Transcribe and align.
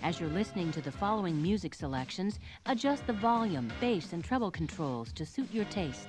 As 0.00 0.20
you're 0.20 0.28
listening 0.28 0.70
to 0.72 0.80
the 0.80 0.92
following 0.92 1.42
music 1.42 1.74
selections, 1.74 2.38
adjust 2.66 3.04
the 3.08 3.12
volume, 3.12 3.68
bass, 3.80 4.12
and 4.12 4.22
treble 4.22 4.48
controls 4.48 5.12
to 5.14 5.26
suit 5.26 5.48
your 5.52 5.64
tastes. 5.64 6.06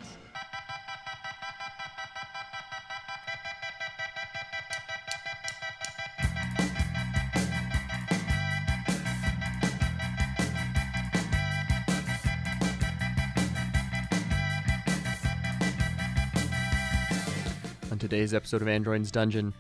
on 17.92 17.98
today's 17.98 18.36
episode 18.36 18.62
of 18.62 18.68
Android's 18.68 19.10
Dungeon. 19.10 19.52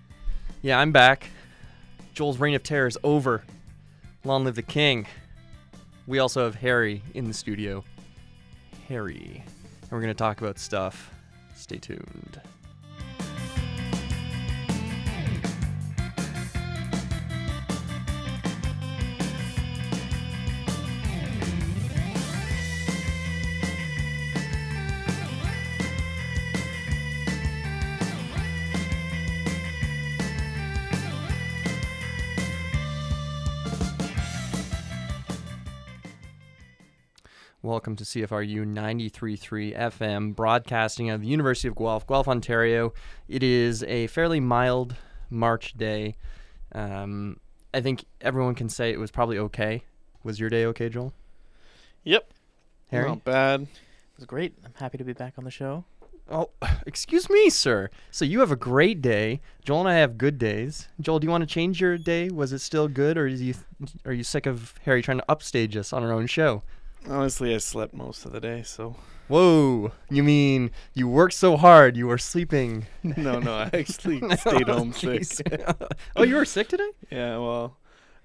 Yeah, 0.61 0.77
I'm 0.77 0.91
back. 0.91 1.32
Joel's 2.14 2.38
reign 2.38 2.54
of 2.54 2.61
terror 2.61 2.86
is 2.86 2.98
over. 3.03 3.43
Long 4.26 4.44
live 4.44 4.55
the 4.55 4.62
king. 4.62 5.08
We 6.05 6.20
also 6.20 6.44
have 6.44 6.55
Harry 6.55 7.02
in 7.14 7.28
the 7.28 7.34
studio. 7.34 7.86
Harry. 8.90 9.44
And 9.82 9.92
we're 9.92 10.02
going 10.02 10.14
to 10.14 10.18
talk 10.18 10.42
about 10.42 10.59
stuff. 10.59 11.12
Stay 11.55 11.78
tuned. 11.78 12.42
Welcome 37.70 37.95
to 37.98 38.03
CFRU 38.03 38.66
93.3 38.66 39.78
FM, 39.78 40.36
broadcasting 40.36 41.12
out 41.12 41.16
of 41.17 41.22
the 41.22 41.28
University 41.28 41.67
of 41.67 41.76
Guelph, 41.76 42.08
Guelph, 42.08 42.28
Ontario. 42.28 42.95
It 43.28 43.44
is 43.44 43.84
a 43.84 44.08
fairly 44.08 44.39
mild 44.39 44.95
March 45.30 45.78
day. 45.78 46.16
Um, 46.73 47.39
I 47.72 47.81
think 47.81 48.06
everyone 48.22 48.56
can 48.56 48.70
say 48.70 48.89
it 48.89 49.00
was 49.00 49.11
probably 49.11 49.38
okay. 49.38 49.84
Was 50.23 50.39
your 50.39 50.50
day 50.50 50.66
okay, 50.66 50.89
Joel? 50.89 51.14
Yep. 52.06 52.34
Harry? 52.88 53.08
Not 53.08 53.23
bad. 53.23 53.61
It 53.61 53.67
was 54.17 54.26
great. 54.26 54.56
I'm 54.66 54.73
happy 54.73 54.98
to 54.98 55.04
be 55.04 55.14
back 55.14 55.36
on 55.38 55.44
the 55.44 55.52
show. 55.52 55.86
Oh, 56.28 56.50
excuse 56.88 57.30
me, 57.30 57.52
sir. 57.52 57.92
So 58.09 58.26
you 58.26 58.39
have 58.39 58.52
a 58.52 58.56
great 58.56 59.00
day. 59.00 59.42
Joel 59.64 59.81
and 59.81 59.89
I 59.89 59.94
have 59.98 60.17
good 60.17 60.39
days. 60.39 60.88
Joel, 61.00 61.20
do 61.20 61.26
you 61.26 61.31
want 61.31 61.44
to 61.44 61.54
change 61.54 61.80
your 61.80 62.00
day? 62.00 62.31
Was 62.31 62.52
it 62.52 62.61
still 62.61 62.88
good, 62.88 63.16
or 63.16 63.28
is 63.28 63.44
you 63.44 63.54
are 64.06 64.14
you 64.14 64.23
sick 64.23 64.48
of 64.48 64.73
Harry 64.86 65.04
trying 65.04 65.20
to 65.20 65.26
upstage 65.30 65.78
us 65.78 65.94
on 65.94 66.02
our 66.02 66.11
own 66.11 66.26
show? 66.26 66.64
Honestly, 67.08 67.53
I 67.55 67.58
slept 67.58 67.94
most 67.94 68.25
of 68.25 68.31
the 68.31 68.39
day, 68.39 68.64
so 68.64 68.95
Whoa! 69.28 69.92
You 70.09 70.23
mean 70.23 70.72
you 70.94 71.08
worked 71.08 71.36
so 71.36 71.55
hard 71.55 71.95
you 71.95 72.08
were 72.08 72.17
sleeping? 72.17 72.88
no, 73.03 73.39
no, 73.39 73.53
I 73.53 73.69
actually 73.73 74.22
stayed 74.38 74.67
home 74.67 74.92
sick. 74.92 75.23
Oh, 76.16 76.23
you 76.23 76.36
were 76.36 76.45
sick 76.45 76.67
today? 76.67 76.89
yeah, 77.11 77.38
well, 77.38 77.77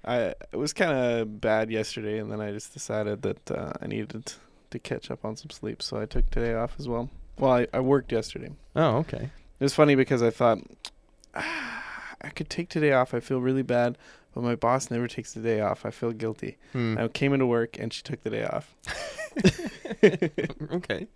I 0.03 0.33
it 0.51 0.57
was 0.57 0.73
kind 0.73 0.91
of 0.91 1.39
bad 1.39 1.69
yesterday, 1.69 2.17
and 2.17 2.31
then 2.31 2.41
I 2.41 2.51
just 2.51 2.73
decided 2.73 3.21
that 3.21 3.51
uh, 3.51 3.73
I 3.81 3.87
needed 3.87 4.33
to 4.71 4.79
catch 4.79 5.11
up 5.11 5.23
on 5.23 5.35
some 5.35 5.51
sleep, 5.51 5.81
so 5.81 6.01
I 6.01 6.05
took 6.05 6.29
today 6.31 6.55
off 6.55 6.75
as 6.79 6.87
well. 6.87 7.09
Well, 7.37 7.51
I, 7.51 7.67
I 7.71 7.81
worked 7.81 8.11
yesterday. 8.11 8.49
Oh, 8.75 8.97
okay. 8.97 9.29
It 9.59 9.63
was 9.63 9.73
funny 9.73 9.95
because 9.95 10.23
I 10.23 10.31
thought 10.31 10.59
I 12.25 12.29
could 12.29 12.49
take 12.49 12.69
today 12.69 12.91
off. 12.91 13.13
I 13.13 13.19
feel 13.19 13.39
really 13.39 13.61
bad, 13.61 13.97
but 14.33 14.43
my 14.43 14.55
boss 14.55 14.89
never 14.91 15.07
takes 15.07 15.33
the 15.33 15.39
day 15.41 15.61
off. 15.61 15.85
I 15.85 15.91
feel 15.91 16.11
guilty. 16.11 16.57
Hmm. 16.73 16.97
I 16.97 17.07
came 17.07 17.33
into 17.33 17.45
work 17.45 17.77
and 17.79 17.93
she 17.93 18.01
took 18.01 18.23
the 18.23 18.29
day 18.29 18.45
off. 18.45 18.75
okay. 20.71 21.07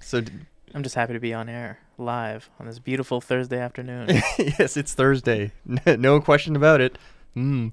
So 0.00 0.20
d- 0.22 0.32
I'm 0.74 0.82
just 0.82 0.94
happy 0.94 1.12
to 1.12 1.20
be 1.20 1.34
on 1.34 1.48
air 1.48 1.78
live 1.98 2.48
on 2.58 2.66
this 2.66 2.78
beautiful 2.78 3.20
Thursday 3.20 3.58
afternoon. 3.58 4.08
yes, 4.38 4.76
it's 4.76 4.94
Thursday. 4.94 5.52
no 5.86 6.20
question 6.20 6.56
about 6.56 6.80
it. 6.80 6.96
Mm. 7.36 7.72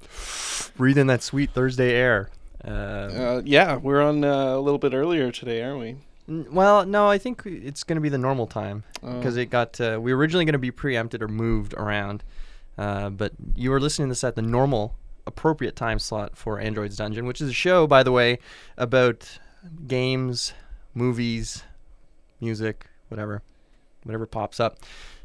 Breathe 0.78 0.98
in 0.98 1.08
that 1.08 1.24
sweet 1.24 1.52
Thursday 1.52 1.94
air. 1.94 2.30
Uh, 2.64 2.68
Uh, 2.70 3.42
yeah, 3.46 3.78
we're 3.78 4.02
on 4.02 4.24
uh, 4.24 4.56
a 4.56 4.60
little 4.60 4.80
bit 4.80 4.94
earlier 4.94 5.32
today, 5.32 5.64
aren't 5.64 5.80
we? 5.80 5.96
n- 6.28 6.48
well, 6.52 6.86
no, 6.86 7.08
I 7.08 7.18
think 7.18 7.44
it's 7.46 7.84
going 7.84 7.96
to 7.96 8.02
be 8.02 8.10
the 8.10 8.18
normal 8.18 8.48
time 8.48 8.84
Oh. 9.04 9.18
because 9.18 9.38
it 9.38 9.48
got. 9.48 9.80
Uh, 9.80 10.00
we 10.02 10.14
were 10.14 10.20
originally 10.20 10.46
going 10.46 10.54
to 10.54 10.60
be 10.60 10.72
preempted 10.72 11.22
or 11.22 11.28
moved 11.28 11.74
around, 11.76 12.24
uh, 12.78 13.10
but 13.10 13.34
you 13.56 13.74
are 13.74 13.80
listening 13.80 14.08
to 14.08 14.12
this 14.12 14.24
at 14.24 14.36
the 14.36 14.42
normal, 14.42 14.96
appropriate 15.26 15.76
time 15.76 16.00
slot 16.00 16.38
for 16.38 16.60
Android's 16.60 16.98
Dungeon, 16.98 17.26
which 17.26 17.42
is 17.42 17.50
a 17.50 17.54
show, 17.54 17.88
by 17.88 18.04
the 18.04 18.12
way, 18.12 18.40
about 18.78 19.40
games, 19.88 20.54
movies, 20.94 21.64
music, 22.40 22.88
whatever, 23.10 23.42
whatever 24.04 24.26
pops 24.26 24.60
up. 24.60 24.80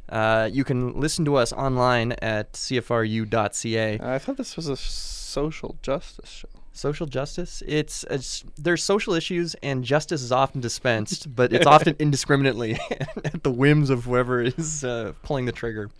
Uh, 0.09 0.49
you 0.53 0.65
can 0.65 0.99
listen 1.01 1.25
to 1.25 1.37
us 1.37 1.53
online 1.53 2.13
at 2.21 2.53
cfru.ca. 2.53 3.99
I 4.01 4.19
thought 4.19 4.37
this 4.37 4.57
was 4.57 4.69
a 4.69 4.77
social 4.77 5.77
justice 5.83 6.29
show. 6.29 6.49
Social 6.75 7.07
justice. 7.07 7.63
It's, 7.67 8.05
it's 8.11 8.45
there's 8.57 8.83
social 8.83 9.13
issues 9.13 9.55
and 9.63 9.85
justice 9.85 10.23
is 10.23 10.33
often 10.33 10.61
dispensed, 10.61 11.35
but 11.37 11.53
it's 11.53 11.67
often 11.67 11.97
indiscriminately 11.99 12.79
at 13.25 13.43
the 13.43 13.51
whims 13.51 13.91
of 13.91 14.05
whoever 14.05 14.41
is 14.43 14.83
uh, 14.83 15.13
pulling 15.23 15.45
the 15.45 15.53
trigger. 15.53 15.91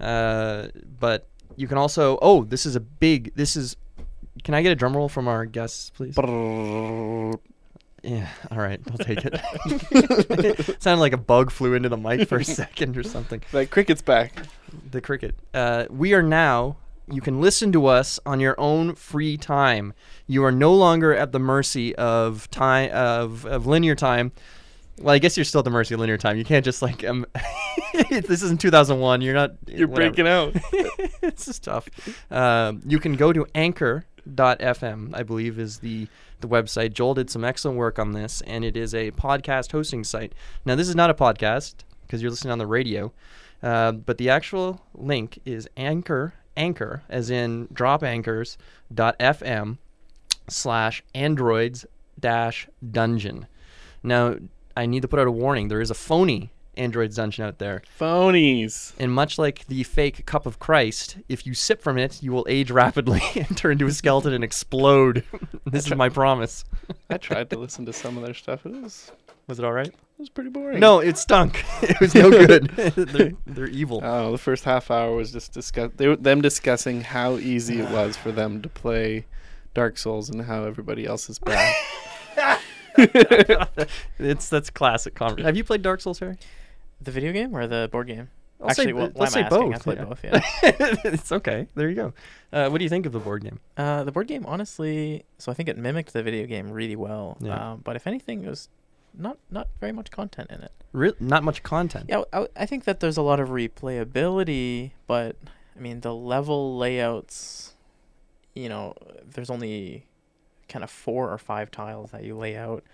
Uh, 0.00 0.68
but 0.98 1.26
you 1.56 1.68
can 1.68 1.78
also. 1.78 2.18
Oh, 2.22 2.44
this 2.44 2.66
is 2.66 2.76
a 2.76 2.80
big. 2.80 3.34
This 3.34 3.56
is. 3.56 3.76
Can 4.44 4.54
I 4.54 4.62
get 4.62 4.70
a 4.70 4.76
drum 4.76 4.96
roll 4.96 5.08
from 5.08 5.28
our 5.28 5.44
guests, 5.44 5.90
please? 5.90 6.14
Yeah. 8.02 8.28
All 8.52 8.58
right. 8.58 8.80
I'll 8.90 8.98
take 8.98 9.20
it. 9.24 10.76
Sounded 10.82 11.00
like 11.00 11.12
a 11.12 11.18
bug 11.18 11.50
flew 11.50 11.74
into 11.74 11.88
the 11.88 11.96
mic 11.96 12.28
for 12.28 12.36
a 12.38 12.44
second 12.44 12.96
or 12.96 13.02
something. 13.02 13.42
Like 13.52 13.70
cricket's 13.70 14.02
back. 14.02 14.46
The 14.90 15.00
cricket. 15.00 15.34
Uh, 15.52 15.86
we 15.90 16.14
are 16.14 16.22
now. 16.22 16.76
You 17.10 17.20
can 17.20 17.40
listen 17.40 17.72
to 17.72 17.86
us 17.86 18.18
on 18.26 18.40
your 18.40 18.58
own 18.58 18.94
free 18.94 19.36
time. 19.36 19.92
You 20.26 20.44
are 20.44 20.52
no 20.52 20.74
longer 20.74 21.14
at 21.14 21.32
the 21.32 21.38
mercy 21.38 21.94
of 21.96 22.50
time 22.50 22.90
of, 22.92 23.44
of 23.46 23.66
linear 23.66 23.94
time. 23.94 24.32
Well, 25.00 25.14
I 25.14 25.18
guess 25.18 25.36
you're 25.36 25.44
still 25.44 25.58
at 25.58 25.64
the 25.64 25.70
mercy 25.70 25.94
of 25.94 26.00
linear 26.00 26.16
time. 26.16 26.38
You 26.38 26.44
can't 26.44 26.64
just 26.64 26.80
like 26.80 27.04
um. 27.04 27.26
this 28.10 28.42
isn't 28.42 28.60
2001. 28.60 29.20
You're 29.20 29.34
not. 29.34 29.52
You're 29.66 29.88
whatever. 29.88 30.10
breaking 30.10 30.26
out. 30.26 30.54
this 31.20 31.48
is 31.48 31.58
tough. 31.58 31.88
Um, 32.30 32.80
you 32.86 32.98
can 32.98 33.14
go 33.14 33.32
to 33.32 33.46
anchor.fm, 33.54 35.10
I 35.14 35.22
believe 35.22 35.58
is 35.58 35.78
the, 35.80 36.08
the 36.40 36.48
website. 36.48 36.94
Joel 36.94 37.14
did 37.14 37.30
some 37.30 37.44
excellent 37.44 37.76
work 37.76 37.98
on 37.98 38.12
this, 38.12 38.40
and 38.46 38.64
it 38.64 38.76
is 38.76 38.94
a 38.94 39.10
podcast 39.12 39.72
hosting 39.72 40.02
site. 40.02 40.32
Now, 40.64 40.74
this 40.76 40.88
is 40.88 40.96
not 40.96 41.10
a 41.10 41.14
podcast 41.14 41.74
because 42.02 42.22
you're 42.22 42.30
listening 42.30 42.52
on 42.52 42.58
the 42.58 42.66
radio, 42.66 43.12
uh, 43.62 43.92
but 43.92 44.16
the 44.16 44.30
actual 44.30 44.80
link 44.94 45.40
is 45.44 45.68
anchor, 45.76 46.32
anchor, 46.56 47.02
as 47.10 47.28
in 47.28 47.68
drop 47.72 48.02
anchors.fm 48.02 49.78
slash 50.48 51.02
androids 51.14 51.84
dash 52.18 52.68
dungeon. 52.90 53.46
Now, 54.02 54.36
I 54.76 54.86
need 54.86 55.02
to 55.02 55.08
put 55.08 55.18
out 55.18 55.26
a 55.26 55.32
warning. 55.32 55.68
There 55.68 55.80
is 55.80 55.90
a 55.90 55.94
phony 55.94 56.50
Android 56.76 57.14
Dungeon 57.14 57.44
out 57.44 57.58
there. 57.58 57.82
Phonies. 57.98 58.92
And 58.98 59.12
much 59.12 59.38
like 59.38 59.66
the 59.66 59.82
fake 59.82 60.26
cup 60.26 60.46
of 60.46 60.58
Christ, 60.58 61.16
if 61.28 61.46
you 61.46 61.54
sip 61.54 61.82
from 61.82 61.98
it, 61.98 62.22
you 62.22 62.32
will 62.32 62.46
age 62.48 62.70
rapidly 62.70 63.22
and 63.34 63.56
turn 63.56 63.72
into 63.72 63.86
a 63.86 63.92
skeleton 63.92 64.32
and 64.32 64.44
explode. 64.44 65.24
this 65.64 65.86
is 65.86 65.94
my 65.94 66.08
promise. 66.08 66.64
I 67.10 67.16
tried 67.16 67.50
to 67.50 67.58
listen 67.58 67.86
to 67.86 67.92
some 67.92 68.16
of 68.16 68.24
their 68.24 68.34
stuff. 68.34 68.66
It 68.66 68.72
was 68.72 69.10
Was 69.48 69.58
it 69.58 69.64
all 69.64 69.72
right? 69.72 69.88
it 69.88 70.20
was 70.20 70.28
pretty 70.28 70.50
boring. 70.50 70.80
No, 70.80 71.00
it 71.00 71.18
stunk. 71.18 71.64
it 71.82 72.00
was 72.00 72.14
no 72.14 72.30
good. 72.30 72.68
they're, 72.70 73.32
they're 73.46 73.66
evil. 73.66 74.00
Oh, 74.02 74.32
the 74.32 74.38
first 74.38 74.64
half 74.64 74.90
hour 74.90 75.14
was 75.14 75.32
just 75.32 75.52
discuss 75.52 75.90
they 75.96 76.08
were, 76.08 76.16
them 76.16 76.40
discussing 76.40 77.02
how 77.02 77.36
easy 77.36 77.80
it 77.80 77.90
was 77.90 78.16
for 78.16 78.32
them 78.32 78.62
to 78.62 78.68
play 78.68 79.26
Dark 79.74 79.98
Souls 79.98 80.30
and 80.30 80.42
how 80.42 80.64
everybody 80.64 81.06
else 81.06 81.28
is 81.28 81.38
bad. 81.38 81.74
it's 84.18 84.48
that's 84.48 84.70
classic 84.70 85.14
conversation. 85.14 85.44
Have 85.46 85.56
you 85.56 85.64
played 85.64 85.82
Dark 85.82 86.00
Souls, 86.00 86.18
Harry? 86.18 86.36
the 87.00 87.10
video 87.10 87.32
game 87.32 87.54
or 87.54 87.66
the 87.66 87.88
board 87.92 88.06
game? 88.06 88.28
I'll 88.60 88.70
Actually, 88.70 88.86
say, 88.86 88.92
well, 88.94 89.10
why 89.12 89.24
let's 89.24 89.36
am 89.36 89.42
say 89.42 89.42
I 89.42 89.46
asking? 89.46 89.70
both. 89.70 89.74
I 89.74 89.82
played 89.82 89.98
yeah. 89.98 90.04
both, 90.04 90.24
yeah. 91.04 91.12
it's 91.12 91.30
okay. 91.32 91.66
There 91.74 91.90
you 91.90 91.94
go. 91.94 92.12
Uh, 92.52 92.70
what 92.70 92.78
do 92.78 92.84
you 92.84 92.88
think 92.88 93.04
of 93.04 93.12
the 93.12 93.18
board 93.18 93.44
game? 93.44 93.60
uh, 93.76 94.02
the 94.04 94.12
board 94.12 94.28
game, 94.28 94.46
honestly, 94.46 95.24
so 95.38 95.52
I 95.52 95.54
think 95.54 95.68
it 95.68 95.76
mimicked 95.76 96.14
the 96.14 96.22
video 96.22 96.46
game 96.46 96.70
really 96.70 96.96
well. 96.96 97.36
Yeah. 97.40 97.72
Um, 97.72 97.80
but 97.84 97.96
if 97.96 98.06
anything, 98.06 98.44
it 98.44 98.48
was 98.48 98.70
not 99.12 99.36
not 99.50 99.68
very 99.78 99.92
much 99.92 100.10
content 100.10 100.50
in 100.50 100.62
it. 100.62 100.72
Re- 100.92 101.12
not 101.20 101.44
much 101.44 101.62
content. 101.62 102.06
Yeah, 102.08 102.22
I, 102.32 102.48
I 102.56 102.66
think 102.66 102.84
that 102.84 103.00
there's 103.00 103.18
a 103.18 103.22
lot 103.22 103.40
of 103.40 103.50
replayability, 103.50 104.92
but 105.06 105.36
I 105.76 105.80
mean 105.80 106.00
the 106.00 106.14
level 106.14 106.78
layouts. 106.78 107.74
You 108.54 108.70
know, 108.70 108.94
there's 109.22 109.50
only 109.50 110.06
kind 110.68 110.82
of 110.84 110.90
four 110.90 111.30
or 111.32 111.38
five 111.38 111.70
tiles 111.70 112.10
that 112.10 112.24
you 112.24 112.36
lay 112.36 112.56
out, 112.56 112.84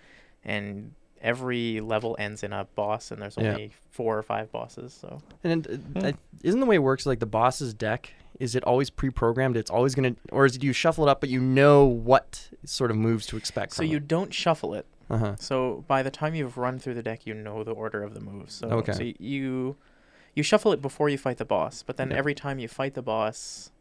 and 0.43 0.93
every 1.21 1.79
level 1.81 2.15
ends 2.19 2.43
in 2.43 2.51
a 2.53 2.65
boss, 2.75 3.11
and 3.11 3.21
there's 3.21 3.37
Yeah. 3.37 3.49
only 3.51 3.71
four 3.91 4.17
or 4.17 4.23
five 4.23 4.51
bosses. 4.51 4.93
So 4.93 5.21
And 5.43 5.67
uh, 5.67 5.71
Hmm. 5.99 6.05
I, 6.05 6.13
isn't 6.43 6.59
the 6.59 6.65
way 6.65 6.75
it 6.75 6.83
works 6.83 7.05
like 7.05 7.19
the 7.19 7.25
boss's 7.25 7.73
deck 7.73 8.11
is 8.39 8.55
it 8.55 8.63
always 8.63 8.89
pre-programmed? 8.89 9.55
It's 9.55 9.69
always 9.69 9.93
gonna, 9.93 10.15
or 10.31 10.45
is 10.45 10.55
it 10.55 10.63
you 10.63 10.73
shuffle 10.73 11.07
it 11.07 11.11
up, 11.11 11.19
but 11.21 11.29
you 11.29 11.39
know 11.39 11.85
what 11.85 12.49
sort 12.65 12.89
of 12.89 12.97
moves 12.97 13.27
to 13.27 13.37
expect? 13.37 13.73
So 13.73 13.83
from 13.83 13.91
you 13.91 13.99
don't 13.99 14.33
shuffle 14.33 14.73
it. 14.73 14.87
uh 15.09 15.17
huh. 15.17 15.35
So 15.37 15.85
by 15.87 16.01
the 16.01 16.09
time 16.09 16.33
you've 16.33 16.57
run 16.57 16.79
through 16.79 16.95
the 16.95 17.03
deck, 17.03 17.27
you 17.27 17.35
know 17.35 17.63
the 17.63 17.71
order 17.73 18.01
of 18.03 18.15
the 18.15 18.19
moves. 18.19 18.53
So, 18.55 18.67
Okay. 18.69 18.91
so 18.91 19.03
you 19.19 19.75
you 20.33 20.41
shuffle 20.41 20.73
it 20.73 20.81
before 20.81 21.09
you 21.09 21.17
fight 21.17 21.37
the 21.37 21.45
boss, 21.45 21.83
but 21.83 21.95
then 21.97 22.09
Yeah. 22.09 22.17
every 22.17 22.33
time 22.33 22.57
you 22.57 22.67
fight 22.67 22.95
the 22.95 23.03
boss, 23.03 23.71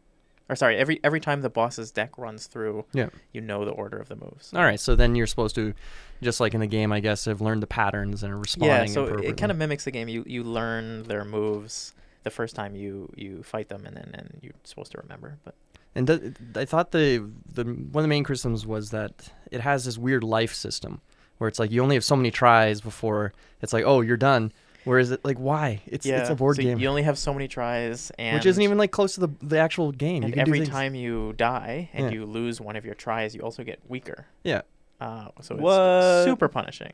or 0.48 0.56
sorry, 0.56 0.76
every 0.76 1.00
every 1.04 1.20
time 1.20 1.40
the 1.42 1.50
boss's 1.50 1.90
deck 1.90 2.18
runs 2.18 2.46
through, 2.46 2.84
Yeah. 2.92 3.08
you 3.32 3.40
know 3.40 3.64
the 3.64 3.70
order 3.70 3.98
of 3.98 4.08
the 4.08 4.16
moves. 4.16 4.52
All 4.54 4.62
right, 4.62 4.78
so 4.80 4.94
then 4.96 5.14
you're 5.14 5.26
supposed 5.26 5.54
to, 5.54 5.74
just 6.22 6.40
like 6.40 6.54
in 6.54 6.60
the 6.60 6.66
game, 6.66 6.92
I 6.92 7.00
guess, 7.00 7.24
have 7.26 7.40
learned 7.40 7.62
the 7.62 7.66
patterns 7.66 8.22
and 8.22 8.32
are 8.32 8.38
responding. 8.38 8.88
Yeah, 8.88 8.92
so 8.92 9.04
it 9.06 9.36
kind 9.36 9.50
of 9.52 9.58
mimics 9.58 9.84
the 9.84 9.90
game. 9.90 10.08
You 10.08 10.24
you 10.26 10.42
learn 10.44 11.04
their 11.04 11.24
moves 11.24 11.94
the 12.24 12.30
first 12.30 12.54
time 12.54 12.74
you 12.76 13.12
you 13.16 13.42
fight 13.42 13.68
them, 13.68 13.84
and 13.86 13.96
then 13.96 14.10
and 14.14 14.38
you're 14.42 14.52
supposed 14.64 14.92
to 14.92 14.98
remember. 15.02 15.38
But 15.44 15.54
And 15.94 16.06
th- 16.06 16.22
I 16.56 16.64
thought 16.64 16.92
the 16.92 17.28
the 17.52 17.64
one 17.64 18.02
of 18.02 18.02
the 18.02 18.08
main 18.08 18.24
criticisms 18.24 18.66
was 18.66 18.90
that 18.90 19.30
it 19.50 19.60
has 19.60 19.84
this 19.84 19.98
weird 19.98 20.24
life 20.24 20.54
system 20.54 21.00
where 21.38 21.48
it's 21.48 21.58
like 21.58 21.70
you 21.72 21.82
only 21.82 21.96
have 21.96 22.04
so 22.04 22.14
many 22.16 22.30
tries 22.30 22.80
before 22.80 23.32
it's 23.60 23.72
like 23.72 23.84
oh 23.84 24.00
you're 24.00 24.16
done. 24.16 24.52
Whereas 24.84 25.10
it 25.12 25.24
like 25.24 25.38
why 25.38 25.80
it's 25.86 26.04
yeah, 26.04 26.20
it's 26.20 26.30
a 26.30 26.34
board 26.34 26.56
so 26.56 26.62
game 26.62 26.78
You 26.78 26.88
only 26.88 27.02
have 27.04 27.16
so 27.18 27.32
many 27.32 27.46
tries, 27.48 28.10
and 28.18 28.34
which 28.36 28.46
isn't 28.46 28.62
even 28.62 28.78
like 28.78 28.90
close 28.90 29.14
to 29.14 29.20
the 29.20 29.28
the 29.40 29.58
actual 29.58 29.92
game. 29.92 30.24
And 30.24 30.32
can 30.32 30.40
every 30.40 30.66
time 30.66 30.94
you 30.94 31.32
die 31.34 31.88
and 31.92 32.06
Yeah. 32.06 32.12
you 32.12 32.26
lose 32.26 32.60
one 32.60 32.74
of 32.76 32.84
your 32.84 32.94
tries, 32.94 33.34
you 33.34 33.42
also 33.42 33.62
get 33.62 33.78
weaker. 33.88 34.26
Yeah. 34.44 34.62
Uh, 35.00 35.28
so 35.40 35.54
it's 35.54 35.62
What? 35.62 36.24
super 36.24 36.48
punishing. 36.48 36.92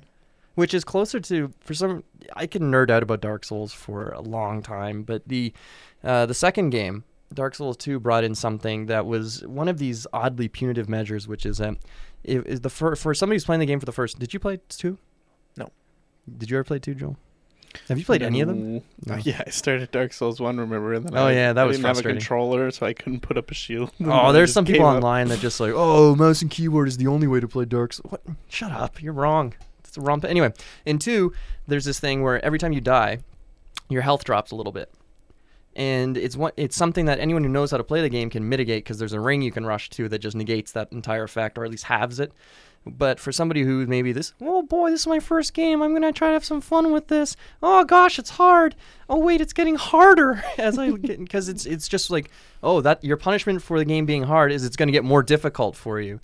which 0.55 0.75
is 0.75 0.83
closer 0.85 1.21
to 1.21 1.53
for 1.61 1.73
some 1.73 2.03
I 2.35 2.47
can 2.47 2.63
nerd 2.71 2.91
out 2.91 3.03
about 3.03 3.21
Dark 3.21 3.45
Souls 3.45 3.73
for 3.73 4.11
a 4.11 4.21
long 4.21 4.61
time, 4.63 5.03
but 5.03 5.23
the 5.29 5.53
uh, 6.05 6.27
the 6.27 6.35
second 6.35 6.71
game, 6.71 7.05
Dark 7.33 7.55
Souls 7.55 7.77
2 7.77 8.01
brought 8.01 8.25
in 8.25 8.35
something 8.35 8.87
that 8.87 9.07
was 9.07 9.47
one 9.47 9.69
of 9.69 9.79
these 9.79 10.07
oddly 10.13 10.49
punitive 10.49 10.89
measures, 10.89 11.27
which 11.29 11.47
is 11.47 11.61
um 11.61 11.79
i- 12.27 12.43
is 12.45 12.61
the 12.63 12.71
for 12.71 12.97
for 12.97 13.15
somebody 13.15 13.37
who's 13.37 13.45
playing 13.45 13.61
the 13.61 13.67
game 13.67 13.79
for 13.81 13.87
the 13.87 13.93
first. 13.93 14.19
Did 14.19 14.35
you 14.35 14.41
play 14.41 14.59
2? 14.69 14.99
No. 15.57 15.69
Did 16.39 16.51
you 16.51 16.57
ever 16.59 16.65
play 16.65 16.79
2, 16.81 16.95
Joel? 16.95 17.17
Have 17.89 17.99
you 17.99 18.05
played 18.05 18.23
any 18.23 18.41
of 18.41 18.49
them? 18.49 18.59
Mm, 18.81 18.83
no. 19.07 19.15
No. 19.15 19.21
Yeah, 19.25 19.43
I 19.47 19.51
started 19.51 19.91
Dark 19.91 20.13
Souls 20.13 20.41
one. 20.41 20.59
Remember, 20.59 20.95
and 20.95 21.05
then 21.07 21.17
Oh, 21.17 21.27
I, 21.27 21.33
yeah, 21.33 21.53
that 21.53 21.63
I 21.63 21.65
was 21.65 21.77
didn't 21.77 21.87
have 21.95 21.99
a 21.99 22.03
controller, 22.03 22.71
so 22.71 22.87
I 22.87 22.93
couldn't 22.93 23.21
put 23.21 23.37
up 23.37 23.51
a 23.51 23.55
shield. 23.55 23.93
Oh, 24.05 24.33
there's 24.33 24.53
some 24.53 24.65
people 24.65 24.81
gave 24.81 24.87
up. 24.87 24.95
online 24.97 25.29
that 25.29 25.41
just 25.41 25.61
like, 25.61 25.73
oh, 25.77 26.15
mouse 26.17 26.43
and 26.43 26.51
keyboard 26.51 26.89
is 26.89 26.97
the 26.97 27.07
only 27.07 27.27
way 27.27 27.41
to 27.41 27.49
play 27.49 27.65
Dark 27.65 27.93
Souls. 27.93 28.11
What? 28.11 28.23
Shut 28.49 28.73
up. 28.73 29.03
You're 29.03 29.13
wrong. 29.13 29.55
It's 29.85 29.97
a 29.97 30.01
romp. 30.01 30.25
Anyway, 30.25 30.53
in 30.87 30.99
two, 30.99 31.33
there's 31.67 31.85
this 31.85 32.01
thing 32.01 32.23
where 32.23 32.45
every 32.45 32.59
time 32.59 32.73
you 32.73 32.81
die, 32.81 33.19
your 33.89 34.03
health 34.03 34.25
drops 34.25 34.51
a 34.51 34.57
little 34.57 34.73
bit. 34.73 34.91
And 35.77 36.17
it's 36.17 36.37
what 36.37 36.55
it's 36.57 36.77
something 36.77 37.05
that 37.05 37.21
anyone 37.21 37.45
who 37.45 37.49
knows 37.49 37.71
how 37.71 37.77
to 37.77 37.85
play 37.85 38.01
the 38.03 38.09
game 38.09 38.31
can 38.31 38.49
mitigate 38.49 38.83
because 38.85 38.99
there's 38.99 39.13
a 39.13 39.21
ring 39.21 39.43
you 39.43 39.53
can 39.53 39.65
rush 39.65 39.89
to 39.91 40.09
that 40.09 40.19
just 40.19 40.35
negates 40.37 40.73
that 40.73 40.91
entire 40.91 41.23
effect 41.23 41.57
or 41.57 41.65
at 41.65 41.71
least 41.71 41.85
halves 41.85 42.19
it. 42.19 42.33
But 42.87 43.21
for 43.21 43.33
somebody 43.33 43.63
who 43.63 43.87
maybe 43.87 44.13
this, 44.13 44.33
oh 44.41 44.63
boy, 44.63 44.91
this 44.91 45.01
is 45.01 45.07
my 45.07 45.21
first 45.21 45.53
game. 45.53 45.83
I'm 45.83 45.93
gonna 45.93 46.13
try 46.13 46.29
to 46.29 46.33
have 46.33 46.45
some 46.45 46.61
fun 46.61 46.93
with 46.93 47.09
this. 47.09 47.37
Oh 47.63 47.85
gosh, 47.85 48.19
it's 48.19 48.31
hard. 48.31 48.75
Oh 49.09 49.19
wait, 49.19 49.41
it's 49.41 49.53
getting 49.53 49.75
harder 49.75 50.43
as 50.59 50.79
I 50.79 50.91
get 50.93 51.19
because 51.19 51.49
it's 51.49 51.67
it's 51.67 51.89
just 51.89 52.11
like 52.11 52.31
oh 52.63 52.81
that 52.81 53.05
your 53.05 53.17
punishment 53.17 53.63
for 53.63 53.79
the 53.79 53.85
game 53.85 54.07
being 54.07 54.23
hard 54.23 54.53
is 54.53 54.65
it's 54.65 54.77
gonna 54.77 54.93
get 54.93 55.05
more 55.05 55.23
difficult 55.23 55.77
for 55.77 56.01
you. 56.01 56.21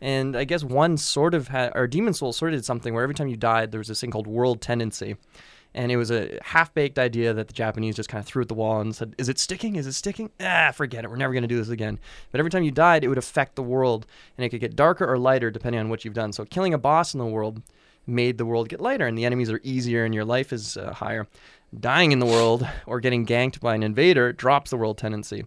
And 0.00 0.36
I 0.36 0.44
guess 0.44 0.62
one 0.62 0.96
sort 0.96 1.34
of 1.34 1.48
had, 1.48 1.72
or 1.74 1.86
Demon's 1.86 2.20
Souls 2.20 2.36
sort 2.36 2.52
of 2.52 2.58
did 2.58 2.64
something 2.64 2.94
where 2.94 3.02
every 3.02 3.16
time 3.16 3.28
you 3.28 3.36
died, 3.36 3.72
there 3.72 3.78
was 3.78 3.88
this 3.88 4.00
thing 4.00 4.10
called 4.12 4.28
world 4.28 4.60
tendency. 4.60 5.16
And 5.78 5.92
it 5.92 5.96
was 5.96 6.10
a 6.10 6.40
half 6.42 6.74
baked 6.74 6.98
idea 6.98 7.32
that 7.32 7.46
the 7.46 7.52
Japanese 7.52 7.94
just 7.94 8.08
kind 8.08 8.18
of 8.18 8.26
threw 8.26 8.42
at 8.42 8.48
the 8.48 8.54
wall 8.54 8.80
and 8.80 8.96
said, 8.96 9.14
Is 9.16 9.28
it 9.28 9.38
sticking? 9.38 9.76
Is 9.76 9.86
it 9.86 9.92
sticking? 9.92 10.28
Ah, 10.40 10.72
forget 10.74 11.04
it. 11.04 11.08
We're 11.08 11.14
never 11.14 11.32
going 11.32 11.42
to 11.44 11.48
do 11.48 11.56
this 11.56 11.68
again. 11.68 12.00
But 12.32 12.40
every 12.40 12.50
time 12.50 12.64
you 12.64 12.72
died, 12.72 13.04
it 13.04 13.08
would 13.08 13.16
affect 13.16 13.54
the 13.54 13.62
world. 13.62 14.04
And 14.36 14.44
it 14.44 14.48
could 14.48 14.58
get 14.58 14.74
darker 14.74 15.06
or 15.06 15.16
lighter 15.18 15.52
depending 15.52 15.78
on 15.78 15.88
what 15.88 16.04
you've 16.04 16.14
done. 16.14 16.32
So 16.32 16.44
killing 16.44 16.74
a 16.74 16.78
boss 16.78 17.14
in 17.14 17.18
the 17.18 17.26
world 17.26 17.62
made 18.08 18.38
the 18.38 18.44
world 18.44 18.68
get 18.68 18.80
lighter 18.80 19.06
and 19.06 19.16
the 19.16 19.24
enemies 19.24 19.52
are 19.52 19.60
easier 19.62 20.04
and 20.04 20.12
your 20.12 20.24
life 20.24 20.52
is 20.52 20.76
uh, 20.76 20.94
higher. 20.94 21.28
Dying 21.78 22.10
in 22.10 22.18
the 22.18 22.26
world 22.26 22.66
or 22.84 22.98
getting 22.98 23.24
ganked 23.24 23.60
by 23.60 23.76
an 23.76 23.84
invader 23.84 24.32
drops 24.32 24.72
the 24.72 24.76
world 24.76 24.98
tendency. 24.98 25.46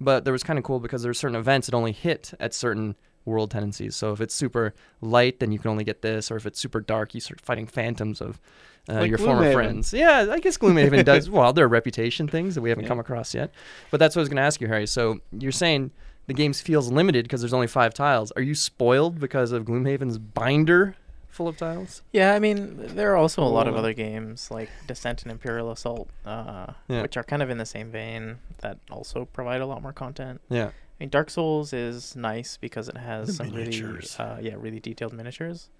But 0.00 0.24
there 0.24 0.32
was 0.32 0.42
kind 0.42 0.58
of 0.58 0.64
cool 0.64 0.80
because 0.80 1.02
there 1.02 1.10
were 1.10 1.14
certain 1.14 1.36
events 1.36 1.68
that 1.68 1.76
only 1.76 1.92
hit 1.92 2.34
at 2.40 2.52
certain 2.52 2.96
world 3.28 3.50
tendencies. 3.50 3.94
So 3.94 4.12
if 4.12 4.20
it's 4.20 4.34
super 4.34 4.74
light, 5.00 5.38
then 5.40 5.52
you 5.52 5.58
can 5.58 5.70
only 5.70 5.84
get 5.84 6.02
this, 6.02 6.30
or 6.30 6.36
if 6.36 6.46
it's 6.46 6.58
super 6.58 6.80
dark, 6.80 7.14
you 7.14 7.20
start 7.20 7.40
fighting 7.40 7.66
phantoms 7.66 8.20
of 8.20 8.40
uh, 8.88 8.94
Like 8.94 9.08
your 9.10 9.18
former 9.18 9.42
Gloomhaven. 9.42 9.52
friends. 9.52 9.92
Yeah, 9.92 10.26
I 10.30 10.38
guess 10.40 10.56
Gloomhaven 10.58 11.04
does. 11.12 11.28
Well, 11.30 11.52
there 11.52 11.64
are 11.66 11.68
reputation 11.68 12.26
things 12.26 12.54
that 12.54 12.62
we 12.62 12.70
haven't 12.70 12.84
Yeah. 12.84 12.88
come 12.88 12.98
across 13.00 13.34
yet. 13.34 13.50
But 13.90 13.98
that's 14.00 14.16
what 14.16 14.20
I 14.20 14.22
was 14.22 14.28
going 14.30 14.36
to 14.38 14.42
ask 14.42 14.60
you, 14.60 14.66
Harry. 14.68 14.86
So 14.86 15.20
you're 15.30 15.52
saying 15.52 15.90
the 16.26 16.34
game 16.34 16.52
feels 16.54 16.90
limited 16.90 17.24
because 17.26 17.40
there's 17.42 17.52
only 17.54 17.66
five 17.66 17.92
tiles. 17.94 18.32
Are 18.32 18.42
you 18.42 18.54
spoiled 18.54 19.20
because 19.20 19.52
of 19.52 19.64
Gloomhaven's 19.64 20.18
binder 20.18 20.94
full 21.28 21.48
of 21.48 21.56
tiles? 21.58 22.02
Yeah, 22.12 22.34
I 22.34 22.38
mean, 22.38 22.74
there 22.78 23.12
are 23.12 23.16
also 23.16 23.42
a 23.42 23.48
lot 23.48 23.68
of 23.68 23.76
other 23.76 23.92
games 23.92 24.50
like 24.50 24.70
Descent 24.86 25.22
and 25.22 25.30
Imperial 25.32 25.70
Assault, 25.70 26.08
uh, 26.26 26.72
Yeah. 26.88 27.02
which 27.02 27.16
are 27.18 27.22
kind 27.24 27.42
of 27.42 27.50
in 27.50 27.58
the 27.58 27.66
same 27.66 27.90
vein 27.90 28.38
that 28.62 28.78
also 28.90 29.26
provide 29.26 29.60
a 29.60 29.66
lot 29.66 29.82
more 29.82 29.92
content. 29.92 30.40
Yeah. 30.48 30.70
I 31.00 31.04
mean, 31.04 31.10
Dark 31.10 31.30
Souls 31.30 31.72
is 31.72 32.16
nice 32.16 32.56
because 32.56 32.88
it 32.88 32.96
has 32.96 33.28
The 33.28 33.32
some 33.34 33.50
miniatures. 33.50 34.16
really, 34.18 34.30
uh, 34.30 34.38
yeah, 34.40 34.54
really 34.58 34.80
detailed 34.80 35.12
miniatures, 35.12 35.70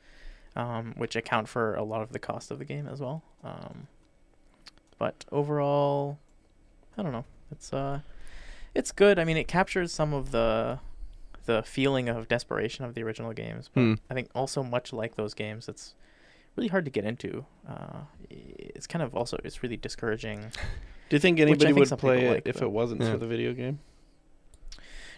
um, 0.55 0.94
which 0.97 1.17
account 1.17 1.49
for 1.49 1.75
a 1.75 1.82
lot 1.82 2.03
of 2.03 2.12
the 2.12 2.19
cost 2.20 2.50
of 2.53 2.59
the 2.61 2.65
game 2.65 2.87
as 2.87 3.00
well. 3.00 3.23
Um, 3.43 3.88
but 4.99 5.25
overall, 5.32 6.19
I 6.97 7.03
don't 7.03 7.12
know. 7.12 7.25
It's 7.50 7.73
uh, 7.73 8.00
it's 8.75 8.93
good. 8.93 9.19
I 9.19 9.25
mean, 9.25 9.37
it 9.37 9.49
captures 9.49 9.93
some 9.93 10.15
of 10.15 10.31
the 10.31 10.79
the 11.47 11.62
feeling 11.62 12.09
of 12.09 12.29
desperation 12.29 12.85
of 12.85 12.94
the 12.94 13.03
original 13.03 13.32
games, 13.32 13.70
but 13.73 13.81
Hmm. 13.81 13.94
I 14.11 14.15
think 14.15 14.29
also 14.35 14.62
much 14.62 14.93
like 14.93 15.15
those 15.17 15.32
games, 15.35 15.67
it's 15.69 15.94
really 16.56 16.69
hard 16.69 16.85
to 16.85 16.91
get 16.91 17.05
into. 17.05 17.47
Uh, 17.67 18.03
it's 18.31 18.87
kind 18.87 19.03
of 19.03 19.15
also 19.17 19.38
it's 19.44 19.62
really 19.62 19.76
discouraging. 19.76 20.53
Do 21.09 21.17
you 21.17 21.20
think 21.20 21.41
anybody 21.41 21.67
think 21.67 21.79
would 21.79 21.88
some 21.88 21.99
play 21.99 22.26
it 22.26 22.31
like, 22.31 22.43
if 22.47 22.55
but- 22.56 22.65
it 22.65 22.70
wasn't 22.70 23.00
Yeah. 23.00 23.12
for 23.12 23.19
the 23.19 23.26
video 23.26 23.53
game? 23.55 23.81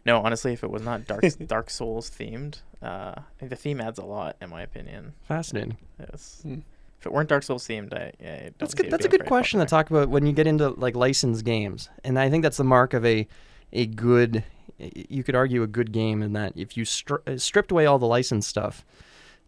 No, 0.07 0.21
honestly, 0.23 0.53
if 0.53 0.63
it 0.65 0.71
was 0.71 0.83
not 0.83 1.07
Dark 1.07 1.25
Dark 1.47 1.71
Souls 1.71 2.11
themed, 2.11 2.61
uh, 2.83 3.15
the 3.41 3.57
theme 3.57 3.81
adds 3.81 3.99
a 3.99 4.05
lot, 4.05 4.37
in 4.41 4.51
my 4.51 4.63
opinion. 4.63 5.15
Fascinating. 5.27 5.77
It's, 5.99 6.41
Hmm. 6.43 6.59
If 6.99 7.07
it 7.07 7.13
weren't 7.15 7.31
Dark 7.31 7.43
Souls 7.45 7.67
themed, 7.67 7.95
I, 7.95 8.13
I 8.23 8.27
don't 8.43 8.59
That's 8.59 8.73
see 8.73 8.77
good. 8.77 8.87
it 8.87 8.91
That's 8.91 9.07
a 9.07 9.09
good 9.09 9.21
very 9.21 9.29
question 9.29 9.59
to 9.61 9.65
talk 9.67 9.89
about 9.91 10.11
when 10.11 10.27
you 10.27 10.33
get 10.35 10.47
into 10.47 10.69
like 10.69 10.95
licensed 10.95 11.47
games, 11.47 11.89
and 12.05 12.19
I 12.19 12.29
think 12.29 12.43
that's 12.43 12.59
the 12.59 12.65
mark 12.65 12.93
of 12.93 13.07
a 13.07 13.27
a 13.73 13.87
good. 13.87 14.45
You 14.79 15.23
could 15.25 15.35
argue 15.35 15.63
a 15.63 15.67
good 15.67 15.93
game 15.93 16.23
in 16.23 16.33
that 16.35 16.53
if 16.57 16.77
you 16.77 16.85
stri- 16.85 17.27
uh, 17.27 17.39
stripped 17.39 17.71
away 17.71 17.87
all 17.87 17.99
the 17.99 18.07
licensed 18.07 18.49
stuff, 18.51 18.85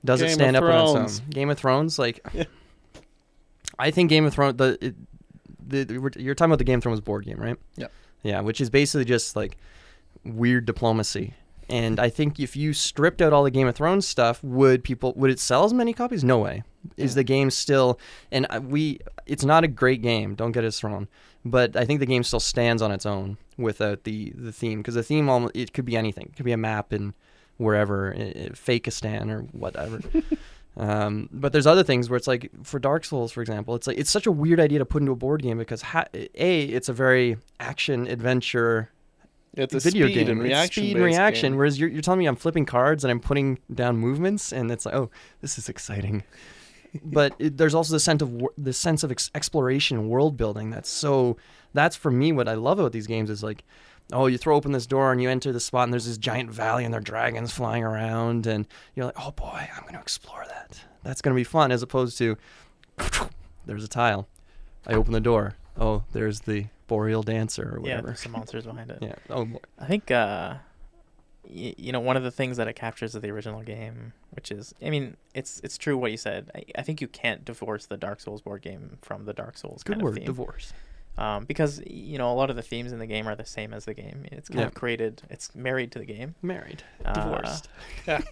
does 0.04 0.20
it 0.22 0.24
Game 0.26 0.32
of 0.32 0.34
stand 0.34 0.56
up 0.56 0.62
on 0.64 0.70
its 0.70 0.92
Thrones. 0.92 1.20
own? 1.20 1.28
Game 1.30 1.50
of 1.50 1.58
Thrones, 1.58 1.98
like 1.98 2.20
Yeah. 2.34 2.44
I 3.78 3.90
think 3.90 4.08
Game 4.10 4.24
of 4.24 4.32
Thrones. 4.32 4.56
The, 4.56 4.78
it, 4.80 4.94
the, 5.66 5.84
the 5.84 6.22
you're 6.22 6.34
talking 6.34 6.50
about 6.50 6.58
the 6.58 6.64
Game 6.64 6.78
of 6.78 6.82
Thrones 6.82 7.00
board 7.00 7.24
game, 7.24 7.38
right? 7.38 7.56
Yeah. 7.76 7.86
Yeah, 8.22 8.40
which 8.40 8.60
is 8.60 8.70
basically 8.70 9.04
just 9.04 9.34
like 9.36 9.56
weird 10.24 10.66
diplomacy. 10.66 11.34
And 11.68 11.98
I 11.98 12.10
think 12.10 12.38
if 12.38 12.56
you 12.56 12.72
stripped 12.72 13.22
out 13.22 13.32
all 13.32 13.44
the 13.44 13.50
Game 13.50 13.66
of 13.66 13.74
Thrones 13.74 14.06
stuff, 14.06 14.42
would 14.42 14.84
people 14.84 15.12
would 15.16 15.30
it 15.30 15.40
sell 15.40 15.64
as 15.64 15.72
many 15.72 15.92
copies? 15.92 16.22
No 16.22 16.38
way. 16.38 16.64
Is 16.96 17.14
the 17.14 17.24
game 17.24 17.50
still? 17.50 17.98
And 18.30 18.46
we, 18.70 18.98
it's 19.24 19.44
not 19.44 19.62
a 19.62 19.68
great 19.68 20.02
game. 20.02 20.34
Don't 20.34 20.52
get 20.52 20.64
us 20.64 20.82
wrong, 20.82 21.06
but 21.44 21.76
I 21.76 21.84
think 21.84 22.00
the 22.00 22.06
game 22.06 22.24
still 22.24 22.40
stands 22.40 22.82
on 22.82 22.90
its 22.90 23.06
own 23.06 23.38
without 23.56 24.04
the 24.04 24.32
the 24.36 24.52
theme 24.52 24.80
because 24.80 24.94
the 24.94 25.02
theme 25.02 25.28
almost 25.28 25.56
it 25.56 25.72
could 25.72 25.84
be 25.84 25.96
anything. 25.96 26.26
It 26.26 26.36
could 26.36 26.44
be 26.44 26.52
a 26.52 26.58
map 26.58 26.92
in 26.92 27.14
wherever, 27.56 28.12
Fakistan 28.14 29.30
or 29.30 29.42
whatever. 29.52 30.00
Um, 30.76 31.28
but 31.32 31.52
there's 31.52 31.66
other 31.66 31.82
things 31.82 32.08
where 32.08 32.16
it's 32.16 32.26
like 32.26 32.50
for 32.62 32.78
Dark 32.78 33.04
Souls, 33.04 33.30
for 33.30 33.42
example, 33.42 33.74
it's 33.74 33.86
like 33.86 33.98
it's 33.98 34.10
such 34.10 34.26
a 34.26 34.32
weird 34.32 34.58
idea 34.58 34.78
to 34.78 34.86
put 34.86 35.02
into 35.02 35.12
a 35.12 35.16
board 35.16 35.42
game 35.42 35.58
because 35.58 35.82
ha- 35.82 36.06
a 36.14 36.62
it's 36.62 36.88
a 36.88 36.92
very 36.94 37.36
action 37.60 38.06
adventure 38.06 38.90
It's 39.54 39.74
a 39.74 39.80
video 39.80 40.06
speed 40.06 40.14
game. 40.14 40.28
and 40.30 40.40
It's 40.40 40.44
reaction. 40.48 40.82
speed 40.84 40.96
and 40.96 41.04
reaction. 41.04 41.52
game. 41.52 41.58
Whereas 41.58 41.78
you're, 41.78 41.88
you're 41.90 42.02
telling 42.02 42.18
me 42.20 42.26
I'm 42.26 42.36
flipping 42.36 42.64
cards 42.66 43.04
and 43.04 43.10
I'm 43.10 43.20
putting 43.20 43.58
down 43.72 43.96
movements, 43.98 44.52
and 44.52 44.70
it's 44.70 44.86
like, 44.86 44.94
oh, 44.94 45.10
this 45.40 45.58
is 45.58 45.68
exciting. 45.68 46.24
but 47.04 47.34
it, 47.38 47.56
there's 47.56 47.74
also 47.74 47.92
the 47.92 48.00
sense 48.00 48.22
of 48.22 48.42
the 48.56 48.72
sense 48.72 49.02
of 49.02 49.10
ex- 49.10 49.30
exploration, 49.34 49.98
and 49.98 50.08
world 50.08 50.36
building. 50.36 50.70
That's 50.70 50.88
so. 50.88 51.36
That's 51.74 51.96
for 51.96 52.10
me 52.10 52.32
what 52.32 52.48
I 52.48 52.54
love 52.54 52.78
about 52.78 52.92
these 52.92 53.06
games 53.06 53.30
is 53.30 53.42
like, 53.42 53.64
oh, 54.12 54.26
you 54.26 54.36
throw 54.36 54.54
open 54.56 54.72
this 54.72 54.86
door 54.86 55.10
and 55.10 55.22
you 55.22 55.30
enter 55.30 55.52
the 55.52 55.60
spot 55.60 55.84
and 55.84 55.92
there's 55.92 56.04
this 56.06 56.18
giant 56.18 56.50
valley 56.50 56.84
and 56.84 56.92
there 56.92 56.98
are 57.00 57.02
dragons 57.02 57.50
flying 57.50 57.82
around 57.82 58.46
and 58.46 58.66
you're 58.94 59.06
like, 59.06 59.18
oh 59.18 59.30
boy, 59.30 59.68
I'm 59.74 59.82
going 59.82 59.94
to 59.94 60.00
explore 60.00 60.44
that. 60.48 60.78
That's 61.02 61.22
going 61.22 61.34
to 61.34 61.40
be 61.40 61.44
fun 61.44 61.72
as 61.72 61.82
opposed 61.82 62.18
to, 62.18 62.36
there's 63.66 63.84
a 63.84 63.88
tile. 63.88 64.28
I 64.86 64.92
open 64.92 65.12
the 65.14 65.20
door. 65.20 65.54
Oh, 65.78 66.04
there's 66.12 66.40
the 66.40 66.66
boreal 66.92 67.22
dancer 67.22 67.66
or 67.76 67.80
whatever. 67.80 68.08
there's 68.08 68.20
some 68.20 68.32
monsters 68.32 68.64
behind 68.64 68.90
it. 68.90 68.98
Yeah. 69.08 69.14
Oh, 69.30 69.44
boy. 69.46 69.58
I 69.78 69.86
think, 69.86 70.10
uh, 70.10 70.54
y- 71.44 71.74
you 71.78 71.92
know, 71.92 72.00
one 72.00 72.16
of 72.16 72.22
the 72.22 72.30
things 72.30 72.56
that 72.58 72.68
it 72.68 72.74
captures 72.74 73.14
of 73.14 73.22
the 73.22 73.30
original 73.30 73.62
game, 73.62 74.12
which 74.30 74.50
is, 74.50 74.74
I 74.84 74.90
mean, 74.90 75.16
it's 75.34 75.60
it's 75.64 75.76
true 75.78 75.96
what 75.96 76.10
you 76.10 76.16
said. 76.18 76.50
I, 76.54 76.64
I 76.80 76.82
think 76.82 77.00
you 77.00 77.08
can't 77.08 77.44
divorce 77.44 77.86
the 77.86 77.96
Dark 77.96 78.20
Souls 78.20 78.40
board 78.42 78.62
game 78.62 78.98
from 79.02 79.24
the 79.24 79.32
Dark 79.32 79.56
Souls 79.58 79.82
good 79.82 79.94
kind 79.94 80.02
word. 80.02 80.08
of 80.10 80.14
theme. 80.16 80.24
Divorce. 80.26 80.72
Um, 81.18 81.44
because 81.44 81.82
you 81.86 82.16
know 82.18 82.32
a 82.32 82.36
lot 82.42 82.48
of 82.48 82.56
the 82.56 82.62
themes 82.62 82.90
in 82.92 82.98
the 82.98 83.06
game 83.06 83.26
are 83.28 83.36
the 83.36 83.44
same 83.44 83.74
as 83.74 83.84
the 83.84 83.94
game. 83.94 84.24
It's 84.32 84.48
kind 84.48 84.60
Yeah. 84.60 84.66
of 84.68 84.74
created. 84.74 85.22
It's 85.30 85.54
married 85.54 85.92
to 85.92 85.98
the 85.98 86.06
game. 86.06 86.34
Married, 86.42 86.82
Uh, 87.04 87.12
divorced. 87.14 87.68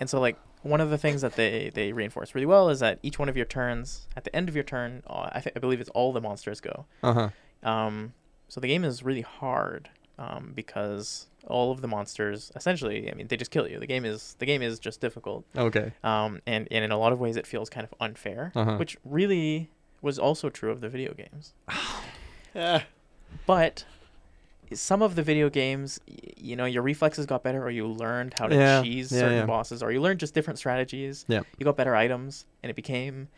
And 0.00 0.08
so, 0.08 0.18
like, 0.18 0.36
one 0.62 0.80
of 0.80 0.88
the 0.88 0.96
things 0.96 1.20
that 1.20 1.36
they, 1.36 1.70
they 1.74 1.92
reinforce 1.92 2.34
really 2.34 2.46
well 2.46 2.70
is 2.70 2.80
that 2.80 2.98
each 3.02 3.18
one 3.18 3.28
of 3.28 3.36
your 3.36 3.44
turns, 3.44 4.08
at 4.16 4.24
the 4.24 4.34
end 4.34 4.48
of 4.48 4.54
your 4.54 4.64
turn, 4.64 5.02
uh, 5.06 5.28
I, 5.32 5.40
th- 5.40 5.52
I 5.54 5.58
believe 5.58 5.78
it's 5.80 5.90
all 5.90 6.12
the 6.14 6.22
monsters 6.22 6.58
go. 6.60 6.86
Uh 7.02 7.12
huh. 7.12 7.28
Um, 7.62 8.14
so 8.48 8.60
the 8.60 8.66
game 8.68 8.84
is 8.84 9.02
really 9.02 9.20
hard 9.22 9.88
um, 10.18 10.52
because 10.54 11.26
all 11.46 11.72
of 11.72 11.80
the 11.80 11.88
monsters, 11.88 12.52
essentially, 12.56 13.10
I 13.10 13.14
mean, 13.14 13.28
they 13.28 13.36
just 13.36 13.50
kill 13.50 13.68
you. 13.68 13.78
The 13.78 13.86
game 13.86 14.04
is 14.04 14.36
the 14.38 14.46
game 14.46 14.60
is 14.62 14.78
just 14.78 15.00
difficult, 15.00 15.44
Okay. 15.56 15.92
um, 16.04 16.40
and, 16.46 16.68
and 16.70 16.84
in 16.84 16.90
a 16.90 16.98
lot 16.98 17.12
of 17.12 17.20
ways, 17.20 17.36
it 17.36 17.46
feels 17.46 17.70
kind 17.70 17.84
of 17.84 17.94
unfair, 18.00 18.52
Uh-huh. 18.54 18.76
which 18.76 18.96
really 19.04 19.70
was 20.02 20.18
also 20.18 20.50
true 20.50 20.70
of 20.70 20.80
the 20.80 20.88
video 20.88 21.12
games. 21.14 21.52
Yeah. 22.54 22.82
But 23.46 23.84
some 24.72 25.02
of 25.02 25.14
the 25.14 25.22
video 25.22 25.48
games, 25.48 26.00
y- 26.08 26.16
you 26.36 26.56
know, 26.56 26.64
your 26.64 26.82
reflexes 26.82 27.24
got 27.26 27.42
better, 27.44 27.62
or 27.62 27.70
you 27.70 27.86
learned 27.86 28.34
how 28.38 28.46
to 28.48 28.54
Yeah, 28.56 28.82
cheese 28.82 29.12
yeah, 29.12 29.20
certain 29.20 29.36
yeah. 29.38 29.46
bosses, 29.46 29.82
or 29.82 29.92
you 29.92 30.00
learned 30.00 30.18
just 30.20 30.34
different 30.34 30.58
strategies. 30.58 31.24
Yeah. 31.28 31.40
You 31.58 31.64
got 31.64 31.76
better 31.76 31.94
items, 31.94 32.46
and 32.62 32.68
it 32.70 32.74
became 32.76 33.28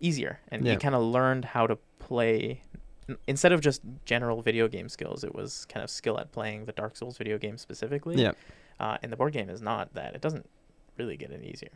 easier, 0.00 0.38
and 0.48 0.66
you 0.66 0.76
kind 0.78 0.94
of 0.94 1.02
learned 1.02 1.44
how 1.46 1.66
to 1.66 1.76
play. 1.98 2.62
N- 3.10 3.18
Instead 3.26 3.52
of 3.52 3.60
just 3.60 3.82
general 4.04 4.42
video 4.42 4.68
game 4.68 4.88
skills, 4.88 5.24
it 5.24 5.34
was 5.34 5.64
kind 5.66 5.82
of 5.84 5.90
skill 5.90 6.18
at 6.18 6.32
playing 6.32 6.64
the 6.64 6.72
Dark 6.72 6.96
Souls 6.96 7.18
video 7.18 7.38
game 7.38 7.58
specifically. 7.58 8.16
Yeah. 8.16 8.32
Uh, 8.78 8.96
and 9.02 9.12
the 9.12 9.16
board 9.16 9.32
game 9.32 9.50
is 9.50 9.60
not 9.60 9.92
that. 9.94 10.14
It 10.14 10.20
doesn't 10.20 10.48
really 10.96 11.16
get 11.16 11.30
any 11.32 11.48
easier. 11.48 11.70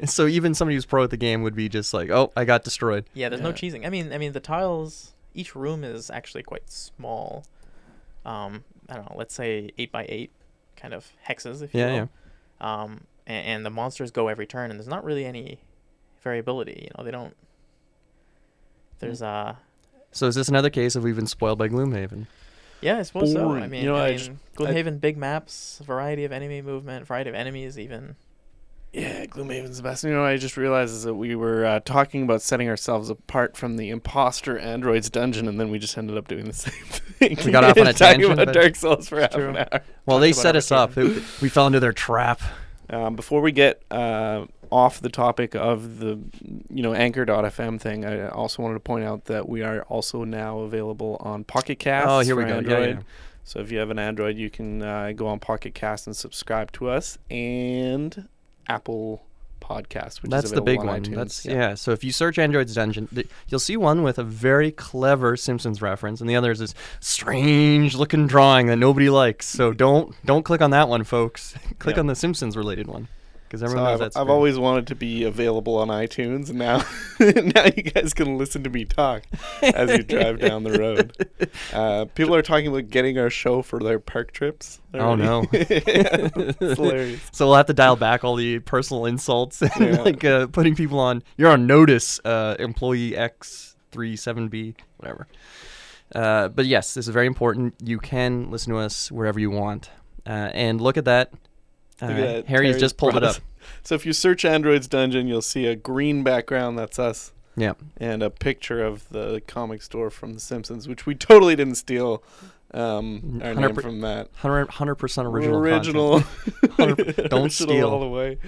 so 0.06 0.26
even 0.26 0.54
somebody 0.54 0.74
who's 0.76 0.86
pro 0.86 1.04
at 1.04 1.10
the 1.10 1.16
game 1.16 1.42
would 1.42 1.54
be 1.54 1.68
just 1.68 1.92
like, 1.94 2.10
oh, 2.10 2.32
I 2.36 2.44
got 2.44 2.64
destroyed. 2.64 3.04
Yeah, 3.14 3.28
there's 3.28 3.40
no 3.42 3.48
Yeah. 3.50 3.54
cheesing. 3.54 3.86
I 3.86 3.90
mean, 3.90 4.12
I 4.12 4.18
mean 4.18 4.32
the 4.32 4.40
tiles. 4.40 5.12
Each 5.34 5.54
room 5.54 5.84
is 5.84 6.10
actually 6.10 6.42
quite 6.42 6.70
small. 6.70 7.44
Um, 8.24 8.64
I 8.88 8.94
don't 8.96 9.08
know. 9.10 9.16
Let's 9.16 9.34
say 9.34 9.70
eight 9.78 9.90
by 9.90 10.04
eight, 10.08 10.30
kind 10.76 10.92
of 10.94 11.10
hexes, 11.28 11.62
if 11.62 11.72
you 11.74 11.80
Yeah, 11.80 11.92
will. 12.60 12.66
Um, 12.68 13.00
and, 13.26 13.46
and 13.46 13.66
the 13.66 13.70
monsters 13.70 14.10
go 14.10 14.28
every 14.28 14.46
turn, 14.46 14.70
and 14.70 14.78
there's 14.78 14.88
not 14.88 15.04
really 15.04 15.24
any 15.24 15.60
variability. 16.22 16.82
You 16.84 16.90
know, 16.98 17.04
they 17.04 17.10
don't. 17.10 17.34
There's 18.98 19.22
uh, 19.22 19.56
So 20.12 20.26
is 20.26 20.34
this 20.34 20.48
another 20.48 20.70
case 20.70 20.94
of 20.96 21.02
we've 21.04 21.16
been 21.16 21.26
spoiled 21.26 21.58
by 21.58 21.68
Gloomhaven? 21.68 22.26
yeah, 22.80 22.98
I 22.98 23.02
suppose 23.02 23.32
so. 23.32 23.40
I 23.40 23.44
Boring. 23.44 23.70
mean, 23.70 23.82
You 23.84 23.88
know, 23.90 23.96
I 23.96 24.06
I 24.06 24.08
mean, 24.10 24.18
just- 24.18 24.30
Gloomhaven, 24.56 25.00
big 25.00 25.16
maps, 25.16 25.80
variety 25.84 26.24
of 26.24 26.32
enemy 26.32 26.60
movement, 26.62 27.06
variety 27.06 27.30
of 27.30 27.36
enemies, 27.36 27.78
even. 27.78 28.16
Yeah, 28.92 29.24
Gloomhaven's 29.24 29.78
the 29.78 29.82
best. 29.84 30.04
You 30.04 30.10
know, 30.12 30.22
I 30.22 30.36
just 30.36 30.58
realized 30.58 30.92
is 30.92 31.04
that 31.04 31.14
we 31.14 31.34
were 31.34 31.64
uh, 31.64 31.80
talking 31.80 32.24
about 32.24 32.42
setting 32.42 32.68
ourselves 32.68 33.08
apart 33.08 33.56
from 33.56 33.78
the 33.78 33.88
imposter 33.88 34.58
androids 34.58 35.08
dungeon, 35.08 35.48
and 35.48 35.58
then 35.58 35.70
we 35.70 35.78
just 35.78 35.96
ended 35.96 36.18
up 36.18 36.28
doing 36.28 36.44
the 36.44 36.52
same 36.52 36.72
thing. 36.84 37.38
We 37.42 37.50
got 37.52 37.64
off 37.64 37.78
on 37.78 37.86
a 37.86 37.92
Talking 37.94 38.20
tangent, 38.20 38.32
about 38.34 38.46
but- 38.48 38.52
Dark 38.52 38.76
Souls 38.76 39.08
for 39.08 39.18
half 39.20 39.30
True. 39.30 39.48
an 39.48 39.56
hour. 39.56 39.66
Well, 40.04 40.18
Talked 40.18 40.20
they 40.20 40.30
about 40.32 40.42
set 40.42 40.56
us 40.56 40.70
up. 40.70 40.98
It- 40.98 41.22
we 41.40 41.48
fell 41.48 41.66
into 41.68 41.80
their 41.80 41.94
trap. 41.94 42.42
Um, 42.90 43.16
before 43.16 43.40
we 43.40 43.52
get 43.52 43.82
uh, 43.90 44.44
off 44.72 45.00
the 45.00 45.08
topic 45.10 45.54
of 45.54 45.98
the, 45.98 46.18
you 46.70 46.82
know, 46.82 46.94
Anchor.fm 46.94 47.80
thing, 47.80 48.04
I 48.04 48.28
also 48.28 48.62
wanted 48.62 48.74
to 48.74 48.80
point 48.80 49.04
out 49.04 49.26
that 49.26 49.48
we 49.48 49.62
are 49.62 49.82
also 49.82 50.24
now 50.24 50.60
available 50.60 51.16
on 51.20 51.44
Pocket 51.44 51.78
Cast. 51.78 52.08
oh, 52.08 52.20
here 52.20 52.34
we 52.34 52.44
go. 52.44 52.56
Android. 52.56 52.88
Yeah, 52.88 52.94
yeah. 52.94 53.00
So 53.44 53.58
if 53.60 53.70
you 53.72 53.78
have 53.78 53.90
an 53.90 53.98
Android, 53.98 54.36
you 54.36 54.50
can 54.50 54.82
uh, 54.82 55.12
go 55.14 55.26
on 55.26 55.38
Pocket 55.40 55.74
Cast 55.74 56.06
and 56.06 56.16
subscribe 56.16 56.70
to 56.72 56.88
us, 56.88 57.18
and 57.30 58.28
Apple 58.68 59.22
Podcast, 59.60 60.22
which 60.22 60.30
That's 60.30 60.46
is 60.46 60.52
the 60.52 60.60
big 60.62 60.80
on 60.80 60.86
one. 60.86 61.02
iTunes. 61.04 61.14
That's 61.16 61.44
yeah. 61.46 61.74
So 61.74 61.92
if 61.92 62.02
you 62.04 62.12
search 62.12 62.38
Android's 62.38 62.74
Dungeon, 62.74 63.08
th- 63.08 63.28
you'll 63.48 63.60
see 63.60 63.76
one 63.76 64.02
with 64.02 64.18
a 64.18 64.24
very 64.24 64.70
clever 64.72 65.36
Simpsons 65.36 65.80
reference, 65.82 66.20
and 66.20 66.28
the 66.30 66.36
other 66.36 66.50
is 66.52 66.58
this 66.60 66.74
strange-looking 67.00 68.26
drawing 68.26 68.66
that 68.68 68.76
nobody 68.76 69.08
likes. 69.10 69.46
So 69.46 69.72
don't 69.72 70.14
don't 70.24 70.44
click 70.44 70.60
on 70.60 70.70
that 70.70 70.88
one, 70.88 71.04
folks. 71.04 71.54
click 71.78 71.96
Yeah. 71.96 72.00
on 72.00 72.06
the 72.06 72.14
Simpsons 72.16 72.56
related 72.56 72.86
one 72.86 73.08
because 73.52 73.70
So 73.70 73.76
knows 73.76 73.86
I've, 73.86 73.98
that's. 73.98 74.16
I've 74.16 74.30
always 74.30 74.58
wanted 74.58 74.86
to 74.86 74.94
be 74.94 75.24
available 75.24 75.76
on 75.76 75.88
iTunes, 75.88 76.48
and 76.48 76.58
now 76.58 76.78
now 77.20 77.64
you 77.76 77.82
guys 77.82 78.14
can 78.14 78.38
listen 78.38 78.64
to 78.64 78.70
me 78.70 78.86
talk 78.86 79.24
as 79.62 79.90
you 79.90 80.02
drive 80.02 80.40
down 80.40 80.64
the 80.64 80.78
road. 80.78 81.12
Uh, 81.72 82.04
people 82.14 82.34
are 82.34 82.42
talking 82.42 82.66
about 82.66 82.88
getting 82.88 83.18
our 83.18 83.28
show 83.30 83.62
for 83.62 83.78
their 83.80 83.98
park 83.98 84.32
trips. 84.32 84.80
Oh, 84.94 85.14
no. 85.14 85.44
it's 85.52 86.78
hilarious. 86.78 87.20
So 87.32 87.46
we'll 87.46 87.56
have 87.56 87.66
to 87.66 87.72
dial 87.74 87.96
back 87.96 88.24
all 88.24 88.36
the 88.36 88.58
personal 88.60 89.06
insults 89.06 89.60
and 89.62 89.72
Yeah. 89.80 90.02
like 90.02 90.24
uh, 90.24 90.46
putting 90.48 90.74
people 90.74 90.98
on. 90.98 91.22
You're 91.36 91.50
on 91.50 91.66
notice, 91.66 92.20
uh, 92.24 92.56
employee 92.58 93.16
X 93.16 93.76
three 93.90 94.16
seven 94.16 94.48
B, 94.48 94.74
whatever. 94.98 95.26
Uh, 96.14 96.48
but 96.48 96.66
yes, 96.66 96.94
this 96.94 97.06
is 97.08 97.12
very 97.12 97.26
important. 97.26 97.74
You 97.82 97.98
can 97.98 98.50
listen 98.50 98.72
to 98.72 98.78
us 98.78 99.10
wherever 99.10 99.40
you 99.40 99.50
want, 99.50 99.90
uh, 100.26 100.30
and 100.52 100.80
look 100.80 100.96
at 100.96 101.04
that. 101.06 101.32
Uh, 102.02 102.06
Look 102.08 102.16
at. 102.18 102.46
Harry's 102.46 102.78
just 102.78 102.96
pulled 102.96 103.16
it 103.16 103.22
up. 103.24 103.36
So 103.84 103.94
if 103.94 104.04
you 104.04 104.12
search 104.12 104.44
Android's 104.44 104.86
Dungeon, 104.88 105.26
you'll 105.28 105.40
see 105.42 105.66
a 105.66 105.74
green 105.76 106.22
background. 106.24 106.76
That's 106.78 106.98
us. 106.98 107.32
Yeah. 107.56 107.74
And 107.96 108.22
a 108.22 108.30
picture 108.30 108.82
of 108.84 109.08
the 109.10 109.40
comic 109.46 109.82
store 109.82 110.10
from 110.10 110.34
The 110.34 110.40
Simpsons, 110.40 110.88
which 110.88 111.06
we 111.06 111.14
totally 111.14 111.54
didn't 111.56 111.76
steal 111.76 112.22
um, 112.74 113.40
our 113.42 113.54
name 113.54 113.74
from 113.74 114.00
that. 114.00 114.28
Hundred 114.36 114.94
percent 114.96 115.26
original. 115.28 115.56
Original. 115.58 116.22
Don't 117.28 117.52
steal. 117.52 117.88
all 117.88 118.00
the 118.00 118.08
way. 118.08 118.38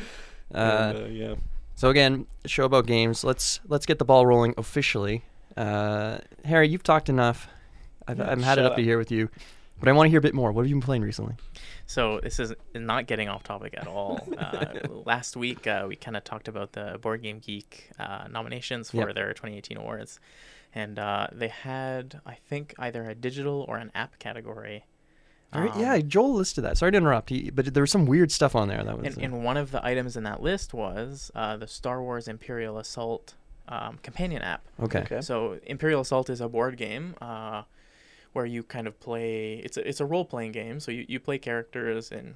Uh, 0.54 0.58
And, 0.58 0.98
uh, 0.98 1.06
yeah. 1.06 1.34
So 1.76 1.90
again, 1.90 2.26
show 2.46 2.64
about 2.64 2.86
games. 2.86 3.24
Let's 3.24 3.60
let's 3.68 3.86
get 3.86 3.98
the 3.98 4.04
ball 4.04 4.26
rolling 4.26 4.54
officially. 4.56 5.22
Uh, 5.56 6.18
Harry, 6.44 6.68
you've 6.68 6.82
talked 6.82 7.08
enough. 7.08 7.48
I've, 8.06 8.18
Yeah, 8.18 8.30
I've 8.30 8.42
had 8.42 8.58
it 8.58 8.64
up 8.66 8.76
to 8.76 8.82
here 8.82 8.98
with 8.98 9.10
you, 9.10 9.28
but 9.84 9.90
I 9.90 9.92
want 9.92 10.06
to 10.06 10.10
hear 10.10 10.18
a 10.18 10.22
bit 10.22 10.34
more. 10.34 10.50
What 10.52 10.62
have 10.62 10.68
you 10.70 10.74
been 10.76 10.82
playing 10.82 11.02
recently? 11.02 11.34
So 11.86 12.20
this 12.22 12.40
is 12.40 12.54
not 12.74 13.06
getting 13.06 13.28
off 13.28 13.42
topic 13.42 13.74
at 13.76 13.86
all. 13.86 14.26
Uh, 14.38 14.66
last 15.06 15.36
week 15.36 15.66
uh, 15.66 15.84
we 15.86 15.96
kind 15.96 16.16
of 16.16 16.24
talked 16.24 16.48
about 16.48 16.72
the 16.72 16.98
Board 17.00 17.22
Game 17.22 17.38
Geek 17.40 17.90
uh, 17.98 18.26
nominations 18.30 18.90
for 18.90 19.06
Yep. 19.08 19.14
their 19.14 19.28
2018 19.34 19.76
awards, 19.76 20.18
and 20.74 20.98
uh, 20.98 21.26
they 21.32 21.48
had 21.48 22.20
I 22.24 22.34
think 22.34 22.74
either 22.78 23.08
a 23.08 23.14
digital 23.14 23.64
or 23.68 23.76
an 23.76 23.90
app 23.94 24.18
category. 24.18 24.84
Very- 25.52 25.70
Um, 25.70 25.80
yeah, 25.80 25.98
Joel 25.98 26.34
listed 26.34 26.64
that. 26.64 26.78
Sorry 26.78 26.90
to 26.92 26.98
interrupt, 26.98 27.30
he, 27.30 27.50
but 27.50 27.72
there 27.74 27.82
was 27.82 27.90
some 27.92 28.06
weird 28.06 28.32
stuff 28.32 28.56
on 28.56 28.66
there. 28.68 28.82
That 28.82 28.98
was 28.98 29.06
And, 29.06 29.18
uh, 29.18 29.20
and 29.36 29.44
one 29.44 29.56
of 29.56 29.70
the 29.70 29.84
items 29.86 30.16
in 30.16 30.24
that 30.24 30.42
list 30.42 30.74
was 30.74 31.30
uh, 31.34 31.56
the 31.56 31.68
Star 31.68 32.02
Wars 32.02 32.26
Imperial 32.26 32.78
Assault 32.78 33.34
um, 33.68 33.98
companion 34.02 34.42
app. 34.42 34.62
okay. 34.82 35.00
Okay. 35.00 35.20
So 35.20 35.58
Imperial 35.66 36.00
Assault 36.00 36.28
is 36.28 36.40
a 36.40 36.48
board 36.48 36.76
game 36.76 37.14
uh, 37.20 37.62
where 38.34 38.44
you 38.46 38.62
kind 38.62 38.86
of 38.86 39.00
play. 39.00 39.54
It's 39.64 39.76
a 39.78 39.88
it's 39.88 40.00
a 40.00 40.04
role 40.04 40.24
playing 40.26 40.52
game. 40.52 40.78
So 40.80 40.90
you, 40.92 41.06
you 41.08 41.18
play 41.18 41.38
characters 41.38 42.12
and 42.12 42.34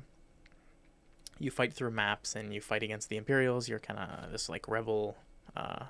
you 1.38 1.50
fight 1.50 1.73
through 1.75 1.90
maps 1.90 2.35
and 2.35 2.52
you 2.55 2.61
fight 2.61 2.83
against 2.83 3.09
the 3.11 3.17
Imperials. 3.17 3.69
You're 3.69 3.78
kind 3.78 4.00
of 4.00 4.33
this 4.33 4.49
like 4.49 4.67
rebel. 4.67 5.17
Uh, 5.57 5.85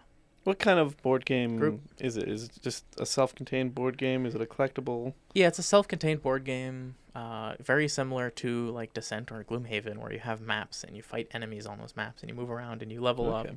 What 0.44 0.58
kind 0.58 0.78
of 0.78 1.00
board 1.02 1.24
game 1.24 1.58
Group. 1.58 1.80
is 1.98 2.16
it? 2.16 2.28
Is 2.28 2.44
it 2.44 2.52
just 2.62 2.84
a 2.98 3.06
self-contained 3.06 3.74
board 3.74 3.96
game? 3.98 4.26
Is 4.26 4.34
it 4.34 4.40
a 4.42 4.46
collectible? 4.46 5.14
yeah, 5.34 5.46
it's 5.48 5.58
a 5.58 5.62
self-contained 5.62 6.22
board 6.22 6.44
game. 6.44 6.96
Uh, 7.14 7.54
very 7.60 7.88
similar 7.88 8.30
to 8.30 8.70
like 8.70 8.92
Descent 8.94 9.32
or 9.32 9.42
Gloomhaven, 9.44 9.96
where 9.98 10.12
you 10.12 10.20
have 10.20 10.40
maps 10.40 10.84
and 10.84 10.96
you 10.96 11.02
fight 11.02 11.28
enemies 11.32 11.66
on 11.66 11.78
those 11.78 11.96
maps 11.96 12.22
and 12.22 12.30
you 12.30 12.36
move 12.36 12.50
around 12.50 12.82
and 12.82 12.92
you 12.92 13.00
level 13.00 13.34
up. 13.34 13.46
Okay. 13.46 13.56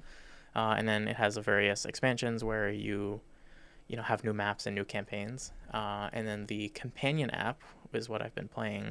uh, 0.55 0.73
and 0.77 0.87
then 0.87 1.07
it 1.07 1.15
has 1.17 1.37
various 1.37 1.85
expansions 1.85 2.43
where 2.43 2.69
you 2.71 3.21
you 3.91 3.97
know 3.97 4.03
have 4.03 4.23
new 4.23 4.33
maps 4.33 4.65
and 4.67 4.73
new 4.79 4.85
campaigns 4.85 5.51
uh, 5.73 6.07
and 6.13 6.23
then 6.29 6.45
the 6.47 6.69
companion 6.69 7.29
app 7.31 7.59
is 7.93 8.07
what 8.07 8.21
i've 8.21 8.33
been 8.39 8.47
playing 8.47 8.85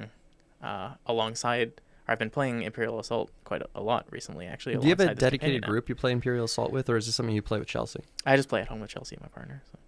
uh, 0.63 0.91
alongside 1.07 1.69
or 2.07 2.13
i've 2.13 2.19
been 2.19 2.29
playing 2.39 2.63
imperial 2.63 2.99
assault 3.01 3.31
quite 3.45 3.63
a, 3.63 3.69
a 3.75 3.83
lot 3.91 4.05
recently 4.11 4.47
actually 4.47 4.75
Do 4.77 4.83
you 4.87 4.91
have 4.91 5.01
a 5.01 5.15
dedicated 5.15 5.41
companion 5.41 5.65
app. 5.65 5.71
group 5.71 5.89
you 5.89 5.95
play 5.95 6.13
Imperial 6.13 6.45
Assault 6.45 6.71
with, 6.71 6.87
or 6.91 6.97
is 6.99 7.07
this 7.07 7.15
something 7.15 7.35
you 7.35 7.43
play 7.43 7.59
with 7.59 7.69
Chelsea? 7.69 8.03
i 8.27 8.37
just 8.37 8.49
play 8.51 8.61
at 8.61 8.69
home 8.69 8.81
with 8.81 8.91
chelsea 8.91 9.17
my 9.21 9.29
partner 9.29 9.63
so 9.73 9.79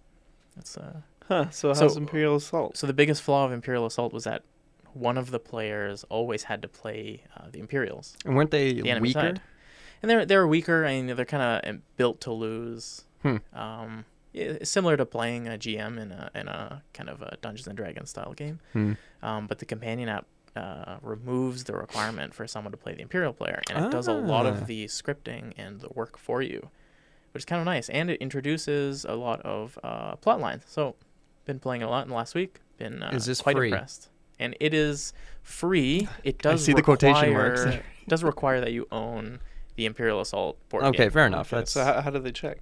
that's 0.55 0.77
uh 0.77 1.01
Huh. 1.29 1.49
So 1.51 1.73
So- 1.73 1.95
Imperial 1.95 2.35
Assault? 2.35 2.75
so 2.75 2.85
the 2.85 2.93
biggest 3.01 3.21
flaw 3.21 3.45
of 3.45 3.51
imperial 3.53 3.85
assault 3.85 4.11
was 4.11 4.25
that 4.25 4.41
one 4.93 5.17
of 5.17 5.31
the 5.31 5.39
players 5.39 6.03
always 6.09 6.43
had 6.43 6.61
to 6.63 6.67
play 6.67 7.23
uh, 7.37 7.45
the 7.51 7.59
imperials 7.59 8.17
And 8.25 8.35
weren't 8.35 8.51
they 8.51 8.73
the 8.73 8.99
weaker? 8.99 9.19
Side. 9.19 9.41
And 10.01 10.09
they're 10.09 10.25
they're 10.25 10.45
weaker. 10.45 10.85
I 10.85 11.01
mean, 11.01 11.15
they're 11.15 11.23
kind 11.37 11.65
of 11.65 11.79
built 11.95 12.19
to 12.25 12.31
lose. 12.33 13.05
Hmm. 13.23 13.37
Um, 13.53 13.91
yeah, 14.01 14.03
it's 14.33 14.69
similar 14.69 14.97
to 14.97 15.05
playing 15.05 15.47
a 15.47 15.51
GM 15.57 15.99
in 16.01 16.11
a 16.11 16.29
in 16.35 16.47
a 16.47 16.83
kind 16.93 17.09
of 17.09 17.21
a 17.21 17.37
Dungeons 17.41 17.67
and 17.67 17.77
Dragons 17.77 18.09
style 18.09 18.33
game. 18.33 18.59
Hmm. 18.73 18.93
Um, 19.21 19.47
but 19.47 19.59
the 19.59 19.65
companion 19.65 20.09
app 20.09 20.25
uh, 20.55 20.97
removes 21.01 21.63
the 21.65 21.73
requirement 21.73 22.33
for 22.33 22.47
someone 22.47 22.71
to 22.71 22.77
play 22.77 22.93
the 22.93 23.01
Imperial 23.01 23.33
player, 23.33 23.61
and 23.69 23.85
it 23.85 23.91
does 23.91 24.07
a 24.07 24.13
lot 24.13 24.45
Ah. 24.45 24.49
of 24.49 24.67
the 24.67 24.85
scripting 24.85 25.53
and 25.57 25.81
the 25.81 25.89
work 25.89 26.17
for 26.17 26.41
you, 26.41 26.69
which 27.31 27.41
is 27.41 27.45
kind 27.45 27.59
of 27.59 27.65
nice. 27.65 27.89
And 27.89 28.09
it 28.09 28.21
introduces 28.21 29.03
a 29.05 29.15
lot 29.15 29.41
of 29.41 29.77
uh, 29.83 30.15
plot 30.17 30.39
lines. 30.39 30.63
So, 30.67 30.95
been 31.45 31.59
playing 31.59 31.81
a 31.83 31.89
lot 31.89 32.03
in 32.03 32.09
the 32.09 32.15
last 32.15 32.35
week. 32.35 32.59
Been 32.77 33.01
uh, 33.01 33.11
Is 33.13 33.25
this 33.25 33.41
quite 33.41 33.55
free? 33.55 33.69
impressed. 33.71 34.09
And 34.39 34.55
it 34.59 34.73
is 34.73 35.13
free. 35.41 36.07
It 36.23 36.35
I 36.45 36.51
does 36.51 36.63
see 36.65 36.73
the 36.73 36.81
quotation 36.81 37.33
marks 37.33 37.61
require- 37.61 37.79
it 38.03 38.09
does 38.09 38.23
require 38.23 38.59
that 38.61 38.71
you 38.73 38.87
own 38.91 39.39
the 39.75 39.85
Imperial 39.85 40.21
Assault 40.21 40.57
board 40.69 40.83
Okay, 40.85 41.03
game. 41.05 41.11
fair 41.11 41.25
enough. 41.27 41.51
Okay, 41.51 41.61
That's 41.61 41.71
so 41.71 41.83
how, 41.83 42.01
how 42.01 42.09
do 42.11 42.19
they 42.19 42.31
check? 42.31 42.59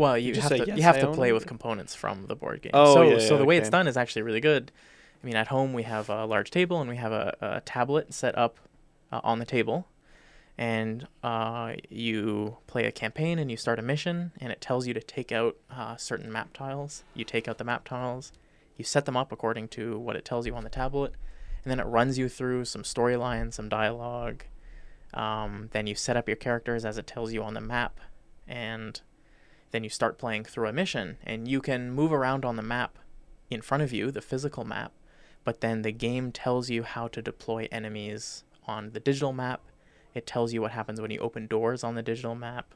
Well, 0.00 0.16
you 0.16 0.32
just 0.32 0.48
have 0.48 0.64
to 0.64 0.76
you 0.76 0.82
have 0.82 0.96
I 0.96 1.00
to 1.00 1.12
play 1.12 1.28
it"? 1.28 1.32
with 1.32 1.46
components 1.46 1.94
from 1.94 2.26
the 2.26 2.34
board 2.34 2.62
game. 2.62 2.72
Oh, 2.72 2.94
so 2.94 3.02
yeah, 3.02 3.18
so 3.18 3.36
the 3.36 3.44
way 3.44 3.58
it's 3.58 3.68
done 3.68 3.86
is 3.86 3.98
actually 3.98 4.22
really 4.22 4.40
good. 4.40 4.72
I 5.22 5.26
mean, 5.26 5.36
at 5.36 5.48
home 5.48 5.74
we 5.74 5.82
have 5.82 6.08
a 6.08 6.24
large 6.24 6.50
table 6.50 6.80
and 6.80 6.88
we 6.88 6.96
have 6.96 7.12
a, 7.12 7.36
a 7.42 7.60
tablet 7.60 8.14
set 8.14 8.36
up 8.38 8.56
uh, 9.12 9.20
on 9.22 9.40
the 9.40 9.44
table, 9.44 9.88
and 10.56 11.06
uh, 11.22 11.74
you 11.90 12.56
play 12.66 12.86
a 12.86 12.92
campaign 12.92 13.38
and 13.38 13.50
you 13.50 13.58
start 13.58 13.78
a 13.78 13.82
mission, 13.82 14.32
and 14.40 14.50
it 14.50 14.62
tells 14.62 14.86
you 14.86 14.94
to 14.94 15.02
take 15.02 15.32
out 15.32 15.56
uh, 15.70 15.96
certain 15.96 16.32
map 16.32 16.54
tiles. 16.54 17.04
You 17.12 17.26
take 17.26 17.46
out 17.46 17.58
the 17.58 17.64
map 17.64 17.84
tiles, 17.84 18.32
you 18.78 18.86
set 18.86 19.04
them 19.04 19.18
up 19.18 19.30
according 19.32 19.68
to 19.68 19.98
what 19.98 20.16
it 20.16 20.24
tells 20.24 20.46
you 20.46 20.54
on 20.54 20.64
the 20.64 20.70
tablet, 20.70 21.12
and 21.62 21.70
then 21.70 21.78
it 21.78 21.84
runs 21.84 22.16
you 22.16 22.30
through 22.30 22.64
some 22.64 22.84
storyline, 22.84 23.52
some 23.52 23.68
dialogue. 23.68 24.44
Um, 25.12 25.68
then 25.72 25.86
you 25.86 25.94
set 25.94 26.16
up 26.16 26.26
your 26.26 26.36
characters 26.36 26.86
as 26.86 26.96
it 26.96 27.06
tells 27.06 27.34
you 27.34 27.42
on 27.42 27.52
the 27.52 27.60
map, 27.60 28.00
and 28.48 28.98
then 29.70 29.84
you 29.84 29.90
start 29.90 30.18
playing 30.18 30.44
through 30.44 30.68
a 30.68 30.72
mission, 30.72 31.16
and 31.24 31.46
you 31.46 31.60
can 31.60 31.90
move 31.90 32.12
around 32.12 32.44
on 32.44 32.56
the 32.56 32.62
map 32.62 32.98
in 33.50 33.60
front 33.60 33.82
of 33.82 33.92
you, 33.92 34.10
the 34.10 34.20
physical 34.20 34.64
map, 34.64 34.92
but 35.44 35.60
then 35.60 35.82
the 35.82 35.92
game 35.92 36.32
tells 36.32 36.70
you 36.70 36.82
how 36.82 37.08
to 37.08 37.22
deploy 37.22 37.68
enemies 37.72 38.44
on 38.66 38.90
the 38.92 39.00
digital 39.00 39.32
map. 39.32 39.60
It 40.14 40.26
tells 40.26 40.52
you 40.52 40.60
what 40.60 40.72
happens 40.72 41.00
when 41.00 41.10
you 41.10 41.18
open 41.20 41.46
doors 41.46 41.84
on 41.84 41.94
the 41.94 42.02
digital 42.02 42.34
map. 42.34 42.74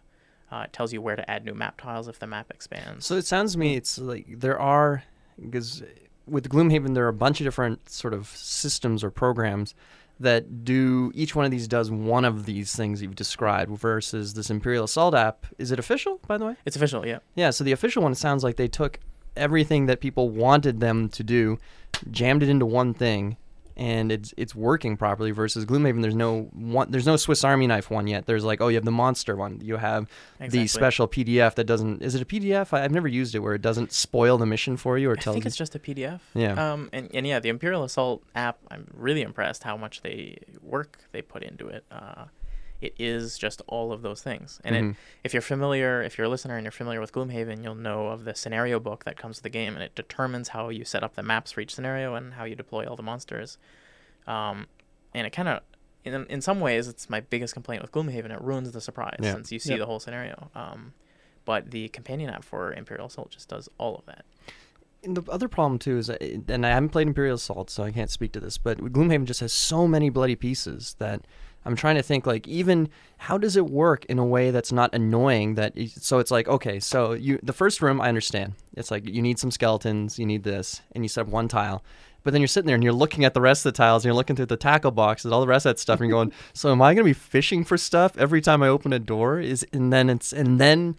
Uh, 0.50 0.62
it 0.64 0.72
tells 0.72 0.92
you 0.92 1.00
where 1.00 1.16
to 1.16 1.28
add 1.30 1.44
new 1.44 1.54
map 1.54 1.80
tiles 1.80 2.06
if 2.06 2.18
the 2.18 2.26
map 2.26 2.50
expands. 2.50 3.06
So 3.06 3.16
it 3.16 3.26
sounds 3.26 3.52
to 3.52 3.58
me 3.58 3.76
it's 3.76 3.98
like 3.98 4.26
there 4.28 4.58
are 4.58 5.02
because 5.40 5.82
with 6.26 6.48
Gloomhaven 6.48 6.94
there 6.94 7.04
are 7.04 7.08
a 7.08 7.14
bunch 7.14 7.40
of 7.40 7.44
different 7.44 7.88
sort 7.88 8.14
of 8.14 8.28
systems 8.28 9.02
or 9.02 9.10
programs 9.10 9.74
that 10.20 10.64
do 10.64 11.10
each 11.14 11.34
one 11.34 11.44
of 11.44 11.50
these 11.50 11.66
does 11.66 11.90
one 11.90 12.24
of 12.24 12.46
these 12.46 12.74
things 12.74 13.02
you've 13.02 13.16
described 13.16 13.76
versus 13.76 14.34
this 14.34 14.50
Imperial 14.50 14.84
Assault 14.84 15.14
app. 15.14 15.46
Is 15.58 15.70
it 15.70 15.78
official, 15.78 16.20
by 16.26 16.38
the 16.38 16.46
way? 16.46 16.56
It's 16.64 16.76
official, 16.76 17.06
yeah. 17.06 17.18
Yeah, 17.34 17.50
so 17.50 17.64
the 17.64 17.72
official 17.72 18.02
one 18.02 18.14
sounds 18.14 18.44
like 18.44 18.56
they 18.56 18.68
took 18.68 19.00
everything 19.36 19.86
that 19.86 20.00
people 20.00 20.30
wanted 20.30 20.80
them 20.80 21.08
to 21.10 21.24
do, 21.24 21.58
jammed 22.10 22.42
it 22.42 22.48
into 22.48 22.66
one 22.66 22.94
thing, 22.94 23.36
and 23.76 24.12
it's 24.12 24.32
it's 24.36 24.54
working 24.54 24.96
properly. 24.96 25.30
Versus 25.30 25.64
Gloomhaven, 25.64 26.02
there's 26.02 26.14
no 26.14 26.42
one, 26.52 26.90
there's 26.90 27.06
no 27.06 27.16
Swiss 27.16 27.44
Army 27.44 27.66
knife 27.66 27.90
one 27.90 28.06
yet. 28.06 28.26
There's 28.26 28.44
like, 28.44 28.60
oh, 28.60 28.68
you 28.68 28.76
have 28.76 28.84
the 28.84 28.90
monster 28.90 29.36
one. 29.36 29.60
You 29.62 29.76
have 29.76 30.08
the 30.38 30.66
special 30.66 31.08
PDF 31.08 31.54
that 31.54 31.64
doesn't. 31.64 32.02
Is 32.02 32.14
it 32.14 32.22
a 32.22 32.24
PDF? 32.24 32.72
I, 32.72 32.84
I've 32.84 32.92
never 32.92 33.08
used 33.08 33.34
it 33.34 33.40
where 33.40 33.54
it 33.54 33.62
doesn't 33.62 33.92
spoil 33.92 34.38
the 34.38 34.46
mission 34.46 34.76
for 34.76 34.98
you 34.98 35.10
or 35.10 35.16
tell. 35.16 35.32
I 35.32 35.34
think 35.34 35.44
you. 35.44 35.48
it's 35.48 35.56
just 35.56 35.74
a 35.74 35.78
PDF. 35.78 36.20
Yeah. 36.34 36.72
Um, 36.72 36.90
and, 36.92 37.10
and 37.14 37.26
yeah, 37.26 37.40
the 37.40 37.48
Imperial 37.48 37.84
Assault 37.84 38.22
app, 38.34 38.58
I'm 38.70 38.86
really 38.94 39.22
impressed 39.22 39.64
how 39.64 39.76
much 39.76 40.02
they 40.02 40.38
work 40.62 40.98
they 41.12 41.22
put 41.22 41.42
into 41.42 41.68
it. 41.68 41.84
Uh, 41.90 42.26
it 42.84 42.94
is 42.98 43.38
just 43.38 43.62
all 43.66 43.92
of 43.92 44.02
those 44.02 44.22
things. 44.22 44.60
And 44.64 44.74
Mhm. 44.76 44.90
it, 44.92 44.96
if 45.24 45.32
you're 45.32 45.42
familiar, 45.42 46.02
if 46.02 46.16
you're 46.18 46.26
a 46.26 46.28
listener 46.30 46.56
and 46.56 46.64
you're 46.64 46.72
familiar 46.72 47.00
with 47.00 47.12
Gloomhaven, 47.12 47.62
you'll 47.62 47.74
know 47.74 48.08
of 48.08 48.24
the 48.24 48.34
scenario 48.34 48.78
book 48.80 49.04
that 49.04 49.16
comes 49.16 49.36
with 49.38 49.42
the 49.44 49.50
game, 49.50 49.74
and 49.74 49.82
it 49.82 49.94
determines 49.94 50.48
how 50.48 50.68
you 50.68 50.84
set 50.84 51.02
up 51.02 51.14
the 51.14 51.22
maps 51.22 51.52
for 51.52 51.60
each 51.60 51.74
scenario 51.74 52.14
and 52.14 52.34
how 52.34 52.44
you 52.44 52.54
deploy 52.54 52.86
all 52.86 52.96
the 52.96 53.02
monsters. 53.02 53.58
Um, 54.26 54.66
and 55.14 55.26
it 55.26 55.30
kind 55.30 55.48
of, 55.48 55.60
in, 56.04 56.26
in 56.26 56.40
some 56.40 56.60
ways, 56.60 56.88
it's 56.88 57.08
my 57.08 57.20
biggest 57.20 57.54
complaint 57.54 57.82
with 57.82 57.92
Gloomhaven. 57.92 58.30
It 58.30 58.40
ruins 58.40 58.70
the 58.72 58.80
surprise 58.80 59.18
Yeah. 59.22 59.32
since 59.32 59.50
you 59.52 59.58
see 59.58 59.70
Yep. 59.70 59.78
the 59.80 59.86
whole 59.86 60.00
scenario. 60.00 60.50
Um, 60.54 60.92
but 61.44 61.70
the 61.70 61.88
companion 61.88 62.30
app 62.30 62.44
for 62.44 62.72
Imperial 62.72 63.06
Assault 63.06 63.30
just 63.30 63.48
does 63.48 63.68
all 63.78 63.96
of 63.96 64.06
that. 64.06 64.24
And 65.02 65.14
the 65.18 65.30
other 65.30 65.48
problem 65.48 65.78
too 65.78 65.98
is, 65.98 66.06
that- 66.06 66.22
and 66.22 66.64
I 66.64 66.70
haven't 66.70 66.88
played 66.88 67.06
Imperial 67.06 67.34
Assault, 67.36 67.68
so 67.68 67.82
I 67.82 67.92
can't 67.92 68.10
speak 68.10 68.32
to 68.32 68.40
this. 68.40 68.56
But 68.56 68.78
Gloomhaven 68.78 69.26
just 69.26 69.40
has 69.40 69.52
so 69.52 69.86
many 69.86 70.08
bloody 70.08 70.34
pieces 70.36 70.96
that 70.98 71.26
I'm 71.64 71.76
trying 71.76 71.96
to 71.96 72.02
think 72.02 72.26
like 72.26 72.46
even 72.46 72.88
how 73.18 73.38
does 73.38 73.56
it 73.56 73.66
work 73.66 74.04
in 74.06 74.18
a 74.18 74.24
way 74.24 74.50
that's 74.50 74.72
not 74.72 74.94
annoying? 74.94 75.54
That 75.54 75.74
so 75.88 76.18
it's 76.18 76.30
like 76.30 76.48
okay, 76.48 76.80
so 76.80 77.12
you 77.12 77.38
the 77.42 77.52
first 77.52 77.80
room 77.80 78.00
I 78.00 78.08
understand. 78.08 78.54
It's 78.76 78.90
like 78.90 79.08
you 79.08 79.22
need 79.22 79.38
some 79.38 79.50
skeletons, 79.50 80.18
you 80.18 80.26
need 80.26 80.42
this, 80.42 80.82
and 80.92 81.04
you 81.04 81.08
set 81.08 81.22
up 81.22 81.28
one 81.28 81.48
tile. 81.48 81.82
But 82.22 82.32
then 82.32 82.40
you're 82.40 82.48
sitting 82.48 82.66
there 82.66 82.74
and 82.74 82.82
you're 82.82 82.92
looking 82.94 83.24
at 83.24 83.34
the 83.34 83.40
rest 83.40 83.66
of 83.66 83.72
the 83.72 83.76
tiles 83.76 84.02
and 84.02 84.08
you're 84.08 84.16
looking 84.16 84.34
through 84.34 84.46
the 84.46 84.56
tackle 84.56 84.90
boxes, 84.90 85.30
all 85.30 85.42
the 85.42 85.46
rest 85.46 85.66
of 85.66 85.70
that 85.70 85.78
stuff, 85.78 86.00
and 86.00 86.08
you're 86.08 86.18
going, 86.18 86.32
so 86.54 86.72
am 86.72 86.82
I 86.82 86.94
going 86.94 87.04
to 87.04 87.08
be 87.08 87.12
fishing 87.12 87.64
for 87.64 87.76
stuff 87.76 88.16
every 88.18 88.40
time 88.40 88.62
I 88.62 88.68
open 88.68 88.92
a 88.92 88.98
door? 88.98 89.40
Is 89.40 89.64
and 89.72 89.92
then 89.92 90.10
it's 90.10 90.32
and 90.32 90.58
then 90.58 90.96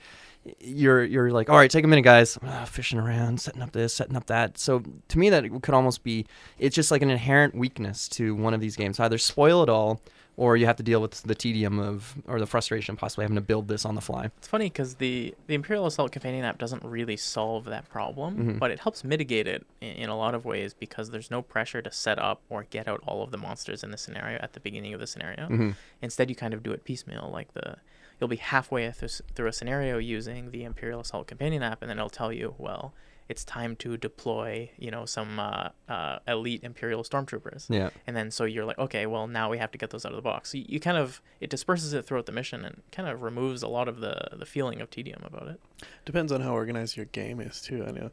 you're 0.60 1.04
you're 1.04 1.32
like, 1.32 1.50
all 1.50 1.58
right, 1.58 1.70
take 1.70 1.84
a 1.84 1.88
minute, 1.88 2.04
guys. 2.04 2.38
Ah, 2.44 2.66
fishing 2.66 3.00
around, 3.00 3.42
setting 3.42 3.62
up 3.62 3.72
this, 3.72 3.96
setting 3.96 4.16
up 4.16 4.28
that. 4.28 4.58
So 4.58 4.84
to 5.08 5.20
me, 5.20 5.30
that 5.32 5.44
could 5.62 5.74
almost 5.74 6.04
be 6.04 6.26
it's 6.60 6.76
just 6.76 6.92
like 6.92 7.02
an 7.02 7.10
inherent 7.10 7.56
weakness 7.56 8.08
to 8.10 8.36
one 8.36 8.54
of 8.54 8.62
these 8.62 8.76
games. 8.76 9.00
Either 9.00 9.18
spoil 9.18 9.64
it 9.64 9.70
all, 9.70 10.02
or 10.38 10.58
you 10.58 10.66
have 10.66 10.76
to 10.76 10.84
deal 10.84 11.02
with 11.02 11.22
the 11.24 11.36
tedium 11.36 11.80
of 11.80 12.16
or 12.28 12.40
the 12.40 12.46
frustration 12.46 12.94
of 12.94 13.00
possibly 13.00 13.24
having 13.24 13.36
to 13.36 13.42
build 13.42 13.68
this 13.68 13.86
on 13.86 13.96
the 13.96 14.02
fly. 14.02 14.26
It's 14.38 14.48
funny 14.48 14.66
because 14.66 14.96
the, 14.96 15.34
the 15.48 15.54
Imperial 15.56 15.86
Assault 15.86 16.12
Companion 16.12 16.44
app 16.44 16.58
doesn't 16.58 16.84
really 16.84 17.18
solve 17.18 17.66
that 17.66 17.88
problem, 17.90 18.38
Mhm. 18.38 18.60
but 18.60 18.72
it 18.72 18.80
helps 18.80 19.04
mitigate 19.04 19.48
it 19.48 19.66
in, 19.82 19.90
in 19.92 20.10
a 20.10 20.18
lot 20.18 20.36
of 20.36 20.44
ways 20.46 20.74
because 20.74 21.12
there's 21.12 21.32
no 21.32 21.42
pressure 21.42 21.82
to 21.82 21.92
set 21.92 22.20
up 22.20 22.42
or 22.50 22.64
get 22.70 22.88
out 22.88 23.02
all 23.08 23.24
of 23.24 23.32
the 23.32 23.38
monsters 23.38 23.84
in 23.84 23.92
the 23.92 23.98
scenario 23.98 24.38
at 24.42 24.54
the 24.54 24.60
beginning 24.60 24.94
of 24.94 25.00
the 25.00 25.08
scenario. 25.08 25.48
Mhm. 25.48 25.76
Instead, 26.02 26.30
you 26.30 26.36
kind 26.36 26.54
of 26.54 26.64
do 26.64 26.72
it 26.72 26.84
piecemeal. 26.84 27.30
Like 27.32 27.54
the 27.54 27.78
you'll 28.20 28.30
be 28.30 28.38
halfway 28.38 28.90
through, 28.92 29.10
through 29.36 29.48
a 29.48 29.54
scenario 29.54 29.98
using 29.98 30.52
the 30.52 30.64
Imperial 30.64 31.02
Assault 31.02 31.28
Companion 31.28 31.62
app, 31.62 31.82
and 31.82 31.90
then 31.90 31.98
it'll 31.98 32.10
tell 32.10 32.32
you, 32.32 32.56
well, 32.58 32.94
it's 33.28 33.44
time 33.44 33.76
to 33.78 33.98
deploy, 33.98 34.70
you 34.78 34.92
know, 34.92 35.06
some 35.06 35.40
uh, 35.40 35.70
uh, 35.90 36.20
elite 36.28 36.64
Imperial 36.64 37.04
stormtroopers. 37.04 37.66
Yeah. 37.70 37.90
And 38.06 38.16
then 38.16 38.32
so 38.32 38.46
you're 38.46 38.66
like, 38.66 38.78
okay, 38.78 39.06
well 39.06 39.28
now 39.28 39.50
we 39.50 39.58
have 39.58 39.72
to 39.72 39.78
get 39.78 39.90
those 39.90 40.06
out 40.06 40.12
of 40.12 40.16
the 40.16 40.22
box. 40.22 40.52
So 40.52 40.58
you, 40.58 40.66
you 40.68 40.80
kind 40.80 40.98
of 40.98 41.22
it 41.40 41.50
disperses 41.50 41.94
it 41.94 42.06
throughout 42.06 42.26
the 42.26 42.32
mission 42.32 42.64
and 42.64 42.82
kind 42.92 43.10
of 43.10 43.22
removes 43.22 43.64
a 43.64 43.68
lot 43.68 43.88
of 43.88 44.00
the 44.00 44.30
the 44.34 44.46
feeling 44.46 44.82
of 44.82 44.90
tedium 44.90 45.24
about 45.24 45.48
it. 45.48 45.60
Depends 46.06 46.32
on 46.32 46.42
how 46.42 46.54
organized 46.54 46.96
your 46.98 47.08
game 47.08 47.40
is 47.40 47.62
too. 47.62 47.84
I 47.88 47.92
know 47.92 48.12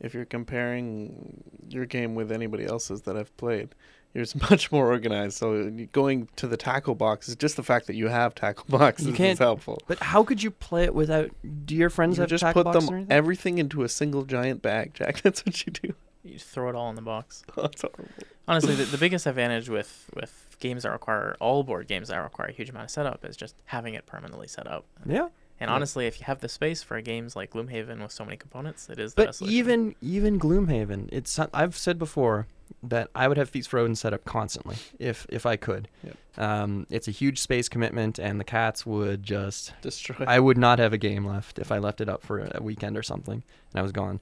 if 0.00 0.14
you're 0.14 0.24
comparing 0.24 1.42
your 1.68 1.86
game 1.86 2.14
with 2.14 2.32
anybody 2.32 2.64
else's 2.64 3.02
that 3.02 3.16
I've 3.16 3.34
played, 3.36 3.74
yours 4.14 4.34
is 4.34 4.50
much 4.50 4.70
more 4.72 4.86
organized. 4.88 5.36
So 5.38 5.70
going 5.92 6.28
to 6.36 6.46
the 6.46 6.56
tackle 6.56 6.94
boxes, 6.94 7.36
just 7.36 7.56
the 7.56 7.62
fact 7.62 7.86
that 7.86 7.94
you 7.96 8.08
have 8.08 8.34
tackle 8.34 8.64
boxes 8.68 9.06
You 9.08 9.12
can't- 9.12 9.32
is 9.32 9.38
helpful. 9.38 9.80
But 9.86 9.98
how 10.00 10.22
could 10.24 10.42
you 10.42 10.50
play 10.50 10.84
it 10.84 10.94
without? 10.94 11.30
Do 11.66 11.74
your 11.74 11.90
friends 11.90 12.16
You 12.16 12.22
have 12.22 12.30
just 12.30 12.42
tackle 12.42 12.64
put 12.64 12.72
boxes 12.72 12.88
them 12.88 12.98
anything? 12.98 13.12
everything 13.12 13.58
into 13.58 13.82
a 13.82 13.88
single 13.88 14.24
giant 14.24 14.62
bag, 14.62 14.94
Jack. 14.94 15.22
That's 15.22 15.44
what 15.46 15.66
you 15.66 15.72
do. 15.72 15.94
You 16.24 16.38
throw 16.38 16.68
it 16.68 16.76
all 16.76 16.88
in 16.88 16.94
the 16.96 17.02
box. 17.02 17.42
Oh, 17.56 17.62
That's 17.62 17.82
horrible. 17.82 18.04
Honestly, 18.46 18.74
the, 18.76 18.84
the 18.84 18.98
biggest 18.98 19.26
advantage 19.26 19.68
with 19.68 20.08
with 20.14 20.56
games 20.60 20.84
that 20.84 20.90
require 20.92 21.34
all 21.40 21.64
board 21.64 21.88
games 21.88 22.08
that 22.08 22.16
require 22.18 22.48
a 22.48 22.52
huge 22.52 22.70
amount 22.70 22.84
of 22.84 22.90
setup 22.90 23.24
is 23.24 23.36
just 23.36 23.56
having 23.66 23.94
it 23.94 24.06
permanently 24.06 24.46
set 24.46 24.66
up. 24.68 24.84
yeah. 25.04 25.28
And 25.62 25.68
Yeah. 25.70 25.74
honestly, 25.76 26.06
if 26.08 26.18
you 26.18 26.26
have 26.26 26.40
the 26.40 26.48
space 26.48 26.82
for 26.82 27.00
games 27.00 27.36
like 27.36 27.52
Gloomhaven 27.52 28.02
with 28.02 28.10
so 28.10 28.24
many 28.24 28.36
components, 28.36 28.88
it 28.90 28.98
is 28.98 29.14
the 29.14 29.22
But 29.22 29.26
best 29.28 29.38
solution. 29.38 29.56
even 29.58 29.94
even 30.02 30.38
Gloomhaven, 30.40 31.08
it's 31.12 31.38
I've 31.54 31.76
said 31.76 31.98
before 32.00 32.48
that 32.82 33.10
I 33.14 33.28
would 33.28 33.36
have 33.36 33.48
Feast 33.48 33.68
for 33.68 33.78
Odin 33.78 33.94
set 33.94 34.12
up 34.12 34.24
constantly 34.24 34.76
if 34.98 35.24
if 35.28 35.46
I 35.46 35.54
could. 35.56 35.86
Yep. 36.02 36.16
Um, 36.36 36.86
it's 36.90 37.06
a 37.06 37.12
huge 37.12 37.38
space 37.40 37.68
commitment, 37.68 38.18
and 38.18 38.40
the 38.40 38.44
cats 38.44 38.84
would 38.84 39.22
just. 39.22 39.72
Destroy. 39.82 40.16
I 40.26 40.40
would 40.40 40.58
not 40.58 40.80
have 40.80 40.92
a 40.92 40.98
game 40.98 41.24
left 41.24 41.60
if 41.60 41.70
I 41.70 41.78
left 41.78 42.00
it 42.00 42.08
up 42.08 42.22
for 42.24 42.40
a 42.40 42.60
weekend 42.60 42.96
or 42.96 43.02
something, 43.04 43.34
and 43.72 43.78
I 43.78 43.82
was 43.82 43.92
gone, 43.92 44.18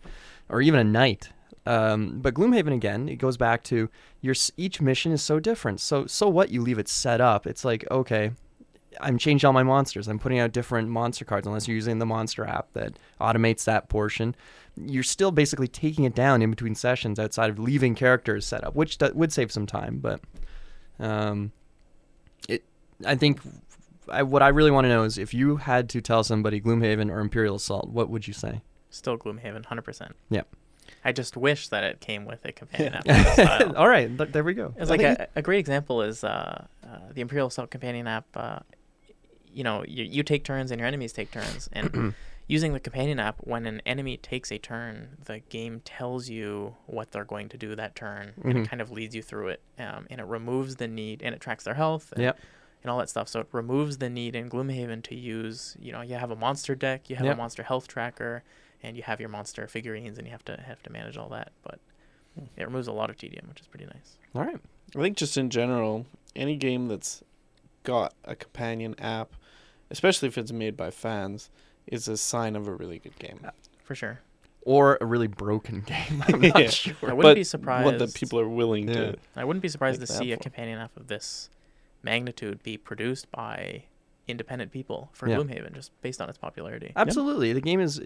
or 0.50 0.60
even 0.60 0.78
a 0.78 0.84
night. 0.84 1.30
Um, 1.64 2.18
but 2.20 2.34
Gloomhaven 2.34 2.74
again, 2.74 3.08
it 3.08 3.16
goes 3.16 3.36
back 3.38 3.62
to 3.64 3.88
your 4.20 4.34
each 4.58 4.80
mission 4.82 5.10
is 5.12 5.22
so 5.22 5.40
different. 5.40 5.80
So 5.80 6.06
so 6.06 6.28
what 6.28 6.50
you 6.50 6.60
leave 6.60 6.78
it 6.78 6.88
set 6.88 7.20
up? 7.22 7.46
It's 7.46 7.64
like 7.64 7.86
okay, 7.90 8.32
I'm 9.00 9.18
changing 9.18 9.46
all 9.46 9.52
my 9.52 9.62
monsters. 9.62 10.08
I'm 10.08 10.18
putting 10.18 10.38
out 10.38 10.52
different 10.52 10.88
monster 10.88 11.24
cards 11.24 11.46
unless 11.46 11.68
you're 11.68 11.76
using 11.76 11.98
the 11.98 12.06
monster 12.06 12.44
app 12.44 12.72
that 12.72 12.98
automates 13.20 13.64
that 13.64 13.88
portion. 13.88 14.34
You're 14.76 15.02
still 15.02 15.30
basically 15.30 15.68
taking 15.68 16.04
it 16.04 16.14
down 16.14 16.42
in 16.42 16.50
between 16.50 16.74
sessions 16.74 17.18
outside 17.18 17.50
of 17.50 17.58
leaving 17.58 17.94
characters 17.94 18.46
set 18.46 18.64
up, 18.64 18.74
which 18.74 18.98
do- 18.98 19.12
would 19.14 19.32
save 19.32 19.52
some 19.52 19.66
time. 19.66 19.98
But 19.98 20.20
um, 20.98 21.52
it, 22.48 22.64
I 23.06 23.14
think, 23.14 23.40
I, 24.08 24.22
what 24.22 24.42
I 24.42 24.48
really 24.48 24.70
want 24.70 24.86
to 24.86 24.88
know 24.88 25.04
is 25.04 25.18
if 25.18 25.32
you 25.34 25.56
had 25.56 25.88
to 25.90 26.00
tell 26.00 26.24
somebody 26.24 26.60
Gloomhaven 26.60 27.10
or 27.10 27.20
Imperial 27.20 27.56
Assault, 27.56 27.90
what 27.90 28.10
would 28.10 28.26
you 28.26 28.34
say? 28.34 28.60
Still 28.90 29.16
Gloomhaven, 29.16 29.64
hundred 29.66 29.82
percent. 29.82 30.16
Yep. 30.30 30.48
I 31.04 31.12
just 31.12 31.36
wish 31.36 31.68
that 31.68 31.84
it 31.84 32.00
came 32.00 32.24
with 32.24 32.44
a 32.44 32.52
companion 32.52 32.94
app. 33.06 33.74
all 33.76 33.88
right, 33.88 34.16
th- 34.16 34.32
there 34.32 34.42
we 34.42 34.54
go. 34.54 34.74
It's 34.76 34.90
like 34.90 35.02
a, 35.02 35.28
a 35.36 35.42
great 35.42 35.60
example 35.60 36.02
is 36.02 36.24
uh, 36.24 36.66
uh, 36.84 36.98
the 37.14 37.20
Imperial 37.20 37.46
Assault 37.46 37.70
Companion 37.70 38.06
app. 38.06 38.26
Uh, 38.34 38.58
you 39.52 39.64
know, 39.64 39.84
you, 39.86 40.04
you 40.04 40.22
take 40.22 40.44
turns 40.44 40.70
and 40.70 40.78
your 40.78 40.88
enemies 40.88 41.12
take 41.12 41.30
turns, 41.30 41.68
and 41.72 42.14
using 42.46 42.72
the 42.72 42.80
companion 42.80 43.18
app, 43.20 43.36
when 43.40 43.66
an 43.66 43.80
enemy 43.86 44.16
takes 44.16 44.50
a 44.50 44.58
turn, 44.58 45.16
the 45.24 45.38
game 45.38 45.80
tells 45.84 46.28
you 46.28 46.74
what 46.86 47.12
they're 47.12 47.24
going 47.24 47.48
to 47.48 47.56
do 47.56 47.74
that 47.76 47.94
turn, 47.94 48.32
and 48.44 48.54
Mhm. 48.54 48.64
it 48.64 48.68
kind 48.68 48.80
of 48.82 48.90
leads 48.90 49.14
you 49.14 49.22
through 49.22 49.48
it, 49.48 49.62
um, 49.78 50.06
and 50.10 50.20
it 50.20 50.26
removes 50.26 50.76
the 50.76 50.88
need, 50.88 51.22
and 51.22 51.34
it 51.34 51.40
tracks 51.40 51.64
their 51.64 51.74
health, 51.74 52.12
and, 52.12 52.22
Yep. 52.22 52.38
and 52.82 52.90
all 52.90 52.98
that 52.98 53.08
stuff. 53.08 53.28
So 53.28 53.40
it 53.40 53.48
removes 53.52 53.98
the 53.98 54.10
need 54.10 54.34
in 54.34 54.48
Gloomhaven 54.50 55.02
to 55.04 55.14
use, 55.14 55.76
you 55.78 55.92
know, 55.92 56.00
you 56.00 56.14
have 56.14 56.30
a 56.30 56.36
monster 56.36 56.74
deck, 56.74 57.08
you 57.10 57.16
have 57.16 57.26
Yep. 57.26 57.34
a 57.34 57.38
monster 57.38 57.62
health 57.62 57.86
tracker, 57.88 58.42
and 58.82 58.96
you 58.96 59.02
have 59.02 59.20
your 59.20 59.28
monster 59.28 59.66
figurines, 59.66 60.16
and 60.18 60.26
you 60.26 60.32
have 60.32 60.44
to 60.46 60.56
have 60.60 60.82
to 60.84 60.90
manage 60.90 61.16
all 61.16 61.28
that, 61.30 61.52
but. 61.62 61.78
It 62.56 62.64
removes 62.64 62.86
a 62.86 62.92
lot 62.92 63.10
of 63.10 63.18
tedium, 63.18 63.46
which 63.48 63.60
is 63.60 63.66
pretty 63.66 63.84
nice. 63.86 64.16
All 64.34 64.42
right. 64.44 64.56
I 64.96 65.00
think 65.00 65.16
just 65.18 65.36
in 65.36 65.50
general, 65.50 66.06
any 66.34 66.56
game 66.56 66.88
that's 66.88 67.22
got 67.82 68.14
a 68.24 68.34
companion 68.34 68.94
app, 68.98 69.34
especially 69.90 70.28
if 70.28 70.38
it's 70.38 70.52
made 70.52 70.76
by 70.76 70.90
fans, 70.90 71.50
is 71.86 72.08
a 72.08 72.16
sign 72.16 72.56
of 72.56 72.68
a 72.68 72.74
really 72.74 72.98
good 72.98 73.18
game. 73.18 73.40
for 73.84 73.94
sure. 73.94 74.20
Or 74.62 74.98
a 75.00 75.06
really 75.06 75.26
broken 75.26 75.80
game. 75.86 76.22
I'm 76.28 76.40
not 76.40 76.58
Yeah. 76.60 76.68
sure. 76.70 76.94
I 77.02 77.06
wouldn't 77.14 77.22
But 77.22 77.34
be 77.36 77.44
surprised. 77.44 77.86
What 77.86 77.98
that 77.98 78.14
people 78.14 78.38
are 78.38 78.48
willing 78.48 78.88
Yeah. 78.88 78.94
to. 79.12 79.16
I 79.36 79.44
wouldn't 79.44 79.62
be 79.62 79.68
surprised 79.68 80.00
to 80.00 80.06
see 80.06 80.32
a 80.32 80.36
for. 80.36 80.42
companion 80.44 80.78
app 80.78 80.96
of 80.96 81.06
this 81.08 81.48
magnitude 82.02 82.62
be 82.62 82.76
produced 82.76 83.30
by 83.30 83.84
independent 84.28 84.70
people 84.70 85.10
for 85.12 85.28
Yeah. 85.28 85.36
Gloomhaven, 85.38 85.72
just 85.74 85.98
based 86.02 86.20
on 86.20 86.28
its 86.28 86.38
popularity. 86.38 86.92
Absolutely. 86.94 87.52
The 87.52 87.60
game 87.60 87.80
is 87.80 87.98
uh, 87.98 88.04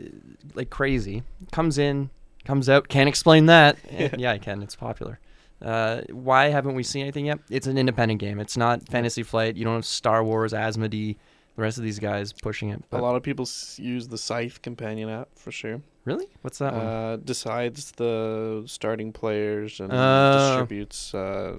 like 0.54 0.70
crazy. 0.70 1.22
Comes 1.52 1.76
in, 1.76 2.10
comes 2.44 2.68
out. 2.68 2.88
Can't 2.88 3.08
explain 3.08 3.46
that. 3.46 3.76
Yeah, 4.18 4.32
I 4.32 4.38
can. 4.38 4.62
It's 4.62 4.76
popular. 4.76 5.18
Uh, 5.60 6.02
why 6.10 6.46
haven't 6.50 6.74
we 6.74 6.82
seen 6.82 7.02
anything 7.02 7.26
yet? 7.26 7.38
It's 7.50 7.66
an 7.66 7.78
independent 7.78 8.20
game. 8.20 8.38
It's 8.38 8.56
not 8.56 8.88
Fantasy 8.88 9.22
Flight. 9.22 9.56
You 9.56 9.64
don't 9.64 9.74
have 9.74 9.86
Star 9.86 10.22
Wars, 10.24 10.52
Asmodee, 10.52 11.16
the 11.56 11.62
rest 11.62 11.78
of 11.78 11.84
these 11.84 11.98
guys 11.98 12.32
pushing 12.32 12.70
it. 12.70 12.82
A 12.92 12.98
lot 12.98 13.14
of 13.16 13.22
people 13.22 13.44
s- 13.44 13.78
use 13.78 14.08
the 14.08 14.18
Scythe 14.18 14.60
companion 14.62 15.08
app 15.08 15.28
for 15.36 15.52
sure. 15.52 15.80
really, 16.04 16.26
what's 16.42 16.58
that 16.58 16.72
one? 16.74 16.86
Uh, 16.86 17.16
decides 17.24 17.92
the 17.92 18.64
starting 18.66 19.12
players 19.12 19.80
and 19.80 19.90
Oh. 19.92 20.32
distributes 20.48 21.14
uh, 21.14 21.56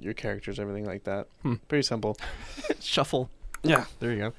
your 0.00 0.14
characters, 0.14 0.58
everything 0.60 0.84
like 0.84 1.04
that. 1.04 1.26
Hmm. 1.42 1.54
Pretty 1.68 1.82
simple. 1.82 2.16
Shuffle. 2.80 3.30
Yeah. 3.62 3.86
There 4.00 4.12
you 4.12 4.18
go. 4.18 4.32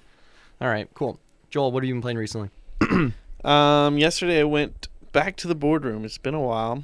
All 0.62 0.68
right, 0.70 0.88
cool. 0.94 1.20
Joel, 1.50 1.72
what 1.72 1.84
have 1.84 1.88
you 1.88 1.94
been 1.96 2.02
playing 2.02 2.18
recently? 2.18 2.50
Um, 3.44 3.98
yesterday 3.98 4.42
I 4.42 4.44
went 4.44 4.88
back 5.14 5.38
to 5.38 5.48
the 5.48 5.56
boardroom. 5.56 6.04
It's 6.04 6.18
been 6.18 6.34
a 6.34 6.42
while. 6.42 6.84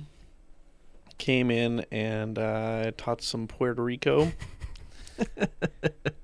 Came 1.18 1.50
in 1.52 1.84
and 1.92 2.38
uh, 2.40 2.92
taught 2.96 3.22
some 3.22 3.48
Puerto 3.48 3.82
Rico. 3.84 4.32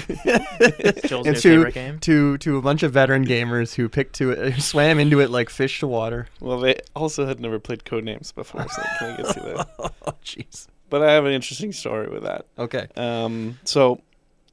Joel's 1.06 1.26
And 1.26 1.34
new 1.36 1.40
to- 1.40 1.40
favorite 1.40 1.74
game. 1.74 1.98
To 2.00 2.38
to 2.38 2.56
a 2.56 2.62
bunch 2.62 2.82
of 2.82 2.92
veteran 2.92 3.26
gamers 3.26 3.74
who 3.74 3.88
picked 3.88 4.14
to 4.16 4.30
it, 4.30 4.54
swam 4.60 4.98
into 4.98 5.20
it 5.20 5.30
like 5.30 5.50
fish 5.50 5.80
to 5.80 5.86
water. 5.86 6.28
Well, 6.40 6.58
they 6.58 6.76
also 6.96 7.26
had 7.26 7.40
never 7.40 7.58
played 7.58 7.84
Codenames 7.84 8.34
before, 8.34 8.66
so 8.68 8.82
can 8.98 9.12
I 9.12 9.16
get 9.16 9.26
to 9.34 9.40
that? 9.40 9.68
Oh, 10.06 10.12
jeez. 10.24 10.66
But 10.90 11.02
I 11.02 11.12
have 11.12 11.24
an 11.24 11.32
interesting 11.32 11.72
story 11.72 12.08
with 12.08 12.22
that. 12.24 12.46
Okay. 12.58 12.86
Um, 12.96 13.58
so 13.64 14.00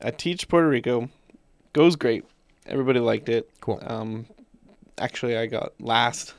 I 0.01 0.11
teach 0.11 0.47
Puerto 0.47 0.67
Rico. 0.67 1.09
Goes 1.73 1.95
great. 1.95 2.23
Everybody 2.65 2.99
liked 2.99 3.27
it. 3.29 3.49
Cool. 3.59 3.81
Um, 3.85 4.25
actually, 4.97 5.37
I 5.37 5.45
got 5.47 5.73
last. 5.79 6.33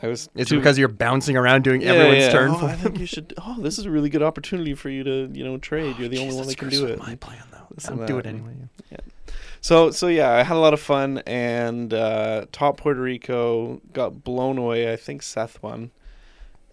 I 0.00 0.06
was. 0.08 0.28
It's 0.34 0.50
too- 0.50 0.58
because 0.58 0.78
you're 0.78 0.88
bouncing 0.88 1.36
around 1.36 1.64
doing 1.64 1.82
Yeah, 1.82 1.92
everyone's 1.92 2.24
yeah. 2.24 2.32
turn. 2.32 2.50
Oh, 2.52 2.58
for 2.58 2.66
I 2.66 2.72
think 2.74 2.98
you 2.98 3.06
should. 3.06 3.34
Oh, 3.44 3.60
this 3.60 3.78
is 3.78 3.86
a 3.86 3.90
really 3.90 4.08
good 4.10 4.22
opportunity 4.22 4.74
for 4.74 4.90
you 4.90 5.02
to, 5.04 5.30
you 5.32 5.44
know, 5.44 5.58
trade. 5.58 5.96
You're 5.98 6.08
the 6.08 6.18
only 6.18 6.34
one 6.36 6.46
that 6.46 6.56
can 6.56 6.68
Christ, 6.68 6.80
do 6.80 6.86
with 6.86 6.92
it. 6.94 6.98
My 6.98 7.14
plan 7.16 7.42
though. 7.50 7.66
This 7.74 7.88
I'll 7.88 8.06
do 8.06 8.18
it 8.18 8.26
anyway. 8.26 8.52
So, 9.60 9.90
so 9.90 10.06
yeah, 10.06 10.30
I 10.30 10.44
had 10.44 10.56
a 10.56 10.60
lot 10.60 10.72
of 10.72 10.80
fun 10.80 11.18
and 11.26 11.92
uh, 11.92 12.46
taught 12.52 12.76
Puerto 12.76 13.00
Rico. 13.00 13.80
Got 13.92 14.22
blown 14.22 14.56
away. 14.56 14.92
I 14.92 14.96
think 14.96 15.22
Seth 15.22 15.60
won, 15.62 15.90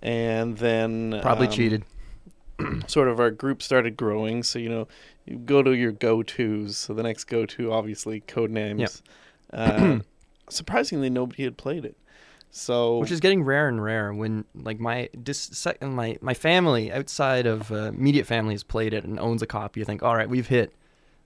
and 0.04 0.58
then 0.58 1.20
Probably 1.22 1.48
um, 1.48 1.54
cheated. 1.54 1.84
sort 2.88 3.08
of 3.08 3.20
our 3.20 3.32
group 3.32 3.62
started 3.64 3.98
growing. 3.98 4.44
So 4.44 4.60
you 4.60 4.70
know, 4.70 4.88
you 5.26 5.38
go 5.38 5.64
to 5.64 5.72
your 5.72 5.92
go 5.92 6.22
tos. 6.22 6.78
So 6.78 6.94
the 6.94 7.04
next 7.04 7.24
go 7.26 7.46
to, 7.48 7.74
obviously, 7.74 8.22
Codenames. 8.22 9.02
Uh, 9.52 10.00
surprisingly, 10.50 11.10
nobody 11.10 11.44
had 11.44 11.58
played 11.58 11.86
it. 11.86 11.98
So 12.58 13.00
Which 13.00 13.12
is 13.12 13.20
getting 13.20 13.44
rare 13.44 13.68
and 13.68 13.84
rare 13.84 14.14
when 14.14 14.46
like 14.56 14.80
my 14.80 15.10
dis- 15.22 15.68
my 15.82 16.18
my 16.22 16.34
family 16.34 16.90
outside 16.90 17.46
of 17.46 17.70
uh, 17.70 17.90
immediate 17.90 18.26
family 18.26 18.54
has 18.54 18.64
played 18.64 18.94
it 18.94 19.04
and 19.04 19.20
owns 19.20 19.42
a 19.42 19.46
copy. 19.46 19.82
You 19.82 19.86
think, 19.86 20.02
all 20.02 20.16
right, 20.16 20.30
we've 20.30 20.48
hit 20.48 20.72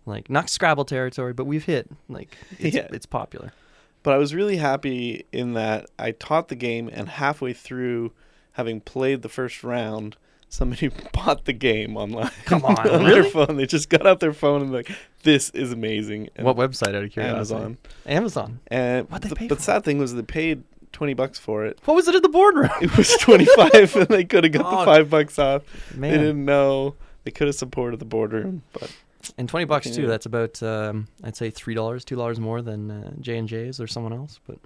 like 0.08 0.28
not 0.28 0.50
Scrabble 0.50 0.86
territory, 0.86 1.34
but 1.34 1.46
we've 1.46 1.66
hit 1.66 1.88
like 2.08 2.36
it's, 2.60 2.76
Yeah. 2.76 2.88
it's 2.92 3.06
popular. 3.06 3.54
But 4.02 4.16
I 4.16 4.18
was 4.18 4.34
really 4.34 4.58
happy 4.58 5.28
in 5.32 5.54
that 5.54 5.86
I 6.00 6.12
taught 6.14 6.48
the 6.48 6.56
game, 6.56 6.90
and 6.92 7.08
halfway 7.08 7.54
through, 7.54 8.12
having 8.54 8.82
played 8.82 9.22
the 9.22 9.30
first 9.30 9.64
round, 9.64 10.18
somebody 10.50 10.90
bought 11.14 11.46
the 11.46 11.54
game 11.54 11.96
online. 11.96 12.32
Come 12.46 12.66
on, 12.66 12.76
on 12.90 13.04
really? 13.06 13.22
their 13.22 13.24
phone. 13.26 13.56
They 13.58 13.68
just 13.68 13.88
got 13.90 14.08
out 14.08 14.20
their 14.20 14.34
phone 14.34 14.64
and 14.64 14.72
like, 14.72 14.90
this 15.22 15.52
is 15.52 15.72
amazing. 15.72 16.30
And 16.36 16.48
what 16.48 16.56
website 16.58 16.96
out 16.96 17.04
of 17.04 17.12
curiosity? 17.12 17.56
Amazon. 17.56 17.78
Amazon. 18.08 18.60
And 18.66 19.08
What'd 19.12 19.26
they 19.26 19.30
the, 19.30 19.36
pay 19.36 19.48
but 19.48 19.62
sad 19.62 19.84
thing 19.84 20.00
was 20.00 20.16
they 20.16 20.24
paid 20.24 20.64
twenty 20.92 21.14
bucks 21.14 21.38
for 21.40 21.66
it. 21.66 21.80
What 21.86 21.94
was 21.96 22.08
it 22.08 22.16
at 22.16 22.22
the 22.22 22.30
boardroom? 22.30 22.70
It 22.82 22.96
was 22.98 23.16
twenty 23.18 23.46
five, 23.46 23.96
and 23.96 24.08
they 24.08 24.24
could 24.26 24.44
have 24.44 24.54
got 24.54 24.66
Oh, 24.66 24.80
the 24.80 24.86
five 24.86 25.10
bucks 25.10 25.38
off. 25.40 25.64
They 25.96 26.12
didn't 26.12 26.44
know. 26.46 26.96
They 27.24 27.32
could 27.32 27.48
have 27.48 27.56
supported 27.56 28.00
the 28.00 28.06
boardroom, 28.06 28.64
but 28.74 28.92
and 29.38 29.48
twenty 29.50 29.66
bucks 29.66 29.86
can 29.88 29.96
too. 29.96 30.08
That's 30.08 30.26
about 30.26 30.62
um, 30.64 31.08
I'd 31.24 31.36
say 31.36 31.50
three 31.50 31.74
dollars, 31.74 32.06
two 32.06 32.16
dollars 32.16 32.40
more 32.40 32.62
than 32.62 32.90
uh, 32.90 33.12
J 33.20 33.38
and 33.38 33.48
J's 33.48 33.80
or 33.80 33.88
someone 33.88 34.14
else. 34.14 34.40
But 34.48 34.58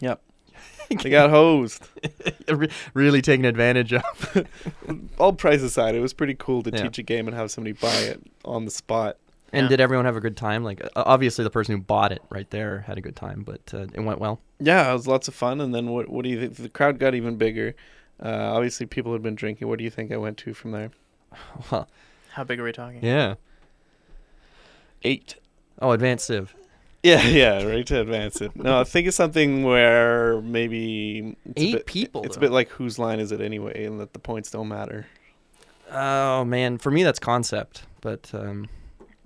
Yep. 0.00 0.20
they 1.02 1.10
got 1.10 1.30
hosed. 1.30 1.88
Really 2.94 3.22
taking 3.22 3.44
advantage 3.46 3.92
of. 3.92 4.46
All 5.18 5.32
price 5.32 5.62
aside, 5.62 5.94
it 5.94 6.00
was 6.00 6.12
pretty 6.12 6.34
cool 6.34 6.62
to 6.64 6.70
Yeah. 6.70 6.82
teach 6.82 6.98
a 6.98 7.02
game 7.02 7.28
and 7.28 7.36
have 7.36 7.50
somebody 7.50 7.72
buy 7.72 7.94
it 7.94 8.20
on 8.44 8.64
the 8.64 8.70
spot. 8.72 9.16
And 9.52 9.64
Yeah. 9.64 9.68
did 9.68 9.80
everyone 9.80 10.04
have 10.06 10.16
a 10.16 10.20
good 10.20 10.36
time? 10.36 10.62
Like, 10.62 10.80
obviously, 10.94 11.42
the 11.42 11.50
person 11.50 11.74
who 11.76 11.80
bought 11.82 12.12
it 12.12 12.22
right 12.30 12.48
there 12.50 12.80
had 12.82 12.98
a 12.98 13.00
good 13.00 13.16
time, 13.16 13.42
but 13.42 13.60
uh, 13.74 13.86
it 13.92 14.00
went 14.00 14.20
well. 14.20 14.40
Yeah, 14.60 14.88
it 14.90 14.92
was 14.92 15.06
lots 15.08 15.26
of 15.28 15.34
fun. 15.34 15.60
And 15.60 15.74
then 15.74 15.88
what? 15.88 16.08
What 16.08 16.22
do 16.22 16.28
you 16.28 16.38
think? 16.40 16.56
The 16.56 16.68
crowd 16.68 16.98
got 16.98 17.14
even 17.14 17.36
bigger. 17.36 17.74
Uh, 18.22 18.28
obviously, 18.54 18.86
people 18.86 19.12
had 19.12 19.22
been 19.22 19.34
drinking. 19.34 19.66
What 19.68 19.78
do 19.78 19.84
you 19.84 19.90
think 19.90 20.12
I 20.12 20.16
went 20.18 20.36
to 20.38 20.54
from 20.54 20.72
there? 20.72 20.90
Well, 21.72 21.88
How 22.32 22.44
big 22.44 22.60
are 22.60 22.64
we 22.64 22.72
talking? 22.72 23.00
yeah. 23.04 23.34
Eight. 25.02 25.36
Oh, 25.80 25.92
advanced 25.92 26.26
Civ. 26.26 26.54
Yeah, 27.02 27.22
yeah, 27.26 27.62
right 27.64 27.86
to 27.86 28.00
advance 28.00 28.40
it. 28.42 28.54
No, 28.54 28.80
I 28.80 28.84
think 28.84 29.08
of 29.08 29.14
something 29.14 29.64
where 29.64 30.40
maybe 30.42 31.34
it's 31.46 31.60
a 31.60 31.64
Eight 31.64 31.72
bit- 31.72 31.86
people, 31.86 32.22
It's 32.24 32.36
a 32.36 32.40
bit 32.40 32.50
like 32.52 32.68
whose 32.68 32.98
line 32.98 33.18
is 33.20 33.32
it 33.32 33.40
anyway, 33.40 33.84
and 33.84 33.98
that 34.00 34.12
the 34.12 34.18
points 34.18 34.50
don't 34.50 34.68
matter. 34.68 35.06
Oh 35.90 36.44
man, 36.44 36.76
for 36.78 36.90
me 36.90 37.02
that's 37.02 37.18
concept, 37.18 37.84
but 38.02 38.30
um, 38.34 38.68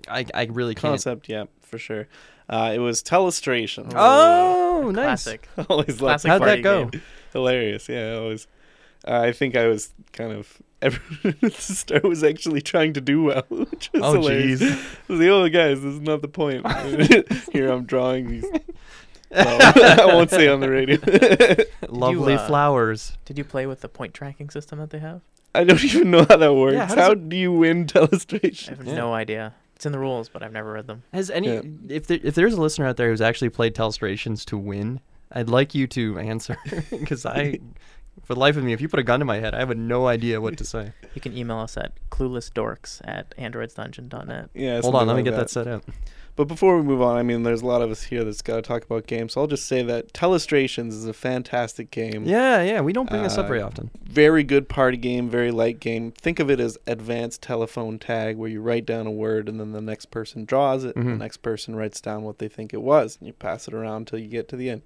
I 0.09 0.27
I 0.35 0.45
really 0.51 0.75
can't. 0.75 0.93
Concept, 0.93 1.29
yeah, 1.29 1.45
for 1.63 1.79
sure. 1.79 2.07
Uh, 2.49 2.73
it 2.75 2.79
was 2.79 3.03
Telestration. 3.03 3.93
Oh, 3.97 4.91
nice. 4.95 5.25
Classic. 5.25 5.49
always 5.71 6.01
like 6.01 6.21
Classic 6.21 6.31
How'd 6.31 6.43
that 6.43 6.63
go? 6.63 6.87
game. 6.87 7.03
hilarious. 7.33 7.89
Yeah, 7.89 8.17
always. 8.17 8.47
Uh, 9.07 9.21
I 9.21 9.33
think 9.33 9.57
I 9.57 9.67
was 9.67 9.93
kind 10.13 10.33
of. 10.33 10.61
Everyone 10.85 11.39
at 11.43 11.53
the 11.55 11.63
start 11.63 12.05
was 12.05 12.23
actually 12.23 12.61
trying 12.61 12.93
to 12.93 13.01
do 13.01 13.23
well, 13.23 13.45
which 13.49 13.91
was 13.95 14.03
Oh 14.03 14.13
hilarious. 14.15 14.61
jeez. 14.61 14.73
I 14.73 15.13
was 15.13 15.21
like, 15.21 15.29
oh, 15.31 15.49
guys, 15.49 15.81
this 15.81 15.95
is 15.95 16.01
not 16.01 16.21
the 16.21 16.29
point. 16.29 16.67
Here 17.53 17.71
I'm 17.71 17.85
drawing 17.87 18.29
these. 18.29 18.45
Well, 19.31 20.03
I 20.03 20.05
won't 20.15 20.29
say 20.31 20.47
on 20.49 20.61
the 20.61 20.69
radio. 20.71 20.99
Lovely 21.89 22.35
uh, 22.35 22.47
flowers. 22.47 23.17
Did 23.25 23.39
you 23.39 23.45
play 23.45 23.65
with 23.67 23.81
the 23.81 23.89
point 23.89 24.13
tracking 24.13 24.51
system 24.51 24.79
that 24.79 24.91
they 24.91 24.99
have? 24.99 25.23
I 25.55 25.65
don't 25.65 25.83
even 25.85 26.11
know 26.11 26.27
how 26.29 26.37
that 26.37 26.53
works. 26.55 26.77
how 26.77 27.01
how 27.01 27.15
does 27.15 27.29
do 27.29 27.37
you 27.37 27.53
win 27.53 27.87
telestration? 27.87 28.73
I 28.73 28.77
have 28.77 28.87
Yeah. 28.87 28.95
no 28.95 29.15
idea. 29.15 29.55
It's 29.85 29.87
in 29.87 29.93
the 29.93 29.99
rules, 29.99 30.31
but 30.31 30.43
I've 30.43 30.51
never 30.51 30.73
read 30.73 30.87
them. 30.87 31.03
Has 31.13 31.29
any 31.29 31.49
Yeah. 31.57 31.61
if 31.91 32.07
there, 32.07 32.19
if 32.23 32.35
there's 32.35 32.55
a 32.55 32.61
listener 32.63 32.87
out 32.87 32.97
there 32.97 33.11
who's 33.11 33.21
actually 33.21 33.51
played 33.51 33.75
Telestrations 33.75 34.43
to 34.47 34.57
win, 34.57 34.99
I'd 35.31 35.51
like 35.51 35.75
you 35.75 35.87
to 35.89 36.19
answer 36.19 36.57
because 36.91 37.27
I, 37.27 37.59
for 38.23 38.35
the 38.35 38.41
life 38.41 38.57
of 38.57 38.65
me, 38.65 38.73
if 38.73 38.81
you 38.81 38.89
put 38.89 39.01
a 39.01 39.03
gun 39.03 39.19
to 39.21 39.25
my 39.25 39.39
head, 39.41 39.55
I 39.55 39.59
have 39.59 39.77
no 39.77 40.07
idea 40.07 40.41
what 40.41 40.57
to 40.59 40.65
say. 40.65 40.93
You 41.15 41.21
can 41.21 41.37
email 41.37 41.59
us 41.61 41.77
at 41.77 41.93
cluelessdorks 42.11 43.01
at 43.05 43.37
androidsdungeon.net. 43.37 44.51
Yeah. 44.53 44.73
Hold 44.81 44.85
something 44.85 45.01
on, 45.01 45.07
let 45.07 45.15
me 45.15 45.23
like 45.23 45.25
get 45.27 45.37
that 45.37 45.49
set 45.51 45.69
out. 45.69 45.85
But 46.37 46.47
before 46.49 46.77
we 46.77 46.83
move 46.83 47.01
on, 47.01 47.17
I 47.17 47.23
mean, 47.23 47.45
there's 47.45 47.63
a 47.63 47.67
lot 47.67 47.81
of 47.83 47.93
us 47.93 48.03
here 48.03 48.25
that's 48.25 48.43
got 48.43 48.57
to 48.57 48.63
talk 48.63 48.83
about 48.83 49.07
games. 49.07 49.35
So 49.35 49.41
I'll 49.41 49.47
just 49.47 49.67
say 49.67 49.85
that 49.85 50.13
Telestrations 50.13 50.89
is 50.89 51.07
a 51.07 51.13
fantastic 51.13 51.93
game. 51.93 52.25
Yeah, 52.25 52.61
yeah, 52.63 52.81
we 52.81 52.93
don't 52.93 53.09
bring 53.09 53.23
this 53.23 53.39
up 53.39 53.47
very 53.47 53.63
Uh, 53.63 53.67
often. 53.69 53.91
Very 54.03 54.43
good 54.43 54.69
party 54.69 54.97
game, 54.97 55.31
very 55.31 55.53
light 55.53 55.79
game. 55.79 56.11
Think 56.11 56.41
of 56.41 56.51
it 56.51 56.59
as 56.59 56.77
advanced 56.89 57.41
telephone 57.43 58.01
tag, 58.01 58.37
where 58.37 58.51
you 58.51 58.61
write 58.61 58.85
down 58.87 59.07
a 59.07 59.13
word 59.13 59.49
and 59.49 59.61
then 59.61 59.71
the 59.71 59.81
next 59.81 60.07
person 60.11 60.45
draws 60.45 60.83
it, 60.83 60.97
and 60.97 61.05
Mhm. 61.05 61.11
the 61.11 61.19
next 61.19 61.37
person 61.37 61.77
writes 61.77 62.01
down 62.01 62.25
what 62.25 62.41
they 62.41 62.49
think 62.49 62.75
it 62.75 62.83
was, 62.83 63.17
and 63.21 63.29
you 63.29 63.33
pass 63.33 63.69
it 63.69 63.75
around 63.75 63.99
until 63.99 64.19
you 64.19 64.27
get 64.27 64.49
to 64.49 64.57
the 64.57 64.69
end. 64.71 64.83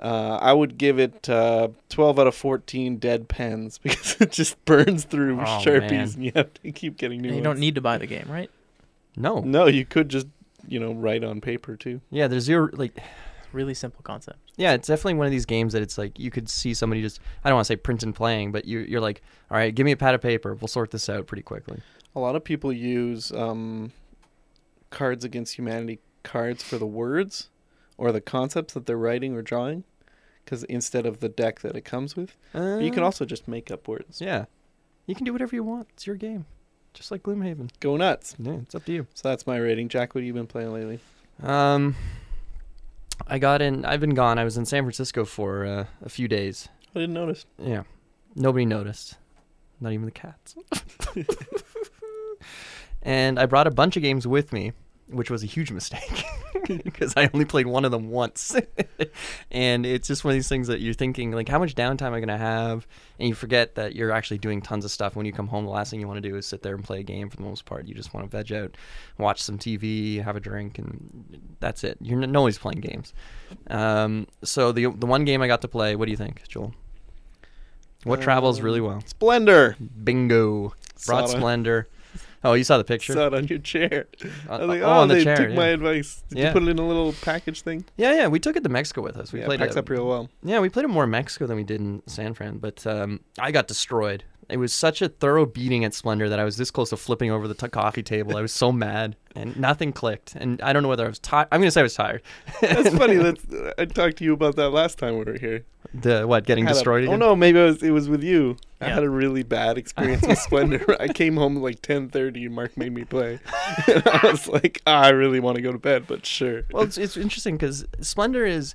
Uh, 0.00 0.38
I 0.40 0.52
would 0.54 0.78
give 0.78 0.98
it 0.98 1.28
uh, 1.28 1.68
12 1.90 2.18
out 2.18 2.26
of 2.26 2.34
14 2.34 2.96
dead 2.96 3.28
pens 3.28 3.76
because 3.82 4.18
it 4.20 4.32
just 4.32 4.64
burns 4.64 5.04
through 5.04 5.38
Oh, 5.40 5.44
sharpies, 5.62 5.90
man. 5.90 6.00
and 6.14 6.24
you 6.24 6.32
have 6.34 6.54
to 6.54 6.72
keep 6.72 6.96
getting 6.96 7.20
new 7.20 7.28
And 7.28 7.36
you 7.36 7.42
ones. 7.42 7.44
don't 7.56 7.60
need 7.60 7.74
to 7.74 7.80
buy 7.82 7.98
the 7.98 8.06
game, 8.06 8.26
right? 8.28 8.50
No. 9.16 9.40
No, 9.40 9.66
you 9.66 9.84
could 9.84 10.08
just 10.08 10.26
you 10.68 10.78
know 10.80 10.92
write 10.94 11.22
on 11.24 11.40
paper 11.40 11.76
too. 11.76 12.00
Yeah, 12.10 12.28
there's 12.28 12.44
zero 12.44 12.70
like 12.72 12.96
Really 13.52 13.74
simple 13.74 14.00
concept. 14.04 14.38
yeah, 14.56 14.74
it's 14.74 14.86
definitely 14.86 15.14
one 15.14 15.26
of 15.26 15.32
these 15.32 15.44
games 15.44 15.72
that 15.72 15.82
it's 15.82 15.98
like 15.98 16.16
you 16.20 16.30
could 16.30 16.48
see 16.48 16.72
somebody 16.72 17.02
just 17.02 17.18
I 17.44 17.48
don't 17.48 17.56
want 17.56 17.66
to 17.66 17.72
say 17.72 17.76
print 17.76 18.04
and 18.04 18.14
playing, 18.14 18.52
but 18.52 18.64
you 18.64 18.78
you're 18.80 19.00
like, 19.00 19.22
all 19.50 19.56
right, 19.56 19.74
give 19.74 19.84
me 19.84 19.90
a 19.90 19.96
pad 19.96 20.14
of 20.14 20.20
paper, 20.22 20.54
we'll 20.54 20.68
sort 20.68 20.92
this 20.92 21.08
out 21.08 21.26
pretty 21.26 21.42
quickly. 21.42 21.80
A 22.14 22.20
lot 22.20 22.36
of 22.36 22.44
people 22.44 22.72
use 22.72 23.32
um, 23.32 23.90
Cards 24.90 25.24
Against 25.24 25.56
Humanity 25.58 25.98
cards 26.22 26.62
for 26.62 26.78
the 26.78 26.86
words 26.86 27.48
or 27.98 28.12
the 28.12 28.20
concepts 28.20 28.72
that 28.74 28.86
they're 28.86 28.96
writing 28.96 29.34
or 29.34 29.42
drawing, 29.42 29.82
because 30.50 30.64
instead 30.64 31.06
of 31.06 31.20
the 31.20 31.28
deck 31.28 31.60
that 31.60 31.76
it 31.76 31.82
comes 31.84 32.16
with, 32.16 32.36
Uh, 32.52 32.76
but 32.76 32.82
you 32.82 32.90
can 32.90 33.04
also 33.04 33.24
just 33.24 33.46
make 33.46 33.70
up 33.70 33.86
words. 33.86 34.20
yeah, 34.20 34.46
you 35.06 35.14
can 35.14 35.24
do 35.24 35.32
whatever 35.32 35.54
you 35.54 35.62
want. 35.62 35.86
It's 35.92 36.08
your 36.08 36.16
game, 36.16 36.44
just 36.92 37.12
like 37.12 37.22
Gloomhaven. 37.22 37.70
Go 37.78 37.96
nuts. 37.96 38.34
Yeah, 38.36 38.54
it's 38.54 38.74
up 38.74 38.84
to 38.86 38.92
you. 38.92 39.06
So 39.14 39.28
that's 39.28 39.46
my 39.46 39.56
rating. 39.58 39.88
Jack, 39.88 40.12
what 40.14 40.22
have 40.22 40.26
you 40.26 40.32
been 40.34 40.48
playing 40.48 40.72
lately? 40.72 40.98
Um, 41.40 41.94
I 43.28 43.38
got 43.38 43.62
in. 43.62 43.84
I've 43.84 44.00
been 44.00 44.14
gone. 44.14 44.38
I 44.40 44.44
was 44.44 44.56
in 44.56 44.66
San 44.66 44.82
Francisco 44.82 45.24
for 45.24 45.64
uh, 45.64 45.84
a 46.02 46.08
few 46.08 46.26
days. 46.26 46.68
I 46.96 46.98
didn't 46.98 47.14
notice. 47.14 47.46
Yeah, 47.56 47.84
nobody 48.34 48.64
noticed, 48.64 49.18
not 49.80 49.92
even 49.92 50.04
the 50.06 50.10
cats. 50.10 50.56
and 53.02 53.38
I 53.38 53.46
brought 53.46 53.68
a 53.68 53.70
bunch 53.70 53.96
of 53.96 54.02
games 54.02 54.26
with 54.26 54.52
me, 54.52 54.72
which 55.10 55.30
was 55.30 55.42
a 55.42 55.46
huge 55.46 55.70
mistake 55.70 56.24
because 56.84 57.12
I 57.16 57.28
only 57.34 57.44
played 57.44 57.66
one 57.66 57.84
of 57.84 57.90
them 57.90 58.10
once. 58.10 58.54
and 59.50 59.84
it's 59.84 60.08
just 60.08 60.24
one 60.24 60.32
of 60.32 60.36
these 60.36 60.48
things 60.48 60.68
that 60.68 60.80
you're 60.80 60.94
thinking, 60.94 61.32
like, 61.32 61.48
how 61.48 61.58
much 61.58 61.74
downtime 61.74 62.06
am 62.08 62.14
I 62.14 62.20
going 62.20 62.28
to 62.28 62.36
have? 62.38 62.86
And 63.18 63.28
you 63.28 63.34
forget 63.34 63.74
that 63.74 63.94
you're 63.94 64.12
actually 64.12 64.38
doing 64.38 64.62
tons 64.62 64.84
of 64.84 64.90
stuff. 64.90 65.16
When 65.16 65.26
you 65.26 65.32
come 65.32 65.48
home, 65.48 65.64
the 65.64 65.70
last 65.70 65.90
thing 65.90 66.00
you 66.00 66.06
want 66.08 66.22
to 66.22 66.28
do 66.28 66.36
is 66.36 66.46
sit 66.46 66.62
there 66.62 66.74
and 66.74 66.82
play 66.84 67.00
a 67.00 67.02
game 67.02 67.28
for 67.28 67.36
the 67.36 67.42
most 67.42 67.64
part. 67.64 67.86
You 67.86 67.94
just 67.94 68.14
want 68.14 68.30
to 68.30 68.36
veg 68.36 68.52
out, 68.52 68.76
watch 69.18 69.42
some 69.42 69.58
TV, 69.58 70.22
have 70.22 70.36
a 70.36 70.40
drink, 70.40 70.78
and 70.78 71.56
that's 71.60 71.84
it. 71.84 71.98
You're 72.00 72.22
n- 72.22 72.34
always 72.36 72.58
playing 72.58 72.80
games. 72.80 73.12
Um, 73.68 74.26
so 74.42 74.72
the 74.72 74.86
the 74.86 75.06
one 75.06 75.24
game 75.24 75.42
I 75.42 75.46
got 75.48 75.60
to 75.62 75.68
play, 75.68 75.96
what 75.96 76.06
do 76.06 76.10
you 76.12 76.16
think, 76.16 76.46
Joel? 76.48 76.74
What 78.04 78.22
travels 78.22 78.60
really 78.62 78.80
Um, 78.80 78.86
well? 78.86 79.02
Splendor. 79.04 79.76
Bingo. 80.04 80.72
Brought 81.06 81.28
Splendor. 81.30 81.88
Oh, 82.42 82.54
you 82.54 82.64
saw 82.64 82.78
the 82.78 82.84
picture? 82.84 83.12
Saw 83.12 83.26
it 83.26 83.34
on 83.34 83.46
your 83.48 83.58
chair. 83.58 84.06
Uh, 84.48 84.52
I 84.54 84.58
was 84.60 84.68
like, 84.68 84.80
oh, 84.82 84.86
oh, 84.86 84.90
on 85.00 85.08
the 85.08 85.14
they 85.16 85.24
chair, 85.24 85.36
took 85.36 85.50
yeah. 85.50 85.54
my 85.56 85.66
advice. 85.68 86.22
Did 86.30 86.38
Yeah. 86.38 86.46
you 86.46 86.52
put 86.52 86.62
it 86.62 86.68
in 86.68 86.78
a 86.78 86.86
little 86.86 87.12
package 87.20 87.60
thing? 87.62 87.84
Yeah, 87.96 88.14
yeah. 88.14 88.26
We 88.28 88.40
took 88.40 88.56
it 88.56 88.62
to 88.62 88.68
Mexico 88.70 89.02
with 89.02 89.16
us. 89.18 89.32
We 89.32 89.40
yeah, 89.40 89.46
played 89.46 89.60
packs 89.60 89.76
it. 89.76 89.78
up 89.80 89.88
real 89.90 90.06
well. 90.06 90.30
Yeah, 90.42 90.60
we 90.60 90.70
played 90.70 90.84
it 90.84 90.88
more 90.88 91.04
in 91.04 91.10
Mexico 91.10 91.46
than 91.46 91.56
we 91.56 91.64
did 91.64 91.80
in 91.80 92.02
San 92.06 92.32
Fran, 92.34 92.58
but 92.58 92.86
um, 92.86 93.20
I 93.38 93.50
got 93.52 93.68
destroyed. 93.68 94.24
It 94.50 94.56
was 94.58 94.72
such 94.72 95.00
a 95.02 95.08
thorough 95.08 95.46
beating 95.46 95.84
at 95.84 95.94
Splendor 95.94 96.28
that 96.28 96.38
I 96.38 96.44
was 96.44 96.56
this 96.56 96.70
close 96.70 96.90
to 96.90 96.96
flipping 96.96 97.30
over 97.30 97.46
the 97.48 97.54
t- 97.54 97.68
coffee 97.68 98.02
table. 98.02 98.36
I 98.36 98.40
was 98.42 98.52
so 98.52 98.70
mad, 98.72 99.16
and 99.34 99.56
nothing 99.58 99.92
clicked. 99.92 100.34
And 100.36 100.60
I 100.62 100.72
don't 100.72 100.82
know 100.82 100.88
whether 100.88 101.04
I 101.04 101.08
was 101.08 101.18
tired. 101.18 101.48
I'm 101.52 101.60
gonna 101.60 101.70
say 101.70 101.80
I 101.80 101.84
was 101.84 101.94
tired. 101.94 102.22
That's 102.60 102.94
funny. 102.96 103.16
That's 103.16 103.44
I 103.78 103.84
talked 103.86 104.16
to 104.18 104.24
you 104.24 104.32
about 104.32 104.56
that 104.56 104.70
last 104.70 104.98
time 104.98 105.18
we 105.18 105.24
were 105.24 105.38
here. 105.38 105.64
the 105.94 106.24
what 106.26 106.44
getting 106.46 106.64
Had 106.64 106.72
a- 106.72 106.74
destroyed? 106.74 107.04
oh 107.04 107.08
again? 107.08 107.18
no, 107.20 107.36
maybe 107.36 107.58
it 107.60 107.64
was 107.64 107.82
it 107.82 107.90
was 107.90 108.08
with 108.08 108.22
you. 108.22 108.56
I 108.82 108.88
had 108.88 109.02
a 109.02 109.10
really 109.10 109.42
bad 109.42 109.76
experience 109.76 110.26
with 110.26 110.38
Splendor. 110.38 110.96
I 111.00 111.08
came 111.08 111.36
home 111.36 111.58
at 111.58 111.62
like 111.62 111.82
ten 111.82 112.08
thirty, 112.08 112.46
and 112.46 112.54
Mark 112.54 112.76
made 112.76 112.92
me 112.92 113.04
play. 113.04 113.38
and 113.86 114.02
I 114.08 114.20
was 114.30 114.48
like, 114.48 114.80
ah, 114.86 115.02
I 115.02 115.08
really 115.10 115.38
want 115.40 115.56
to 115.56 115.62
go 115.62 115.70
to 115.72 115.78
bed, 115.78 116.04
but 116.06 116.24
sure. 116.24 116.62
Well, 116.72 116.84
it's, 116.84 116.96
it's 116.98 117.16
interesting 117.16 117.56
because 117.56 117.84
Splendor 118.00 118.46
is, 118.46 118.74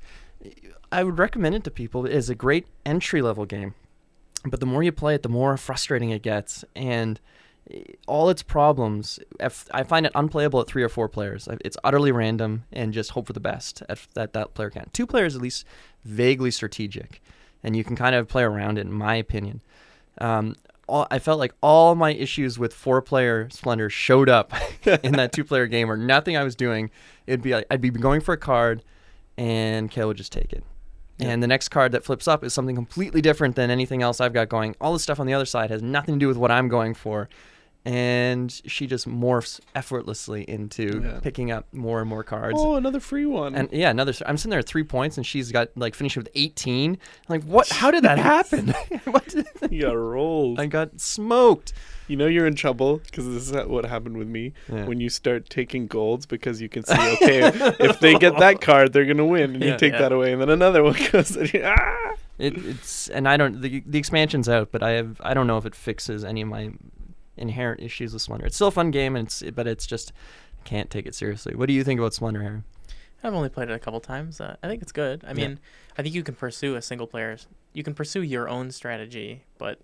I 0.92 1.04
would 1.04 1.18
recommend 1.18 1.56
it 1.56 1.64
to 1.64 1.72
people. 1.72 2.06
It 2.06 2.12
is 2.14 2.30
a 2.30 2.36
great 2.36 2.68
entry 2.86 3.22
level 3.24 3.46
game, 3.46 3.74
but 4.46 4.60
the 4.60 4.66
more 4.66 4.84
you 4.84 4.92
play 4.92 5.16
it, 5.16 5.24
the 5.24 5.30
more 5.30 5.58
frustrating 5.58 6.10
it 6.10 6.22
gets, 6.22 6.64
and 6.76 7.20
eh, 7.72 7.84
all 8.08 8.30
its 8.30 8.44
problems. 8.44 9.20
I 9.40 9.84
find 9.84 10.06
it 10.06 10.12
unplayable 10.16 10.62
at 10.62 10.68
three 10.68 10.84
or 10.84 10.90
four 10.90 11.10
players. 11.10 11.48
It's 11.64 11.78
utterly 11.84 12.12
random, 12.12 12.64
and 12.72 12.94
just 12.94 13.12
hope 13.12 13.28
for 13.28 13.34
the 13.34 13.40
best 13.40 13.84
at 13.90 14.08
that 14.14 14.34
that 14.34 14.54
player 14.54 14.70
can. 14.70 14.90
Two 14.94 15.08
players 15.08 15.36
at 15.36 15.42
least 15.42 15.66
vaguely 16.04 16.52
strategic, 16.52 17.22
and 17.64 17.76
you 17.76 17.84
can 17.84 17.96
kind 17.96 18.16
of 18.16 18.28
play 18.28 18.44
around 18.44 18.78
it. 18.78 18.82
In 18.82 18.92
my 18.92 19.16
opinion. 19.16 19.62
Um, 20.20 20.56
all, 20.88 21.08
I 21.10 21.20
felt 21.20 21.40
like 21.40 21.54
all 21.62 21.96
my 21.96 22.14
issues 22.14 22.60
with 22.60 22.72
four-player 22.74 23.50
Splendor 23.50 23.90
showed 23.90 24.30
up 24.30 24.54
in 25.04 25.14
that 25.14 25.32
two-player 25.34 25.68
game, 25.68 25.88
where 25.88 25.98
nothing 25.98 26.38
I 26.38 26.44
was 26.44 26.56
doing, 26.56 26.92
it'd 27.26 27.42
be 27.42 27.54
like 27.54 27.66
I'd 27.72 27.82
be 27.82 27.90
going 27.90 28.22
for 28.22 28.34
a 28.34 28.38
card, 28.38 28.84
and 29.38 29.90
Kale 29.90 30.08
would 30.08 30.18
just 30.18 30.32
take 30.32 30.54
it. 30.54 30.64
And 31.20 31.42
the 31.42 31.48
next 31.48 31.70
card 31.70 31.94
that 31.94 32.04
flips 32.04 32.28
up 32.28 32.44
is 32.44 32.54
something 32.54 32.76
completely 32.76 33.22
different 33.22 33.56
than 33.56 33.70
anything 33.70 34.02
else 34.02 34.20
I've 34.20 34.34
got 34.34 34.50
going. 34.50 34.76
All 34.82 34.92
the 34.92 35.00
stuff 35.00 35.20
on 35.20 35.28
the 35.28 35.34
other 35.34 35.46
side 35.46 35.70
has 35.70 35.82
nothing 35.82 36.16
to 36.16 36.20
do 36.20 36.28
with 36.28 36.38
what 36.38 36.52
I'm 36.52 36.68
going 36.68 36.94
for. 36.94 37.30
And 37.86 38.52
she 38.66 38.88
just 38.88 39.08
morphs 39.08 39.60
effortlessly 39.76 40.44
into 40.50 41.02
Yeah. 41.04 41.20
picking 41.20 41.52
up 41.52 41.72
more 41.72 42.00
and 42.02 42.10
more 42.10 42.24
cards. 42.24 42.58
Oh, 42.60 42.76
another 42.76 43.00
free 43.00 43.28
one. 43.28 43.54
And 43.54 43.70
yeah, 43.72 43.92
another. 43.92 44.12
I'm 44.26 44.38
sitting 44.38 44.50
there 44.50 44.60
at 44.60 44.66
three 44.66 44.84
points, 44.84 45.18
and 45.18 45.26
she's 45.26 45.52
got 45.52 45.70
like 45.76 45.94
finishing 45.94 46.22
with 46.24 46.32
18. 46.34 46.92
I'm 46.94 46.98
like, 47.30 47.44
what? 47.44 47.70
How 47.70 47.92
did 47.92 48.04
that 48.04 48.18
happen? 48.34 48.70
what? 49.06 49.28
Did, 49.28 49.48
you 49.70 49.84
got 49.84 49.94
rolled. 49.94 50.60
I 50.60 50.66
got 50.66 51.00
smoked. 51.00 51.74
You 52.08 52.16
know 52.18 52.28
you're 52.28 52.46
in 52.48 52.56
trouble 52.56 52.98
because 52.98 53.26
this 53.26 53.50
is 53.50 53.68
what 53.68 53.86
happened 53.86 54.18
with 54.18 54.28
me. 54.28 54.54
Yeah. 54.72 54.86
When 54.86 55.00
you 55.00 55.10
start 55.10 55.50
taking 55.50 55.88
golds 55.88 56.26
because 56.28 56.62
you 56.62 56.70
can 56.70 56.84
see, 56.84 56.94
okay, 56.94 57.52
if 57.80 58.00
they 58.00 58.14
get 58.16 58.38
that 58.38 58.62
card, 58.62 58.94
they're 58.94 59.06
gonna 59.06 59.26
win, 59.26 59.56
and 59.56 59.64
Yeah. 59.64 59.72
you 59.74 59.78
take 59.78 59.94
that 59.94 60.12
away, 60.12 60.32
and 60.34 60.40
then 60.42 60.50
another 60.50 60.84
one 60.84 60.96
goes, 61.12 61.36
and 61.36 61.52
you, 61.52 61.62
ah! 61.66 62.12
It, 62.38 62.58
it's 62.58 63.08
and 63.10 63.28
I 63.28 63.38
don't 63.38 63.62
the 63.62 63.82
the 63.88 63.98
expansion's 63.98 64.48
out, 64.50 64.70
but 64.72 64.84
I 64.84 64.92
have 64.92 65.20
I 65.24 65.34
don't 65.34 65.48
know 65.48 65.58
if 65.58 65.66
it 65.66 65.74
fixes 65.74 66.24
any 66.26 66.42
of 66.42 66.48
my 66.50 66.72
inherent 67.38 67.82
issues 67.82 68.14
with 68.14 68.22
Splendor. 68.22 68.46
It's 68.46 68.56
still 68.56 68.68
a 68.68 68.72
fun 68.72 68.92
game, 68.92 69.16
and 69.16 69.28
it's 69.28 69.44
but 69.54 69.68
it's 69.68 69.86
just 69.86 70.12
can't 70.64 70.90
take 70.90 71.06
it 71.06 71.16
seriously. 71.16 71.56
What 71.56 71.68
do 71.68 71.74
you 71.74 71.84
think 71.84 72.00
about 72.00 72.14
Splendor, 72.14 72.42
Harry? 72.42 72.64
I've 73.24 73.34
only 73.34 73.50
played 73.50 73.70
it 73.70 73.74
a 73.74 73.80
couple 73.80 74.00
times. 74.02 74.40
Uh, 74.40 74.56
I 74.62 74.68
think 74.68 74.82
it's 74.82 74.92
good. 74.92 75.24
I 75.26 75.34
mean, 75.34 75.60
I 75.98 76.04
think 76.04 76.14
you 76.14 76.22
can 76.24 76.36
pursue 76.36 76.76
a 76.76 76.82
single 76.82 77.08
player. 77.08 77.38
You 77.74 77.84
can 77.84 77.96
pursue 77.96 78.22
your 78.22 78.48
own 78.48 78.72
strategy, 78.72 79.46
but 79.58 79.80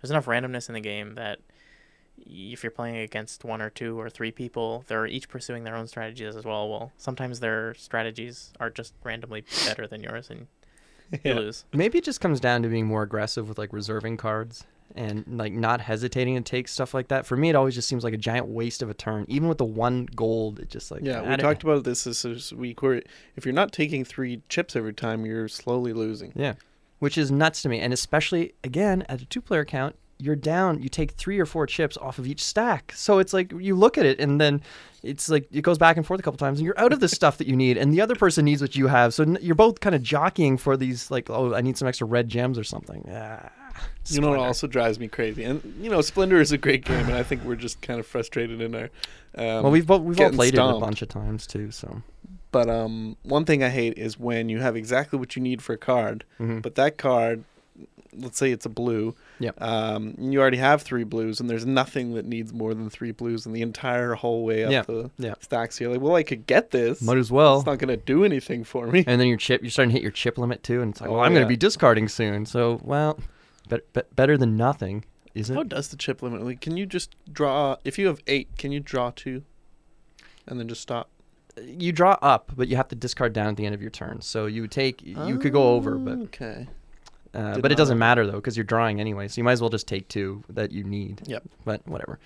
there's 0.00 0.10
enough 0.10 0.26
randomness 0.26 0.68
in 0.68 0.74
the 0.74 0.80
game 0.80 1.14
that 1.16 1.40
if 2.18 2.62
you're 2.62 2.70
playing 2.70 2.96
against 2.96 3.44
one 3.44 3.60
or 3.60 3.68
two 3.68 4.00
or 4.00 4.08
three 4.08 4.30
people, 4.30 4.84
they're 4.86 5.06
each 5.06 5.28
pursuing 5.28 5.64
their 5.64 5.76
own 5.76 5.86
strategies 5.86 6.34
as 6.34 6.44
well. 6.44 6.68
Well, 6.68 6.92
sometimes 6.96 7.40
their 7.40 7.74
strategies 7.74 8.52
are 8.58 8.70
just 8.70 8.94
randomly 9.04 9.44
better 9.66 9.86
than 9.86 10.02
yours, 10.02 10.30
and 10.30 10.46
you 11.24 11.34
lose. 11.34 11.64
Maybe 11.72 11.98
it 11.98 12.04
just 12.04 12.20
comes 12.20 12.40
down 12.40 12.62
to 12.62 12.68
being 12.68 12.86
more 12.86 13.02
aggressive 13.02 13.48
with 13.48 13.58
like 13.58 13.72
reserving 13.72 14.16
cards 14.16 14.64
and 14.96 15.24
like 15.26 15.52
not 15.52 15.80
hesitating 15.80 16.34
to 16.36 16.42
take 16.42 16.68
stuff 16.68 16.94
like 16.94 17.08
that. 17.08 17.26
For 17.26 17.36
me, 17.36 17.48
it 17.48 17.56
always 17.56 17.74
just 17.74 17.88
seems 17.88 18.04
like 18.04 18.14
a 18.14 18.18
giant 18.18 18.46
waste 18.48 18.82
of 18.82 18.90
a 18.90 18.94
turn. 18.94 19.24
Even 19.28 19.48
with 19.48 19.58
the 19.58 19.64
one 19.64 20.06
gold, 20.14 20.58
it 20.60 20.68
just 20.68 20.90
like 20.90 21.02
Yeah, 21.02 21.22
we 21.22 21.36
talked 21.36 21.62
about 21.62 21.84
this 21.84 22.04
this, 22.04 22.22
this 22.22 22.52
week 22.52 22.82
where 22.82 23.02
if 23.36 23.44
you're 23.44 23.54
not 23.54 23.72
taking 23.72 24.04
three 24.04 24.42
chips 24.48 24.76
every 24.76 24.94
time, 24.94 25.24
you're 25.24 25.48
slowly 25.48 25.92
losing. 25.92 26.32
Yeah, 26.34 26.54
which 26.98 27.16
is 27.18 27.30
nuts 27.30 27.62
to 27.62 27.68
me, 27.68 27.80
and 27.80 27.92
especially 27.92 28.54
again 28.62 29.04
at 29.08 29.20
a 29.20 29.24
two-player 29.26 29.64
count, 29.64 29.96
you're 30.18 30.36
down. 30.36 30.80
You 30.82 30.88
take 30.88 31.12
three 31.12 31.40
or 31.40 31.46
four 31.46 31.66
chips 31.66 31.96
off 31.96 32.18
of 32.18 32.26
each 32.26 32.42
stack, 32.42 32.92
so 32.94 33.18
it's 33.18 33.32
like 33.32 33.52
you 33.52 33.74
look 33.74 33.98
at 33.98 34.06
it, 34.06 34.20
and 34.20 34.40
then 34.40 34.62
it's 35.02 35.28
like 35.28 35.48
it 35.50 35.62
goes 35.62 35.78
back 35.78 35.96
and 35.96 36.06
forth 36.06 36.20
a 36.20 36.22
couple 36.22 36.38
times, 36.38 36.58
and 36.60 36.64
you're 36.66 36.78
out 36.78 36.92
of 36.92 37.00
the 37.00 37.08
stuff 37.18 37.38
that 37.38 37.48
you 37.48 37.56
need, 37.56 37.76
and 37.76 37.92
the 37.92 38.00
other 38.00 38.14
person 38.14 38.44
needs 38.44 38.62
what 38.62 38.76
you 38.76 38.86
have. 38.86 39.14
So 39.14 39.24
you're 39.40 39.56
both 39.56 39.80
kind 39.80 39.94
of 39.96 40.02
jockeying 40.02 40.58
for 40.58 40.76
these, 40.76 41.10
like, 41.10 41.28
oh, 41.28 41.54
I 41.54 41.60
need 41.60 41.76
some 41.76 41.88
extra 41.88 42.06
red 42.06 42.28
gems 42.28 42.58
or 42.58 42.64
something. 42.64 43.04
Ah, 43.12 43.50
You 44.08 44.20
know 44.20 44.30
what 44.30 44.38
also 44.40 44.66
drives 44.66 44.98
me 44.98 45.08
crazy, 45.08 45.44
and 45.44 45.62
you 45.80 45.88
know, 45.90 46.00
Splendor 46.00 46.40
is 46.40 46.50
a 46.52 46.58
great 46.58 46.84
game, 46.84 47.06
and 47.06 47.14
I 47.14 47.22
think 47.22 47.44
we're 47.44 47.54
just 47.56 47.80
kind 47.82 48.00
of 48.00 48.06
frustrated 48.06 48.60
in 48.60 48.74
our. 48.74 48.90
Um, 49.34 49.62
well, 49.62 49.70
we've 49.70 49.86
both, 49.86 50.02
we've 50.02 50.20
all 50.20 50.30
played 50.30 50.54
it 50.54 50.58
a 50.60 50.78
bunch 50.78 51.02
of 51.02 51.08
times 51.08 51.46
too, 51.46 51.70
so. 51.70 52.02
But 52.50 52.68
um, 52.68 53.16
one 53.22 53.44
thing 53.46 53.62
I 53.62 53.70
hate 53.70 53.96
is 53.96 54.18
when 54.18 54.48
you 54.48 54.60
have 54.60 54.76
exactly 54.76 55.18
what 55.18 55.36
you 55.36 55.42
need 55.42 55.62
for 55.62 55.72
a 55.72 55.78
card, 55.78 56.24
mhm. 56.38 56.60
but 56.60 56.74
that 56.74 56.98
card, 56.98 57.44
let's 58.14 58.36
say 58.36 58.50
it's 58.50 58.66
a 58.66 58.68
blue. 58.68 59.14
Yep. 59.38 59.62
Um, 59.62 60.14
you 60.18 60.38
already 60.40 60.58
have 60.58 60.82
three 60.82 61.04
blues, 61.04 61.40
and 61.40 61.48
there's 61.48 61.64
nothing 61.64 62.12
that 62.14 62.26
needs 62.26 62.52
more 62.52 62.74
than 62.74 62.90
three 62.90 63.12
blues 63.12 63.46
in 63.46 63.52
the 63.54 63.62
entire 63.62 64.14
whole 64.14 64.44
way 64.44 64.64
up 64.64 64.70
Yeah, 64.70 64.82
the 64.82 65.10
yeah. 65.16 65.34
stacks. 65.40 65.80
You're 65.80 65.90
like, 65.92 66.00
well, 66.02 66.14
I 66.16 66.22
could 66.24 66.46
get 66.46 66.72
this. 66.72 67.00
might 67.00 67.16
as 67.16 67.30
well. 67.32 67.56
It's 67.58 67.66
not 67.66 67.78
gonna 67.78 67.96
do 67.96 68.24
anything 68.24 68.64
for 68.64 68.86
me. 68.88 69.02
and 69.06 69.18
then 69.18 69.28
your 69.28 69.38
chip, 69.38 69.62
you're 69.62 69.70
starting 69.70 69.90
to 69.90 69.94
hit 69.94 70.02
your 70.02 70.10
chip 70.12 70.36
limit 70.36 70.62
too, 70.62 70.82
and 70.82 70.90
it's 70.92 71.00
like, 71.00 71.08
Oh, 71.08 71.14
well, 71.14 71.22
I'm 71.22 71.32
going 71.32 71.44
to 71.44 71.48
be 71.48 71.56
discarding 71.56 72.08
soon. 72.08 72.44
So, 72.44 72.80
well, 72.84 73.18
bet, 73.68 73.92
bet, 73.92 74.14
better 74.16 74.36
than 74.36 74.56
nothing, 74.56 75.04
is 75.34 75.50
it? 75.50 75.54
How 75.54 75.62
does 75.62 75.88
the 75.88 75.96
chip 75.96 76.22
limit? 76.22 76.42
Like, 76.44 76.60
can 76.60 76.76
you 76.76 76.86
just 76.86 77.14
draw? 77.32 77.76
If 77.84 77.98
you 77.98 78.06
have 78.08 78.20
eight, 78.26 78.56
can 78.58 78.72
you 78.72 78.80
draw 78.80 79.10
two, 79.14 79.42
and 80.46 80.58
then 80.60 80.68
just 80.68 80.80
stop? 80.82 81.08
you 81.62 81.92
draw 81.92 82.16
up, 82.22 82.50
but 82.56 82.66
you 82.68 82.76
have 82.76 82.88
to 82.88 82.94
discard 82.96 83.34
down 83.34 83.46
at 83.48 83.56
the 83.58 83.66
end 83.66 83.74
of 83.74 83.82
your 83.82 83.90
turn. 83.90 84.22
So 84.22 84.46
you 84.46 84.66
take, 84.66 85.02
you 85.02 85.38
could 85.38 85.52
go 85.52 85.74
over, 85.74 85.96
but 85.98 86.14
Oh, 86.18 86.22
okay. 86.22 86.66
uh, 87.34 87.58
but 87.60 87.70
it 87.70 87.76
doesn't 87.76 87.98
matter 87.98 88.26
though 88.26 88.36
because 88.36 88.56
you're 88.56 88.64
drawing 88.64 89.00
anyway. 89.00 89.28
So 89.28 89.38
you 89.38 89.44
might 89.44 89.52
as 89.52 89.60
well 89.60 89.68
just 89.68 89.86
take 89.86 90.08
two 90.08 90.42
that 90.48 90.72
you 90.72 90.82
need. 90.82 91.20
Yep. 91.26 91.42
But 91.66 91.86
whatever. 91.86 92.18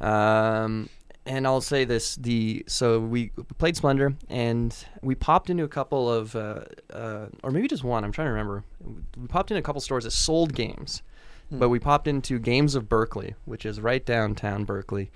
Um, 0.00 0.88
and 1.26 1.46
I'll 1.46 1.60
say 1.60 1.84
this: 1.84 2.16
the 2.16 2.64
so 2.66 3.00
we 3.00 3.30
played 3.58 3.76
Splendor, 3.76 4.14
and 4.28 4.74
we 5.02 5.14
popped 5.14 5.50
into 5.50 5.64
a 5.64 5.68
couple 5.68 6.10
of, 6.10 6.34
uh, 6.36 6.60
uh, 6.92 7.26
or 7.42 7.50
maybe 7.50 7.68
just 7.68 7.84
one. 7.84 8.04
I'm 8.04 8.12
trying 8.12 8.26
to 8.26 8.32
remember. 8.32 8.64
We 9.16 9.26
popped 9.28 9.50
in 9.50 9.56
a 9.56 9.62
couple 9.62 9.80
stores 9.80 10.04
that 10.04 10.12
sold 10.12 10.54
games, 10.54 11.02
Hmm. 11.50 11.58
but 11.58 11.68
we 11.68 11.78
popped 11.78 12.08
into 12.08 12.38
Games 12.38 12.74
of 12.74 12.88
Berkeley, 12.88 13.34
which 13.44 13.64
is 13.66 13.80
right 13.80 14.04
downtown 14.04 14.64
Berkeley, 14.64 15.10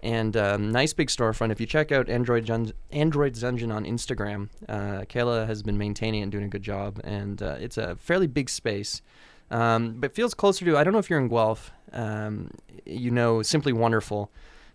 and 0.00 0.36
um, 0.36 0.70
nice 0.70 0.92
big 0.92 1.08
storefront. 1.08 1.50
If 1.50 1.60
you 1.60 1.66
check 1.66 1.90
out 1.90 2.08
Android 2.08 2.44
Jun- 2.44 2.72
Android 2.90 3.34
Dungeon 3.34 3.72
on 3.72 3.84
Instagram, 3.84 4.48
uh, 4.68 5.02
Kayla 5.08 5.46
has 5.46 5.62
been 5.62 5.78
maintaining 5.78 6.22
and 6.22 6.30
doing 6.30 6.44
a 6.44 6.48
good 6.48 6.62
job, 6.62 7.00
and 7.04 7.42
uh, 7.42 7.56
it's 7.58 7.78
a 7.78 7.96
fairly 7.96 8.26
big 8.26 8.48
space. 8.50 9.02
Um, 9.50 9.96
but 9.98 10.14
feels 10.14 10.32
closer 10.34 10.64
to 10.64 10.78
I 10.78 10.84
don't 10.84 10.92
know 10.94 10.98
if 10.98 11.10
you're 11.10 11.18
in 11.20 11.28
Guelph, 11.28 11.72
um, 11.92 12.50
you 12.86 13.10
know 13.10 13.42
Simply 13.42 13.72
Wonderful, 13.72 14.30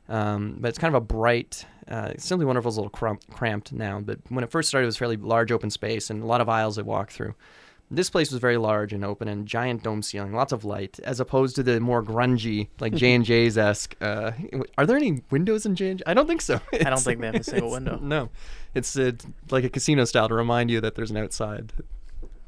um, 0.09 0.57
but 0.59 0.69
it's 0.69 0.77
kind 0.77 0.93
of 0.93 1.01
a 1.01 1.05
bright. 1.05 1.65
Uh, 1.87 2.13
Simply 2.17 2.45
Wonderful 2.45 2.69
is 2.69 2.77
a 2.77 2.81
little 2.81 3.17
cramped 3.31 3.71
now, 3.71 3.99
but 3.99 4.19
when 4.29 4.43
it 4.43 4.51
first 4.51 4.69
started, 4.69 4.85
it 4.85 4.87
was 4.87 4.97
fairly 4.97 5.17
large 5.17 5.51
open 5.51 5.69
space 5.69 6.09
and 6.09 6.21
a 6.21 6.25
lot 6.25 6.41
of 6.41 6.49
aisles 6.49 6.75
to 6.75 6.83
walk 6.83 7.11
through. 7.11 7.33
This 7.89 8.09
place 8.09 8.31
was 8.31 8.41
very 8.41 8.57
large 8.57 8.91
and 8.91 9.05
open 9.05 9.29
and 9.29 9.47
giant 9.47 9.83
dome 9.83 10.01
ceiling, 10.01 10.33
lots 10.33 10.51
of 10.51 10.65
light, 10.65 10.99
as 11.05 11.21
opposed 11.21 11.55
to 11.55 11.63
the 11.63 11.79
more 11.79 12.03
grungy, 12.03 12.67
like 12.81 12.93
J 12.95 13.13
and 13.13 13.23
J's 13.23 13.57
esque. 13.57 13.95
Uh, 14.01 14.31
are 14.77 14.85
there 14.85 14.97
any 14.97 15.21
windows 15.31 15.65
in 15.65 15.75
J 15.75 15.91
and 15.91 15.99
J? 15.99 16.03
I 16.05 16.13
don't 16.13 16.27
think 16.27 16.41
so. 16.41 16.59
I 16.73 16.89
don't 16.89 16.99
think 16.99 17.21
they 17.21 17.27
have 17.27 17.35
a 17.35 17.43
single 17.43 17.71
window. 17.71 17.97
No, 18.01 18.29
it's 18.75 18.97
uh, 18.97 19.13
like 19.51 19.63
a 19.63 19.69
casino 19.69 20.03
style 20.03 20.27
to 20.27 20.35
remind 20.35 20.69
you 20.69 20.81
that 20.81 20.95
there's 20.95 21.11
an 21.11 21.17
outside. 21.17 21.71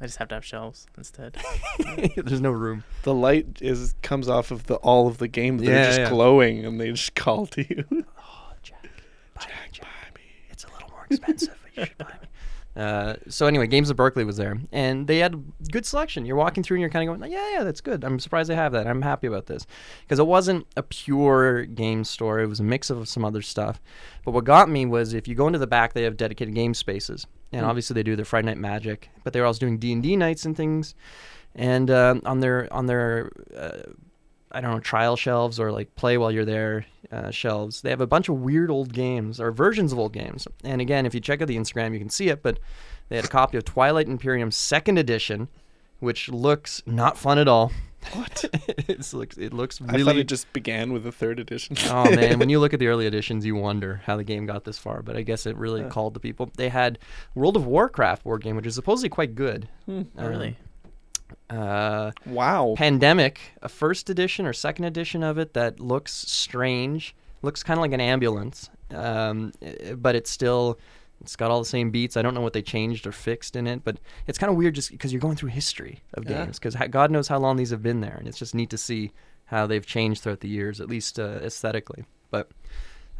I 0.02 0.06
just 0.06 0.18
have 0.18 0.28
to 0.30 0.36
have 0.36 0.46
shelves 0.46 0.88
instead. 0.98 1.38
there's 2.16 2.42
no 2.42 2.52
room. 2.52 2.84
The 3.04 3.14
light 3.14 3.60
is 3.62 3.96
comes 4.02 4.30
off 4.30 4.52
of 4.52 4.66
the 4.68 4.76
all 4.76 5.08
of 5.08 5.18
the 5.18 5.28
game. 5.28 5.58
They're 5.58 5.76
Yeah, 5.76 5.86
just 5.88 6.00
yeah. 6.00 6.10
glowing, 6.10 6.66
and 6.66 6.80
they 6.80 6.92
just 6.92 7.16
call 7.16 7.46
to 7.48 7.62
you. 7.62 7.84
Oh, 7.92 8.52
Jack, 8.64 8.88
buy 9.36 9.42
me, 9.46 9.52
Jack. 9.72 9.88
It's 10.50 10.64
a 10.64 10.68
little 10.72 10.90
more 10.90 11.06
expensive, 11.10 11.58
but 11.64 11.78
you 11.78 11.86
should 11.86 11.98
buy 11.98 12.06
me. 12.06 12.28
Uh, 12.76 13.16
so 13.28 13.46
anyway, 13.46 13.68
Games 13.68 13.90
of 13.90 13.98
Berkeley 13.98 14.24
was 14.24 14.38
there, 14.38 14.58
and 14.72 15.06
they 15.06 15.18
had 15.18 15.44
good 15.70 15.86
selection. 15.86 16.26
You're 16.26 16.38
walking 16.38 16.64
through, 16.64 16.76
and 16.78 16.82
you're 16.82 16.90
kind 16.90 17.10
of 17.10 17.18
going, 17.20 17.30
"Yeah, 17.32 17.52
yeah, 17.58 17.64
that's 17.64 17.82
good. 17.82 18.06
I'm 18.06 18.20
surprised 18.20 18.50
they 18.50 18.56
have 18.56 18.72
that. 18.72 18.88
I'm 18.88 19.02
happy 19.02 19.28
about 19.28 19.48
this," 19.48 19.66
because 20.02 20.18
it 20.20 20.28
wasn't 20.28 20.66
a 20.78 20.84
pure 20.84 21.66
game 21.66 22.06
store. 22.06 22.40
It 22.40 22.48
was 22.48 22.62
a 22.62 22.64
mix 22.64 22.90
of 22.90 23.10
some 23.10 23.26
other 23.26 23.42
stuff. 23.42 23.82
But 24.24 24.32
what 24.32 24.46
got 24.46 24.70
me 24.70 24.86
was 24.86 25.14
if 25.14 25.28
you 25.28 25.36
go 25.36 25.48
into 25.48 25.60
the 25.60 25.68
back, 25.68 25.92
they 25.92 26.04
have 26.04 26.16
dedicated 26.16 26.56
game 26.56 26.74
spaces, 26.74 27.28
and 27.52 27.66
obviously 27.66 27.94
they 27.94 28.04
do 28.04 28.16
their 28.16 28.26
Friday 28.26 28.48
Night 28.48 28.58
Magic, 28.58 29.10
but 29.24 29.34
they 29.34 29.40
were 29.40 29.46
also 29.46 29.60
doing 29.60 29.78
D 29.78 29.92
and 29.94 30.04
D 30.04 30.16
nights 30.16 30.46
and 30.46 30.56
things. 30.56 30.96
And 31.56 31.90
uh, 31.90 32.16
on 32.26 32.40
their 32.40 32.72
on 32.72 32.86
their 32.86 33.32
uh, 33.56 33.92
I 34.52 34.62
don't 34.62 34.72
know, 34.72 34.80
trial 34.80 35.16
shelves 35.16 35.60
or 35.60 35.72
like 35.72 35.96
play 35.96 36.18
while 36.18 36.32
you're 36.32 36.46
there 36.46 36.86
uh, 37.12 37.32
shelves. 37.32 37.82
They 37.82 37.92
have 37.92 38.02
a 38.02 38.08
bunch 38.08 38.30
of 38.30 38.36
weird 38.36 38.72
old 38.72 38.94
games 38.94 39.40
or 39.40 39.52
versions 39.52 39.92
of 39.92 40.00
old 40.00 40.14
games. 40.14 40.48
And 40.64 40.82
again, 40.82 41.06
if 41.06 41.14
you 41.14 41.20
check 41.20 41.42
out 41.42 41.48
the 41.48 41.58
Instagram, 41.58 41.94
you 41.94 42.00
can 42.00 42.10
see 42.10 42.30
it. 42.30 42.42
But 42.42 42.60
they 43.10 43.16
had 43.16 43.26
a 43.26 43.30
copy 43.30 43.58
of 43.58 43.66
Twilight 43.66 44.08
Imperium 44.08 44.52
Second 44.52 44.98
Edition, 44.98 45.50
which 46.00 46.30
looks 46.30 46.82
not 46.86 47.18
fun 47.18 47.38
at 47.38 47.48
all. 47.48 47.72
What? 48.14 48.46
it 48.88 49.14
looks 49.14 49.38
it 49.38 49.54
looks 49.54 49.80
I 49.88 50.02
thought 50.04 50.16
it 50.18 50.28
just 50.28 50.52
began 50.54 50.94
with 50.94 51.04
the 51.04 51.12
third 51.12 51.40
edition. 51.40 51.76
oh 51.90 52.10
man, 52.16 52.40
when 52.40 52.50
you 52.50 52.60
look 52.60 52.74
at 52.74 52.80
the 52.80 52.88
early 52.88 53.06
editions, 53.06 53.46
you 53.46 53.56
wonder 53.56 54.02
how 54.06 54.18
the 54.18 54.24
game 54.24 54.46
got 54.46 54.64
this 54.64 54.78
far. 54.78 55.02
But 55.02 55.18
I 55.18 55.22
guess 55.22 55.46
it 55.46 55.56
really 55.58 55.82
Yeah. 55.82 55.90
called 55.90 56.14
the 56.14 56.20
people. 56.20 56.50
They 56.56 56.70
had 56.70 56.98
World 57.36 57.56
of 57.56 57.66
Warcraft 57.66 58.24
board 58.24 58.42
game, 58.44 58.56
which 58.56 58.66
is 58.66 58.76
supposedly 58.76 59.10
quite 59.10 59.36
good. 59.36 59.68
Hmm. 59.86 60.04
Oh, 60.18 60.28
really? 60.28 60.58
Uh, 61.50 62.12
Wow. 62.26 62.74
Pandemic, 62.78 63.40
a 63.62 63.70
first 63.70 64.10
edition 64.10 64.46
or 64.46 64.54
second 64.54 64.86
edition 64.86 65.24
of 65.24 65.38
it 65.38 65.54
that 65.54 65.80
looks 65.80 66.14
strange, 66.14 67.16
looks 67.42 67.64
kind 67.64 67.78
of 67.78 67.82
like 67.82 67.92
an 67.94 68.02
ambulance, 68.02 68.70
um, 68.92 69.52
eh, 69.62 69.94
but 69.94 70.16
it's 70.16 70.30
still 70.30 70.80
it's 71.22 71.36
got 71.36 71.52
all 71.52 71.60
the 71.60 71.66
same 71.66 71.92
beats. 71.92 72.16
I 72.18 72.22
don't 72.22 72.34
know 72.34 72.42
what 72.42 72.54
they 72.54 72.62
changed 72.62 73.06
or 73.08 73.12
fixed 73.12 73.56
in 73.56 73.68
it, 73.68 73.84
but 73.84 73.98
it's 74.28 74.38
kind 74.38 74.50
of 74.50 74.56
weird 74.58 74.76
just 74.76 74.92
because 74.92 75.12
you're 75.12 75.20
going 75.22 75.36
through 75.36 75.50
history 75.50 76.02
of 76.14 76.24
Yeah. 76.26 76.46
games 76.46 76.60
because 76.60 76.76
God 76.90 77.12
knows 77.12 77.28
how 77.28 77.38
long 77.40 77.58
these 77.58 77.72
have 77.72 77.84
been 77.84 78.02
there, 78.02 78.16
and 78.18 78.28
it's 78.28 78.38
just 78.40 78.56
neat 78.56 78.70
to 78.72 78.78
see 78.78 79.12
how 79.46 79.66
they've 79.68 79.86
changed 79.86 80.22
throughout 80.24 80.40
the 80.42 80.48
years, 80.50 80.80
at 80.80 80.88
least 80.88 81.20
uh, 81.20 81.40
aesthetically. 81.44 82.06
But 82.32 82.52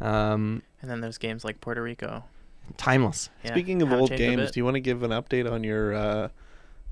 um, 0.00 0.62
And 0.80 0.90
then 0.90 1.00
there's 1.00 1.18
games 1.18 1.44
like 1.44 1.60
Puerto 1.60 1.82
Rico. 1.82 2.24
timeless. 2.76 3.28
Yeah, 3.44 3.52
Speaking 3.52 3.82
of 3.82 3.92
old 3.92 4.10
games, 4.16 4.50
do 4.52 4.60
you 4.60 4.64
want 4.64 4.76
to 4.76 4.80
give 4.80 5.02
an 5.02 5.10
update 5.10 5.50
on 5.50 5.64
your 5.64 5.92
uh, 5.94 6.28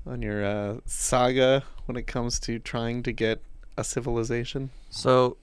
on 0.05 0.21
your 0.21 0.45
uh, 0.45 0.75
saga 0.85 1.63
when 1.85 1.95
it 1.97 2.05
comes 2.07 2.39
to 2.41 2.59
trying 2.59 3.01
to 3.03 3.11
get 3.11 3.41
a 3.77 3.83
civilization? 3.83 4.69
So 4.89 5.37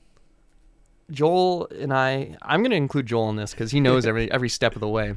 Joel 1.10 1.68
and 1.78 1.92
I, 1.92 2.36
I'm 2.42 2.60
going 2.60 2.70
to 2.70 2.76
include 2.76 3.06
Joel 3.06 3.30
in 3.30 3.36
this 3.36 3.52
because 3.52 3.70
he 3.70 3.80
knows 3.80 4.06
every 4.10 4.30
every 4.30 4.48
step 4.48 4.74
of 4.74 4.80
the 4.80 4.88
way. 4.88 5.14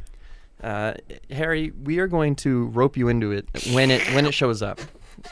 Uh, 0.63 0.93
Harry, 1.29 1.71
we 1.83 1.99
are 1.99 2.07
going 2.07 2.35
to 2.37 2.65
rope 2.67 2.97
you 2.97 3.07
into 3.07 3.31
it 3.31 3.47
when 3.73 3.91
it 3.91 4.01
when 4.13 4.25
it 4.25 4.33
shows 4.33 4.61
up. 4.61 4.79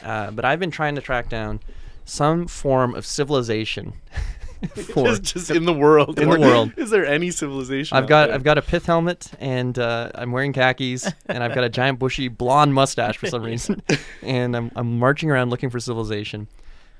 Uh, 0.02 0.30
but 0.30 0.44
I've 0.44 0.60
been 0.60 0.70
trying 0.70 0.94
to 0.96 1.00
track 1.00 1.28
down 1.28 1.60
some 2.04 2.46
form 2.46 2.94
of 2.94 3.04
civilization 3.06 3.92
for. 4.74 5.06
just, 5.06 5.22
just 5.22 5.50
in 5.50 5.64
the 5.66 5.72
world. 5.72 6.18
In 6.18 6.30
the 6.30 6.40
world. 6.40 6.72
Is 6.76 6.90
there 6.90 7.06
any 7.06 7.30
civilization? 7.30 7.96
I've 7.96 8.08
got 8.08 8.26
there? 8.26 8.34
I've 8.34 8.42
got 8.44 8.58
a 8.58 8.62
pith 8.62 8.86
helmet 8.86 9.30
and 9.38 9.78
uh, 9.78 10.10
I'm 10.14 10.32
wearing 10.32 10.52
khakis 10.52 11.10
and 11.26 11.42
I've 11.44 11.54
got 11.54 11.64
a 11.64 11.68
giant 11.68 11.98
bushy 11.98 12.28
blonde 12.28 12.72
mustache 12.74 13.16
for 13.18 13.26
some 13.26 13.42
reason 13.52 13.82
and 14.22 14.56
I'm 14.56 14.70
I'm 14.76 14.98
marching 14.98 15.30
around 15.30 15.50
looking 15.50 15.70
for 15.70 15.78
civilization, 15.80 16.48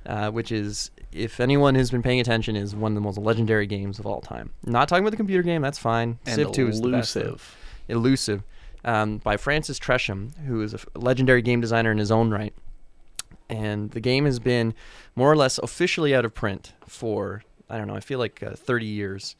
uh, 0.07 0.31
which 0.31 0.53
is 0.53 0.91
if 1.12 1.41
anyone 1.41 1.75
has 1.75 1.91
been 1.91 2.03
paying 2.03 2.21
attention 2.21 2.55
is 2.57 2.77
one 2.77 2.93
of 2.93 2.95
the 2.95 3.01
most 3.01 3.17
legendary 3.19 3.67
games 3.67 3.99
of 3.99 4.07
all 4.07 4.21
time. 4.21 4.51
Not 4.64 4.88
talking 4.88 5.03
about 5.03 5.11
the 5.12 5.17
computer 5.17 5.43
game, 5.43 5.62
that's 5.62 5.79
fine. 5.79 6.19
and 6.27 6.35
Civ 6.35 6.53
2 6.53 6.69
is 6.69 6.81
the 6.83 6.91
best. 6.91 7.14
though. 7.14 7.38
Elusive. 7.88 8.42
Um, 8.85 9.18
by 9.18 9.37
Francis 9.37 9.79
Tresham, 9.79 10.37
who 10.46 10.62
is 10.62 10.72
a 10.72 10.79
legendary 10.94 11.42
game 11.42 11.61
designer 11.61 11.90
in 11.90 11.98
his 11.98 12.12
own 12.12 12.31
right. 12.31 12.55
And 13.48 13.90
the 13.90 14.01
game 14.01 14.24
has 14.24 14.38
been 14.38 14.72
more 15.16 15.31
or 15.31 15.37
less 15.37 15.59
officially 15.59 16.14
out 16.14 16.24
of 16.24 16.33
print 16.33 16.74
for, 16.87 17.42
I 17.68 17.77
don't 17.77 17.88
know, 17.88 17.96
I 17.96 18.01
feel 18.01 18.18
like 18.20 18.42
uh, 18.42 18.55
30 18.55 18.87
years. 18.87 19.37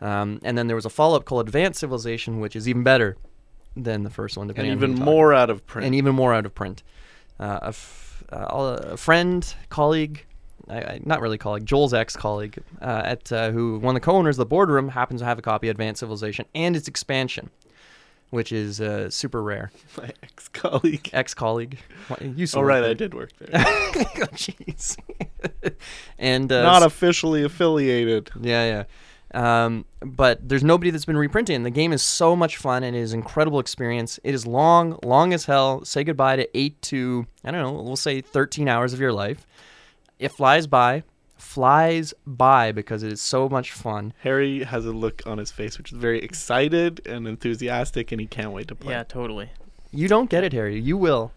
Um, 0.00 0.40
and 0.42 0.58
then 0.58 0.66
there 0.66 0.76
was 0.76 0.84
a 0.84 0.90
follow 0.90 1.16
up 1.16 1.24
called 1.24 1.46
Advanced 1.46 1.80
Civilization, 1.80 2.40
which 2.40 2.56
is 2.56 2.68
even 2.68 2.82
better 2.82 3.16
than 3.76 4.02
the 4.02 4.10
first 4.10 4.36
one, 4.36 4.44
and 4.44 4.48
depending 4.48 4.72
on 4.72 4.78
who 4.78 4.84
even 4.86 5.04
more 5.04 5.32
out 5.32 5.50
of 5.50 5.66
print. 5.66 5.86
and 5.86 5.94
even 5.94 6.14
more 6.14 6.34
out 6.34 6.44
of 6.44 6.54
print. 6.54 6.82
Uh, 7.38 7.58
a, 7.62 7.68
f- 7.68 8.24
uh, 8.32 8.46
a 8.82 8.96
friend, 8.96 9.54
colleague, 9.68 10.24
I, 10.68 10.76
I, 10.78 11.00
not 11.04 11.20
really 11.20 11.38
colleague, 11.38 11.66
Joel's 11.66 11.94
ex-colleague, 11.94 12.58
uh, 12.80 13.02
at 13.04 13.32
uh, 13.32 13.50
who 13.50 13.78
one 13.78 13.96
of 13.96 14.02
the 14.02 14.04
co-owners 14.04 14.36
of 14.36 14.38
the 14.40 14.46
boardroom 14.46 14.88
happens 14.88 15.20
to 15.20 15.24
have 15.24 15.38
a 15.38 15.42
copy 15.42 15.68
of 15.68 15.72
Advanced 15.72 16.00
Civilization 16.00 16.46
and 16.54 16.76
its 16.76 16.88
expansion, 16.88 17.50
which 18.34 18.50
is 18.50 18.80
uh, 18.80 19.08
super 19.08 19.42
rare. 19.42 19.70
My 19.96 20.10
ex-colleague. 20.22 21.08
Ex-colleague, 21.12 21.78
you 22.20 22.32
used 22.34 22.56
Oh 22.56 22.62
right, 22.62 22.80
there. 22.80 22.90
I 22.90 22.94
did 22.94 23.14
work 23.14 23.30
there. 23.38 23.50
oh, 23.66 24.26
and 26.18 26.50
uh, 26.50 26.62
Not 26.62 26.82
officially 26.82 27.44
affiliated. 27.44 28.30
yeah, 28.40 28.84
yeah. 29.32 29.64
Um, 29.64 29.84
but 30.00 30.48
there's 30.48 30.62
nobody 30.64 30.90
that's 30.90 31.04
been 31.04 31.16
reprinting. 31.16 31.62
The 31.62 31.70
game 31.70 31.92
is 31.92 32.02
so 32.02 32.36
much 32.36 32.56
fun 32.56 32.82
and 32.84 32.94
it 32.94 33.00
is 33.00 33.12
an 33.12 33.20
incredible 33.20 33.58
experience. 33.60 34.18
It 34.22 34.34
is 34.34 34.46
long, 34.46 34.98
long 35.02 35.32
as 35.32 35.44
hell. 35.44 35.84
Say 35.84 36.04
goodbye 36.04 36.36
to 36.36 36.58
eight 36.58 36.80
to 36.82 37.26
I 37.44 37.50
don't 37.52 37.62
know, 37.62 37.82
we'll 37.82 37.96
say 37.96 38.20
13 38.20 38.68
hours 38.68 38.92
of 38.92 39.00
your 39.00 39.12
life. 39.12 39.46
It 40.18 40.30
flies 40.30 40.66
by, 40.66 41.02
flies 41.44 42.14
by 42.26 42.72
because 42.72 43.02
it 43.02 43.12
is 43.12 43.20
so 43.20 43.48
much 43.48 43.70
fun. 43.72 44.12
Harry 44.20 44.64
has 44.64 44.84
a 44.86 44.92
look 44.92 45.22
on 45.26 45.38
his 45.38 45.50
face 45.50 45.78
which 45.78 45.92
is 45.92 45.98
very 45.98 46.20
excited 46.20 47.06
and 47.06 47.28
enthusiastic, 47.28 48.10
and 48.12 48.20
he 48.20 48.26
can't 48.26 48.52
wait 48.52 48.68
to 48.68 48.74
play. 48.74 48.92
Yeah, 48.94 49.04
totally. 49.04 49.50
You 49.92 50.08
don't 50.08 50.28
get 50.30 50.42
it, 50.42 50.52
Harry. 50.52 50.80
You 50.80 50.96
will. 50.96 51.32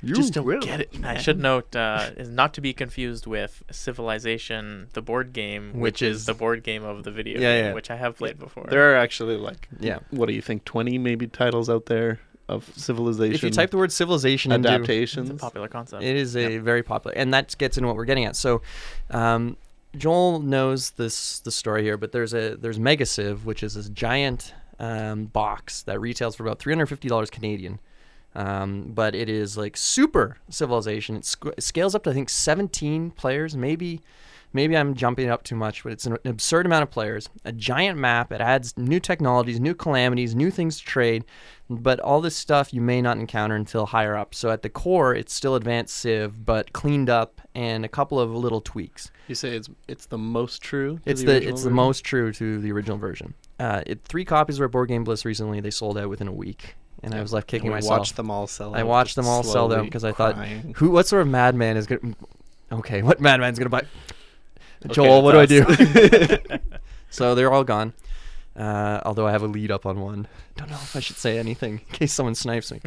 You 0.00 0.14
Just 0.14 0.34
don't 0.34 0.44
will. 0.46 0.60
get 0.60 0.78
it. 0.82 0.90
I 1.02 1.18
should 1.18 1.40
note 1.40 1.74
uh, 1.74 2.10
is 2.16 2.28
not 2.28 2.54
to 2.54 2.60
be 2.60 2.72
confused 2.72 3.26
with 3.26 3.64
Civilization, 3.72 4.86
the 4.92 5.02
board 5.02 5.32
game, 5.32 5.72
which, 5.72 5.80
Which 5.94 6.02
is, 6.02 6.16
is- 6.18 6.26
the 6.26 6.34
board 6.34 6.62
game 6.62 6.84
of 6.84 7.02
the 7.02 7.10
video 7.10 7.40
Yeah, 7.40 7.56
game, 7.56 7.64
yeah. 7.66 7.74
which 7.74 7.90
I 7.90 7.96
have 7.96 8.16
played 8.16 8.38
before. 8.38 8.66
There 8.70 8.92
are 8.92 8.96
actually 8.96 9.36
like 9.36 9.68
Yeah. 9.80 9.98
what 10.10 10.26
do 10.26 10.34
you 10.34 10.40
think? 10.42 10.64
Twenty 10.64 10.98
maybe 10.98 11.26
titles 11.26 11.68
out 11.68 11.86
there 11.86 12.20
of 12.48 12.70
civilization. 12.76 13.34
If 13.34 13.42
you 13.42 13.50
type 13.50 13.70
the 13.70 13.76
word 13.76 13.92
civilization 13.92 14.52
into 14.52 14.68
adaptations, 14.68 15.30
it's 15.30 15.40
a 15.40 15.44
popular 15.44 15.68
concept. 15.68 16.02
It 16.02 16.16
is 16.16 16.36
a 16.36 16.58
very 16.58 16.82
popular, 16.82 17.16
and 17.16 17.32
that 17.34 17.56
gets 17.58 17.76
into 17.76 17.86
what 17.86 17.96
we're 17.96 18.04
getting 18.04 18.24
at. 18.24 18.36
So, 18.36 18.62
um, 19.10 19.56
Joel 19.96 20.40
knows 20.40 20.90
this 20.90 21.40
the 21.40 21.50
story 21.50 21.82
here, 21.82 21.96
but 21.96 22.12
there's 22.12 22.34
a 22.34 22.56
there's 22.56 22.78
Mega 22.78 23.06
Civ, 23.06 23.46
which 23.46 23.62
is 23.62 23.74
this 23.74 23.88
giant 23.88 24.54
um, 24.78 25.26
box 25.26 25.82
that 25.82 26.00
retails 26.00 26.36
for 26.36 26.44
about 26.44 26.58
three 26.58 26.72
hundred 26.72 26.86
fifty 26.86 27.08
dollars 27.08 27.30
Canadian. 27.30 27.80
Um, 28.34 28.92
but 28.94 29.14
it 29.14 29.28
is 29.28 29.56
like 29.56 29.76
super 29.76 30.36
civilization. 30.50 31.16
It, 31.16 31.24
sc- 31.24 31.46
it 31.46 31.62
scales 31.62 31.94
up 31.94 32.04
to 32.04 32.10
I 32.10 32.12
think 32.14 32.28
seventeen 32.28 33.10
players, 33.10 33.56
maybe. 33.56 34.00
Maybe 34.52 34.76
I'm 34.76 34.94
jumping 34.94 35.28
up 35.28 35.42
too 35.42 35.56
much, 35.56 35.82
but 35.82 35.92
it's 35.92 36.06
an 36.06 36.16
absurd 36.24 36.64
amount 36.66 36.82
of 36.82 36.90
players. 36.90 37.28
A 37.44 37.52
giant 37.52 37.98
map. 37.98 38.32
It 38.32 38.40
adds 38.40 38.76
new 38.78 38.98
technologies, 38.98 39.60
new 39.60 39.74
calamities, 39.74 40.34
new 40.34 40.50
things 40.50 40.78
to 40.78 40.84
trade, 40.86 41.24
but 41.68 42.00
all 42.00 42.20
this 42.22 42.34
stuff 42.34 42.72
you 42.72 42.80
may 42.80 43.02
not 43.02 43.18
encounter 43.18 43.54
until 43.56 43.86
higher 43.86 44.16
up. 44.16 44.34
So 44.34 44.50
at 44.50 44.62
the 44.62 44.70
core, 44.70 45.14
it's 45.14 45.32
still 45.34 45.54
advanced 45.54 45.96
Civ, 45.96 46.46
but 46.46 46.72
cleaned 46.72 47.10
up 47.10 47.40
and 47.54 47.84
a 47.84 47.88
couple 47.88 48.18
of 48.18 48.30
little 48.34 48.60
tweaks. 48.62 49.10
you 49.26 49.34
say 49.34 49.54
it's 49.54 49.68
it's 49.86 50.06
the 50.06 50.18
most 50.18 50.62
true. 50.62 50.98
to 51.04 51.10
It's 51.10 51.22
the, 51.22 51.32
original 51.34 51.52
it's 51.54 51.64
the 51.64 51.70
most 51.70 52.04
true 52.04 52.32
to 52.32 52.58
the 52.60 52.72
original 52.72 52.96
version. 52.96 53.34
Uh, 53.60 53.82
it, 53.86 54.02
three 54.04 54.24
copies 54.24 54.58
were 54.60 54.66
at 54.66 54.72
Board 54.72 54.88
Game 54.88 55.04
Bliss 55.04 55.24
recently. 55.24 55.60
They 55.60 55.70
sold 55.70 55.98
out 55.98 56.08
within 56.08 56.28
a 56.28 56.32
week, 56.32 56.74
and 57.02 57.14
I 57.14 57.20
was 57.20 57.32
left 57.34 57.48
kicking 57.48 57.66
And 57.66 57.74
we 57.74 57.76
myself. 57.78 57.98
watched 57.98 58.16
them 58.16 58.30
all 58.30 58.46
sell. 58.46 58.74
I 58.74 58.82
watched 58.84 59.14
them 59.16 59.26
all 59.26 59.42
sell 59.42 59.64
out 59.66 59.70
slowly 59.72 59.84
because 59.86 60.04
I 60.04 60.12
thought, 60.12 60.36
crying. 60.36 60.72
who? 60.78 60.90
What 60.90 61.06
sort 61.06 61.22
of 61.22 61.28
madman 61.28 61.76
is 61.76 61.86
gonna? 61.86 62.14
Okay, 62.72 63.02
what 63.02 63.20
madman's 63.20 63.58
gonna 63.58 63.68
buy? 63.68 63.82
Okay, 64.84 64.94
Joel, 64.94 65.22
what 65.22 65.32
do 65.32 65.40
I 65.40 65.46
do? 65.46 65.64
so 67.10 67.34
they're 67.34 67.52
all 67.52 67.64
gone. 67.64 67.92
Uh, 68.56 69.00
although 69.04 69.26
I 69.26 69.30
have 69.30 69.42
a 69.42 69.46
lead 69.46 69.70
up 69.70 69.86
on 69.86 70.00
one. 70.00 70.26
Don't 70.56 70.68
know 70.70 70.76
if 70.76 70.96
I 70.96 71.00
should 71.00 71.16
say 71.16 71.38
anything 71.38 71.74
in 71.88 71.94
case 71.94 72.12
someone 72.12 72.34
snipes 72.34 72.72
me. 72.72 72.80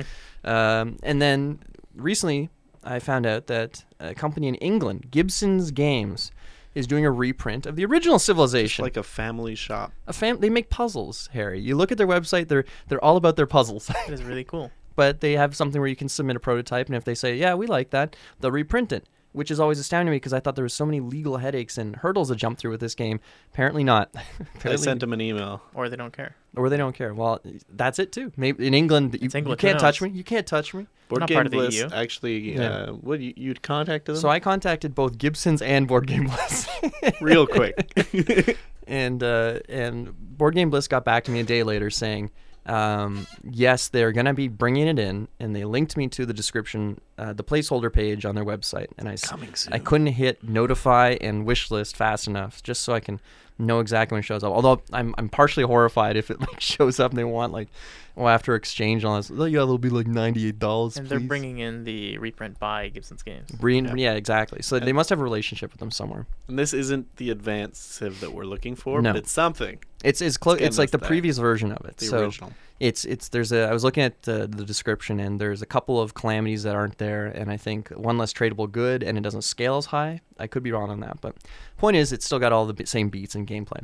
Um, 0.43 0.97
and 1.03 1.21
then 1.21 1.59
recently, 1.95 2.49
I 2.83 2.99
found 2.99 3.25
out 3.25 3.47
that 3.47 3.85
a 3.99 4.13
company 4.13 4.47
in 4.47 4.55
England, 4.55 5.11
Gibson's 5.11 5.71
Games, 5.71 6.31
is 6.75 6.87
doing 6.87 7.05
a 7.05 7.11
reprint 7.11 7.65
of 7.65 7.75
the 7.77 7.85
original 7.85 8.19
Civilization. 8.19 8.83
like 8.83 8.97
a 8.97 9.03
family 9.03 9.55
shop. 9.55 9.91
a 10.07 10.13
fam- 10.13 10.39
they 10.39 10.49
make 10.49 10.69
puzzles, 10.69 11.29
Harry. 11.33 11.59
You 11.59 11.75
look 11.77 11.91
at 11.91 11.97
their 11.97 12.07
website; 12.07 12.47
they're 12.47 12.65
they're 12.87 13.03
all 13.03 13.17
about 13.17 13.35
their 13.35 13.47
puzzles. 13.47 13.89
It 14.07 14.13
is 14.13 14.23
really 14.23 14.43
cool. 14.45 14.71
but 14.95 15.21
they 15.21 15.33
have 15.33 15.55
something 15.55 15.79
where 15.79 15.89
you 15.89 15.95
can 15.95 16.09
submit 16.09 16.35
a 16.35 16.39
prototype, 16.39 16.87
and 16.87 16.95
if 16.95 17.03
they 17.05 17.15
say, 17.15 17.35
yeah, 17.35 17.53
we 17.55 17.65
like 17.67 17.91
that, 17.91 18.15
they'll 18.39 18.51
reprint 18.51 18.91
it. 18.91 19.05
Which 19.33 19.49
is 19.49 19.59
always 19.61 19.79
astounding 19.79 20.07
to 20.07 20.11
me 20.11 20.17
because 20.17 20.33
I 20.33 20.41
thought 20.41 20.55
there 20.55 20.63
was 20.63 20.73
so 20.73 20.85
many 20.85 20.99
legal 20.99 21.37
headaches 21.37 21.77
and 21.77 21.95
hurdles 21.95 22.27
to 22.29 22.35
jump 22.35 22.57
through 22.57 22.71
with 22.71 22.81
this 22.81 22.95
game. 22.95 23.21
Apparently 23.53 23.83
not. 23.83 24.09
I 24.15 24.21
Apparently- 24.55 24.83
sent 24.83 25.01
him 25.01 25.13
an 25.13 25.21
email. 25.21 25.61
Or 25.73 25.87
they 25.87 25.95
don't 25.95 26.11
care. 26.11 26.35
or 26.57 26.67
they 26.69 26.75
don't 26.75 26.93
care. 26.93 27.13
Well, 27.13 27.39
that's 27.69 27.97
it 27.97 28.11
too. 28.11 28.33
Maybe 28.35 28.67
in 28.67 28.73
England, 28.73 29.13
you, 29.13 29.27
It's 29.27 29.33
you 29.35 29.55
can't 29.55 29.79
touch 29.79 30.01
me. 30.01 30.09
You 30.09 30.25
can't 30.25 30.45
touch 30.45 30.73
me. 30.73 30.85
Board 31.07 31.21
not 31.21 31.29
Game 31.29 31.35
part 31.35 31.45
of 31.45 31.51
the 31.51 31.57
Bliss 31.59 31.75
EU. 31.75 31.87
actually. 31.93 32.55
Yeah. 32.55 32.69
Uh, 32.69 32.87
what 32.93 33.19
you 33.21 33.33
you'd 33.37 33.61
contacted 33.61 34.15
them 34.15 34.21
So 34.21 34.27
I 34.29 34.39
contacted 34.41 34.93
both 34.95 35.17
Gibson's 35.17 35.61
and 35.61 35.87
Board 35.87 36.07
Game 36.07 36.25
Bliss. 36.25 36.67
real 37.21 37.47
quick. 37.47 38.57
and 38.87 39.23
uh, 39.23 39.59
and 39.69 40.13
Board 40.37 40.55
Game 40.55 40.69
Bliss 40.69 40.87
got 40.89 41.05
back 41.05 41.23
to 41.25 41.31
me 41.31 41.39
a 41.39 41.43
day 41.43 41.63
later 41.63 41.89
saying, 41.89 42.31
um, 42.65 43.25
yes, 43.49 43.87
they're 43.87 44.11
gonna 44.11 44.33
be 44.33 44.47
bringing 44.47 44.87
it 44.87 44.99
in, 44.99 45.27
and 45.39 45.55
they 45.55 45.65
linked 45.65 45.97
me 45.97 46.07
to 46.09 46.25
the 46.25 46.33
description, 46.33 46.99
uh, 47.17 47.33
the 47.33 47.43
placeholder 47.43 47.91
page 47.91 48.25
on 48.25 48.35
their 48.35 48.45
website, 48.45 48.87
and 48.97 49.09
I 49.09 49.13
s- 49.13 49.27
Coming 49.27 49.53
soon. 49.55 49.73
I 49.73 49.79
couldn't 49.79 50.07
hit 50.07 50.43
notify 50.43 51.17
and 51.21 51.45
wish 51.45 51.71
list 51.71 51.95
fast 51.95 52.27
enough 52.27 52.61
just 52.63 52.83
so 52.83 52.93
I 52.93 52.99
can 52.99 53.19
know 53.57 53.79
exactly 53.79 54.15
when 54.15 54.19
it 54.19 54.25
shows 54.25 54.43
up. 54.43 54.51
Although 54.53 54.81
I'm 54.93 55.13
I'm 55.17 55.29
partially 55.29 55.63
horrified 55.63 56.17
if 56.17 56.29
it 56.31 56.39
like 56.39 56.59
shows 56.59 56.99
up 56.99 57.11
and 57.11 57.17
they 57.17 57.23
want 57.23 57.51
like, 57.53 57.69
well 58.15 58.27
after 58.29 58.55
exchange 58.55 59.03
on 59.05 59.17
this, 59.19 59.31
oh, 59.31 59.45
yeah, 59.45 59.61
it'll 59.61 59.77
be 59.77 59.89
like 59.89 60.07
ninety 60.07 60.47
eight 60.47 60.59
dollars. 60.59 60.97
And 60.97 61.07
they're 61.07 61.19
bringing 61.19 61.59
in 61.59 61.83
the 61.83 62.17
reprint 62.17 62.59
by 62.59 62.89
Gibson's 62.89 63.23
Games. 63.23 63.49
Green, 63.59 63.85
Yeah. 63.85 63.93
yeah. 63.95 64.13
exactly. 64.13 64.61
So 64.61 64.79
they 64.79 64.93
must 64.93 65.09
have 65.09 65.19
a 65.19 65.23
relationship 65.23 65.71
with 65.71 65.79
them 65.79 65.91
somewhere. 65.91 66.25
and 66.47 66.57
this 66.59 66.73
isn't 66.73 67.15
the 67.17 67.29
advanced 67.29 67.91
Civ 67.93 68.19
that 68.21 68.33
we're 68.33 68.43
looking 68.45 68.75
for, 68.75 69.01
No. 69.01 69.13
but 69.13 69.19
it's 69.19 69.31
something. 69.31 69.79
It's 70.03 70.21
it's 70.21 70.37
close. 70.37 70.55
getting 70.55 70.67
It's 70.67 70.77
like 70.77 70.91
the 70.91 70.97
there. 70.97 71.07
previous 71.07 71.37
version 71.37 71.71
of 71.71 71.85
it. 71.85 71.97
The 71.97 72.05
so 72.07 72.23
original. 72.25 72.53
it's 72.79 73.05
it's 73.05 73.29
there's 73.29 73.51
a 73.51 73.67
I 73.69 73.71
was 73.73 73.83
looking 73.83 74.01
at 74.03 74.23
the, 74.23 74.47
the 74.47 74.65
description 74.65 75.19
and 75.19 75.39
there's 75.39 75.61
a 75.61 75.65
couple 75.67 76.01
of 76.01 76.15
calamities 76.15 76.63
that 76.63 76.75
aren't 76.75 76.97
there 76.97 77.27
and 77.27 77.51
I 77.51 77.57
think 77.57 77.89
one 77.89 78.17
less 78.17 78.33
tradable 78.33 78.69
good 78.71 79.03
and 79.03 79.15
it 79.17 79.21
doesn't 79.21 79.43
scale 79.43 79.77
as 79.77 79.85
high. 79.85 80.21
I 80.39 80.47
could 80.47 80.63
be 80.63 80.71
wrong 80.71 80.89
on 80.89 81.01
that, 81.01 81.21
but 81.21 81.35
point 81.77 81.97
is 81.97 82.11
it's 82.11 82.25
still 82.25 82.39
got 82.39 82.51
all 82.51 82.65
the 82.65 82.73
b- 82.73 82.85
same 82.85 83.09
beats 83.09 83.35
and 83.35 83.47
gameplay. 83.47 83.83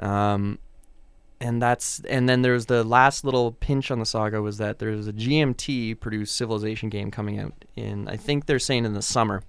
Um, 0.00 0.58
and 1.40 1.60
that's 1.62 2.00
and 2.08 2.28
then 2.28 2.42
there's 2.42 2.66
the 2.66 2.82
last 2.84 3.24
little 3.24 3.52
pinch 3.52 3.90
on 3.90 3.98
the 3.98 4.06
saga 4.06 4.42
was 4.42 4.58
that 4.58 4.78
there's 4.78 5.06
a 5.06 5.12
GMT 5.12 6.00
produced 6.00 6.36
Civilization 6.36 6.88
game 6.88 7.10
coming 7.10 7.38
out 7.38 7.52
in 7.76 8.08
I 8.08 8.16
think 8.16 8.46
they're 8.46 8.58
saying 8.58 8.84
in 8.84 8.94
the 8.94 9.02
summer. 9.02 9.42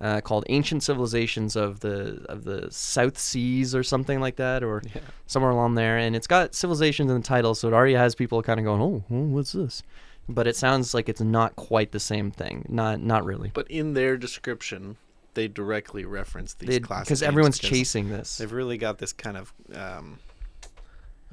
Uh, 0.00 0.20
called 0.20 0.44
Ancient 0.48 0.82
Civilizations 0.82 1.54
of 1.54 1.78
the 1.78 2.24
of 2.28 2.42
the 2.42 2.66
South 2.72 3.16
Seas 3.16 3.72
or 3.72 3.84
something 3.84 4.18
like 4.18 4.34
that, 4.34 4.64
or 4.64 4.82
Yeah. 4.92 5.00
somewhere 5.28 5.52
along 5.52 5.76
there, 5.76 5.96
and 5.96 6.16
it's 6.16 6.26
got 6.26 6.56
civilizations 6.56 7.08
in 7.08 7.16
the 7.18 7.22
title, 7.22 7.54
so 7.54 7.68
it 7.68 7.72
already 7.72 7.94
has 7.94 8.16
people 8.16 8.42
kind 8.42 8.58
of 8.58 8.64
going, 8.64 8.80
"Oh, 8.82 9.04
oh, 9.08 9.22
what's 9.28 9.52
this?" 9.52 9.84
But 10.28 10.48
it 10.48 10.56
sounds 10.56 10.92
like 10.92 11.08
it's 11.08 11.20
not 11.20 11.54
quite 11.54 11.92
the 11.92 12.00
same 12.00 12.32
thing. 12.32 12.66
Not 12.68 13.00
not 13.00 13.24
really. 13.24 13.52
But 13.54 13.70
in 13.70 13.94
their 13.94 14.16
description, 14.16 14.96
they 15.34 15.46
directly 15.46 16.04
reference 16.04 16.54
these 16.54 16.80
classic 16.80 17.06
Because 17.06 17.22
everyone's 17.22 17.60
chasing 17.60 18.08
this. 18.08 18.38
They've 18.38 18.50
really 18.50 18.78
got 18.78 18.98
this 18.98 19.12
kind 19.12 19.36
of 19.36 19.52
um, 19.72 20.18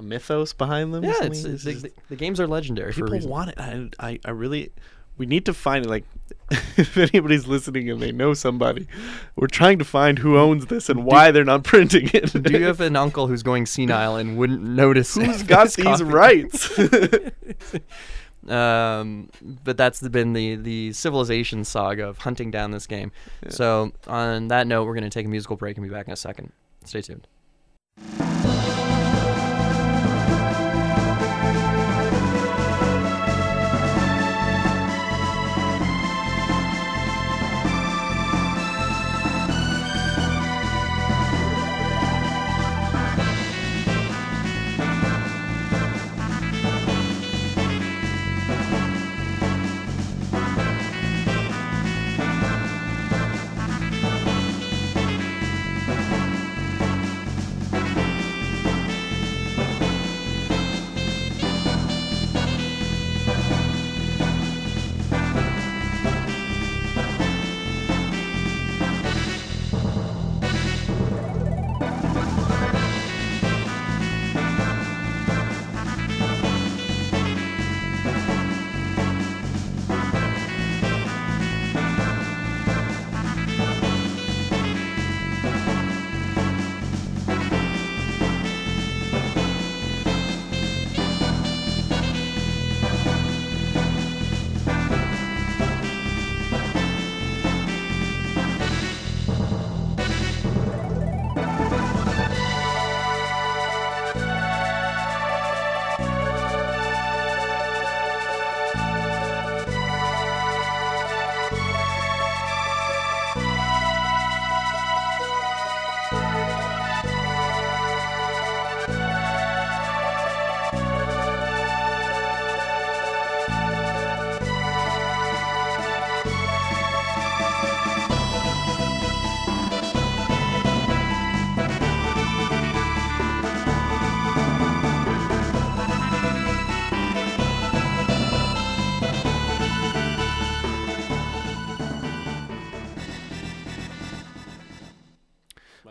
a 0.00 0.02
mythos 0.02 0.52
behind 0.52 0.92
them. 0.92 1.04
Yeah, 1.04 1.22
it's, 1.22 1.44
it's, 1.44 1.66
It's 1.66 1.82
the, 1.82 1.92
the 2.08 2.16
games 2.16 2.40
are 2.40 2.46
legendary 2.46 2.92
people 2.92 3.18
want 3.20 3.50
it. 3.50 3.60
I, 3.60 3.90
I, 4.00 4.18
I 4.24 4.30
really. 4.30 4.72
We 5.18 5.26
need 5.26 5.44
to 5.44 5.52
find 5.52 5.84
like 5.84 6.04
if 6.50 6.96
anybody's 6.96 7.46
listening 7.46 7.90
and 7.90 8.00
they 8.00 8.10
know 8.10 8.32
somebody, 8.32 8.88
we're 9.36 9.48
trying 9.48 9.78
to 9.78 9.84
find 9.84 10.18
who 10.18 10.38
owns 10.38 10.66
this 10.66 10.88
and 10.88 11.04
why 11.04 11.30
they're 11.30 11.44
not 11.44 11.62
printing 11.62 12.08
it. 12.14 12.32
Do 12.42 12.58
you 12.58 12.64
have 12.64 12.80
an 12.80 12.96
uncle 12.96 13.26
who's 13.26 13.42
going 13.42 13.66
senile 13.66 14.16
and 14.16 14.38
wouldn't 14.38 14.62
notice? 14.62 15.14
Who's 15.14 15.42
got 15.42 15.70
these 15.72 15.84
copy? 15.84 16.04
rights? 16.04 16.78
um, 18.48 19.28
but 19.42 19.76
that's 19.76 20.00
been 20.08 20.32
the 20.32 20.56
the 20.56 20.94
civilization 20.94 21.64
saga 21.64 22.08
of 22.08 22.16
hunting 22.18 22.50
down 22.50 22.70
this 22.70 22.86
game. 22.86 23.12
Yeah. 23.42 23.50
So 23.50 23.92
on 24.06 24.48
that 24.48 24.66
note, 24.66 24.86
we're 24.86 24.94
going 24.94 25.04
to 25.04 25.10
take 25.10 25.26
a 25.26 25.30
musical 25.30 25.56
break 25.56 25.76
and 25.76 25.86
be 25.86 25.92
back 25.92 26.06
in 26.06 26.14
a 26.14 26.16
second. 26.16 26.50
Stay 26.86 27.02
tuned. 27.02 27.26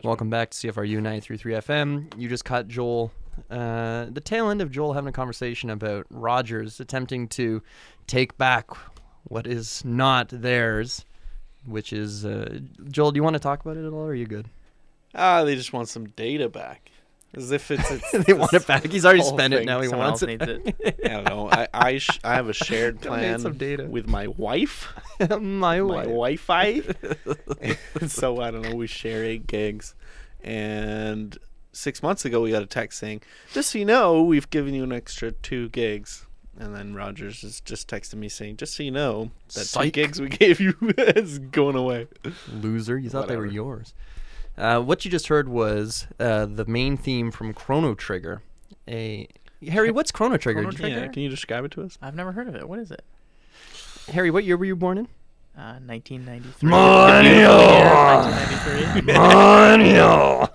Welcome 0.04 0.30
back 0.30 0.52
to 0.52 0.58
CFRU 0.72 0.96
933 0.96 1.54
FM. 1.56 2.18
You 2.18 2.30
just 2.30 2.46
caught 2.46 2.68
Joel, 2.70 3.12
uh, 3.52 4.06
the 4.10 4.22
tail 4.24 4.50
end 4.50 4.62
of 4.62 4.72
Joel 4.72 4.94
having 4.94 5.10
a 5.10 5.14
conversation 5.14 5.70
about 5.70 6.06
Rogers 6.10 6.80
attempting 6.80 7.28
to 7.30 7.62
take 8.08 8.38
back 8.38 8.70
what 9.26 9.46
is 9.46 9.84
not 9.84 10.30
theirs, 10.30 11.04
which 11.66 11.92
is. 11.92 12.26
Uh, 12.26 12.60
Joel, 12.90 13.12
do 13.12 13.18
you 13.18 13.24
want 13.24 13.34
to 13.34 13.40
talk 13.40 13.60
about 13.62 13.76
it 13.76 13.86
at 13.86 13.92
all, 13.92 14.00
or 14.00 14.12
are 14.12 14.16
you 14.16 14.26
good? 14.26 14.48
ah, 15.16 15.44
they 15.44 15.56
just 15.56 15.74
want 15.74 15.90
some 15.90 16.06
data 16.10 16.48
back, 16.48 16.92
as 17.34 17.52
if 17.52 17.70
it's. 17.72 17.92
it's 17.92 18.12
they 18.26 18.34
want 18.34 18.54
it 18.54 18.66
back. 18.68 18.86
He's 18.88 19.06
already 19.06 19.22
spent 19.24 19.54
it. 19.54 19.66
Now 19.66 19.82
he 19.82 19.88
Someone 19.90 20.08
wants 20.08 20.22
it. 20.24 20.42
it. 20.42 21.00
I 21.06 21.08
don't 21.10 21.24
know. 21.26 21.50
I 21.52 21.68
I, 21.74 21.98
sh- 21.98 22.20
I 22.24 22.34
have 22.36 22.50
a 22.50 22.54
shared 22.54 23.02
plan 23.02 23.40
some 23.40 23.58
data. 23.58 23.86
with 23.86 24.08
my 24.08 24.28
wife. 24.28 24.88
My 25.20 25.38
my 25.38 25.82
wife. 25.82 26.06
Wi-Fi. 26.06 26.82
so 28.08 28.42
I 28.42 28.52
don't 28.52 28.62
know. 28.64 28.76
We 28.76 28.88
share 28.88 29.24
eight 29.24 29.48
gigs, 29.48 29.96
and 30.44 31.38
six 31.72 32.02
months 32.02 32.26
ago 32.26 32.42
we 32.42 32.52
got 32.52 32.64
a 32.64 32.68
text 32.68 33.00
saying, 33.00 33.22
"Just 33.54 33.72
so 33.72 33.80
you 33.80 33.86
know, 33.86 34.22
we've 34.24 34.50
given 34.50 34.74
you 34.74 34.84
an 34.84 34.92
extra 34.92 35.32
two 35.32 35.70
gigs." 35.70 36.26
And 36.58 36.76
then 36.76 36.94
Rogers 36.94 37.42
is 37.46 37.62
just 37.62 37.88
texting 37.88 38.16
me 38.16 38.28
saying, 38.28 38.58
"Just 38.58 38.76
so 38.76 38.84
you 38.84 38.92
know, 38.92 39.32
that 39.54 39.66
two 39.68 39.92
gigs 39.92 40.20
we 40.20 40.28
gave 40.30 40.60
you 40.60 40.76
is 40.98 41.40
going 41.40 41.76
away." 41.76 42.08
Loser. 42.52 42.98
You 42.98 43.10
thought 43.10 43.28
they 43.28 43.38
were 43.38 43.46
yours. 43.46 43.94
Uh, 44.60 44.82
what 44.82 45.06
you 45.06 45.12
just 45.12 45.28
heard 45.28 45.48
was 45.48 46.06
uh, 46.20 46.46
the 46.46 46.66
main 46.66 46.98
theme 46.98 47.32
from 47.32 47.54
Chrono 47.54 47.96
Trigger, 47.96 48.42
a 48.88 49.28
Harry, 49.68 49.90
what's 49.90 50.12
Chrono 50.12 50.38
Trigger? 50.38 50.62
Chrono 50.62 50.76
Trigger? 50.76 51.00
Yeah, 51.00 51.08
can 51.08 51.24
you 51.24 51.30
describe 51.30 51.64
it 51.64 51.72
to 51.72 51.82
us? 51.84 51.98
I've 52.02 52.16
never 52.16 52.34
heard 52.34 52.48
of 52.48 52.56
it. 52.56 52.68
What 52.68 52.80
is 52.80 52.92
it? 52.92 53.04
Harry, 54.12 54.32
what 54.32 54.44
year 54.44 54.58
were 54.58 54.66
you 54.66 54.76
born 54.76 54.98
in? 54.98 55.06
Uh, 55.58 55.80
1993. 55.86 56.70
Mario! 56.70 57.58
The 58.24 58.38
beautiful 58.48 58.74
year 58.74 58.86
of 58.86 59.08
1993. 59.08 59.14
Mario! 59.14 60.50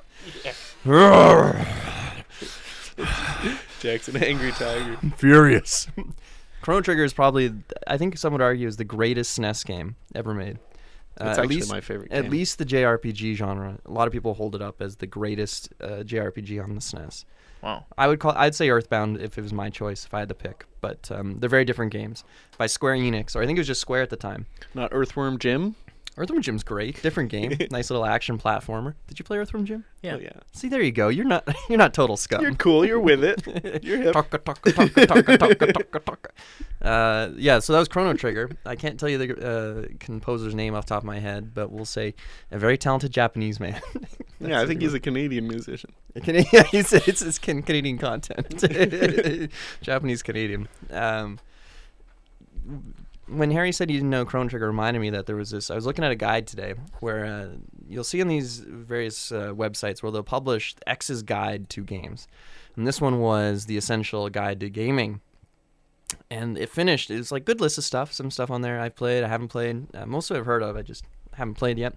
Jackson, 3.81 4.17
angry 4.23 4.53
tiger. 4.53 4.97
Furious. 5.17 5.89
Chrono 6.63 6.81
Trigger 6.81 7.05
is 7.05 7.13
probably, 7.13 7.53
I 7.87 7.99
think 7.99 8.17
some 8.17 8.33
would 8.33 8.41
argue, 8.43 8.67
is 8.67 8.77
the 8.79 8.85
greatest 8.85 9.39
SNES 9.39 9.67
game 9.67 9.97
ever 10.15 10.33
made. 10.33 10.59
Uh, 11.21 11.29
It's 11.29 11.39
at 11.39 11.45
actually 11.45 11.57
least, 11.57 11.71
my 11.73 11.81
favorite. 11.81 12.13
at 12.13 12.29
least 12.31 12.59
the 12.59 12.65
JRPG 12.65 13.35
genre. 13.37 13.79
A 13.87 13.91
lot 13.91 14.07
of 14.07 14.13
people 14.13 14.35
hold 14.35 14.55
it 14.55 14.63
up 14.63 14.83
as 14.83 14.97
the 14.97 15.07
greatest 15.07 15.73
uh, 15.81 16.03
JRPG 16.05 16.63
on 16.63 16.75
the 16.75 16.81
SNES. 16.81 17.25
Wow. 17.63 17.87
I 17.97 18.09
would 18.09 18.19
call, 18.21 18.33
I'd 18.37 18.55
say 18.55 18.69
Earthbound 18.69 19.21
if 19.21 19.39
it 19.39 19.43
was 19.43 19.53
my 19.53 19.71
choice, 19.71 20.05
if 20.05 20.13
I 20.13 20.19
had 20.19 20.29
to 20.29 20.35
pick. 20.35 20.67
But 20.83 21.11
um, 21.11 21.39
they're 21.39 21.49
very 21.49 21.65
different 21.65 21.93
games 21.93 22.23
by 22.59 22.67
Square 22.67 22.97
Enix, 22.97 23.35
or 23.35 23.43
I 23.43 23.47
think 23.47 23.57
it 23.57 23.61
was 23.61 23.67
just 23.69 23.81
Square 23.81 24.03
at 24.03 24.11
the 24.11 24.17
time. 24.17 24.47
not 24.75 24.91
Earthworm 24.93 25.39
Jim. 25.39 25.77
Earthworm 26.17 26.43
Jim's 26.43 26.63
great, 26.63 27.03
different 27.03 27.29
game, 27.31 27.57
nice 27.71 27.91
little 27.91 28.07
action 28.07 28.39
platformer. 28.39 28.95
Did 29.09 29.19
you 29.19 29.25
play 29.25 29.39
Earthworm 29.39 29.65
Jim? 29.65 29.85
Yeah. 30.03 30.15
Oh, 30.15 30.19
yeah. 30.21 30.31
See, 30.53 30.69
there 30.69 30.81
you 30.81 30.93
go. 30.93 31.09
You're 31.09 31.25
not, 31.25 31.49
you're 31.69 31.79
not 31.79 31.93
total 31.93 32.17
scum. 32.17 32.41
You're 32.41 32.55
cool. 32.55 32.85
You're 32.87 33.01
with 33.01 33.25
it. 33.25 33.43
You're 33.85 33.99
hip. 33.99 34.13
Taka, 34.13 34.39
taka, 34.39 34.73
taka, 34.73 35.07
taka, 35.07 35.67
taka, 35.73 36.01
taka. 36.01 36.31
Uh, 36.81 37.31
yeah, 37.37 37.59
so 37.59 37.73
that 37.73 37.79
was 37.81 37.89
Chrono 37.89 38.13
Trigger. 38.15 38.51
I 38.65 38.77
can't 38.77 39.01
tell 39.01 39.09
you 39.09 39.19
the 39.19 39.47
uh, 39.91 39.97
composer's 39.99 40.55
name 40.55 40.75
off 40.75 40.85
the 40.87 40.91
top 40.91 41.03
of 41.03 41.07
my 41.07 41.19
head, 41.19 41.53
but 41.55 41.73
we'll 41.73 41.85
say 41.85 42.15
a 42.53 42.59
very 42.59 42.79
talented 42.79 43.11
Japanese 43.11 43.59
man. 43.59 43.81
yeah, 44.41 44.61
I 44.61 44.67
think 44.67 44.83
he's 44.83 44.95
a 44.95 45.01
Canadian 45.01 45.49
musician. 45.49 45.91
Can- 46.23 46.45
yeah, 46.53 46.63
he's, 46.65 46.93
it's, 46.93 47.23
it's 47.23 47.39
can- 47.39 47.63
Canadian 47.63 47.99
content. 47.99 48.63
Japanese 49.83 50.23
Canadian. 50.23 50.69
Um, 50.91 51.39
when 53.27 53.51
Harry 53.51 53.73
said 53.73 53.89
he 53.89 53.97
didn't 53.97 54.11
know 54.11 54.25
Chrono 54.25 54.49
Trigger, 54.49 54.67
reminded 54.67 55.01
me 55.01 55.11
that 55.11 55.27
there 55.27 55.37
was 55.37 55.51
this. 55.51 55.71
I 55.71 55.75
was 55.75 55.87
looking 55.87 56.05
at 56.05 56.11
a 56.11 56.17
guide 56.17 56.47
today 56.47 56.75
where 57.01 57.25
uh, 57.25 57.49
you'll 57.89 58.05
see 58.05 58.21
on 58.21 58.29
these 58.29 58.59
various 58.59 59.33
uh, 59.33 59.53
websites 59.53 60.03
where 60.03 60.13
they'll 60.13 60.23
publish 60.23 60.75
X's 60.87 61.23
guide 61.23 61.69
to 61.71 61.83
games, 61.83 62.29
and 62.77 62.87
this 62.87 63.01
one 63.01 63.21
was 63.21 63.67
the 63.67 63.77
essential 63.77 64.29
guide 64.29 64.61
to 64.61 64.69
gaming. 64.69 65.21
And 66.31 66.59
it 66.59 66.69
finished. 66.69 67.11
It's 67.11 67.33
like 67.33 67.45
good 67.45 67.61
list 67.61 67.79
of 67.79 67.85
stuff. 67.85 68.13
Some 68.13 68.31
stuff 68.31 68.51
on 68.51 68.61
there 68.61 68.81
I've 68.81 68.95
played, 68.95 69.25
I 69.25 69.29
haven't 69.29 69.49
played. 69.49 69.87
Uh, 69.95 70.07
most 70.07 70.31
of 70.31 70.37
it 70.37 70.41
I've 70.41 70.47
heard 70.47 70.63
of. 70.63 70.77
I 70.77 70.83
just 70.83 71.05
haven't 71.33 71.55
played 71.55 71.79
yet. 71.79 71.95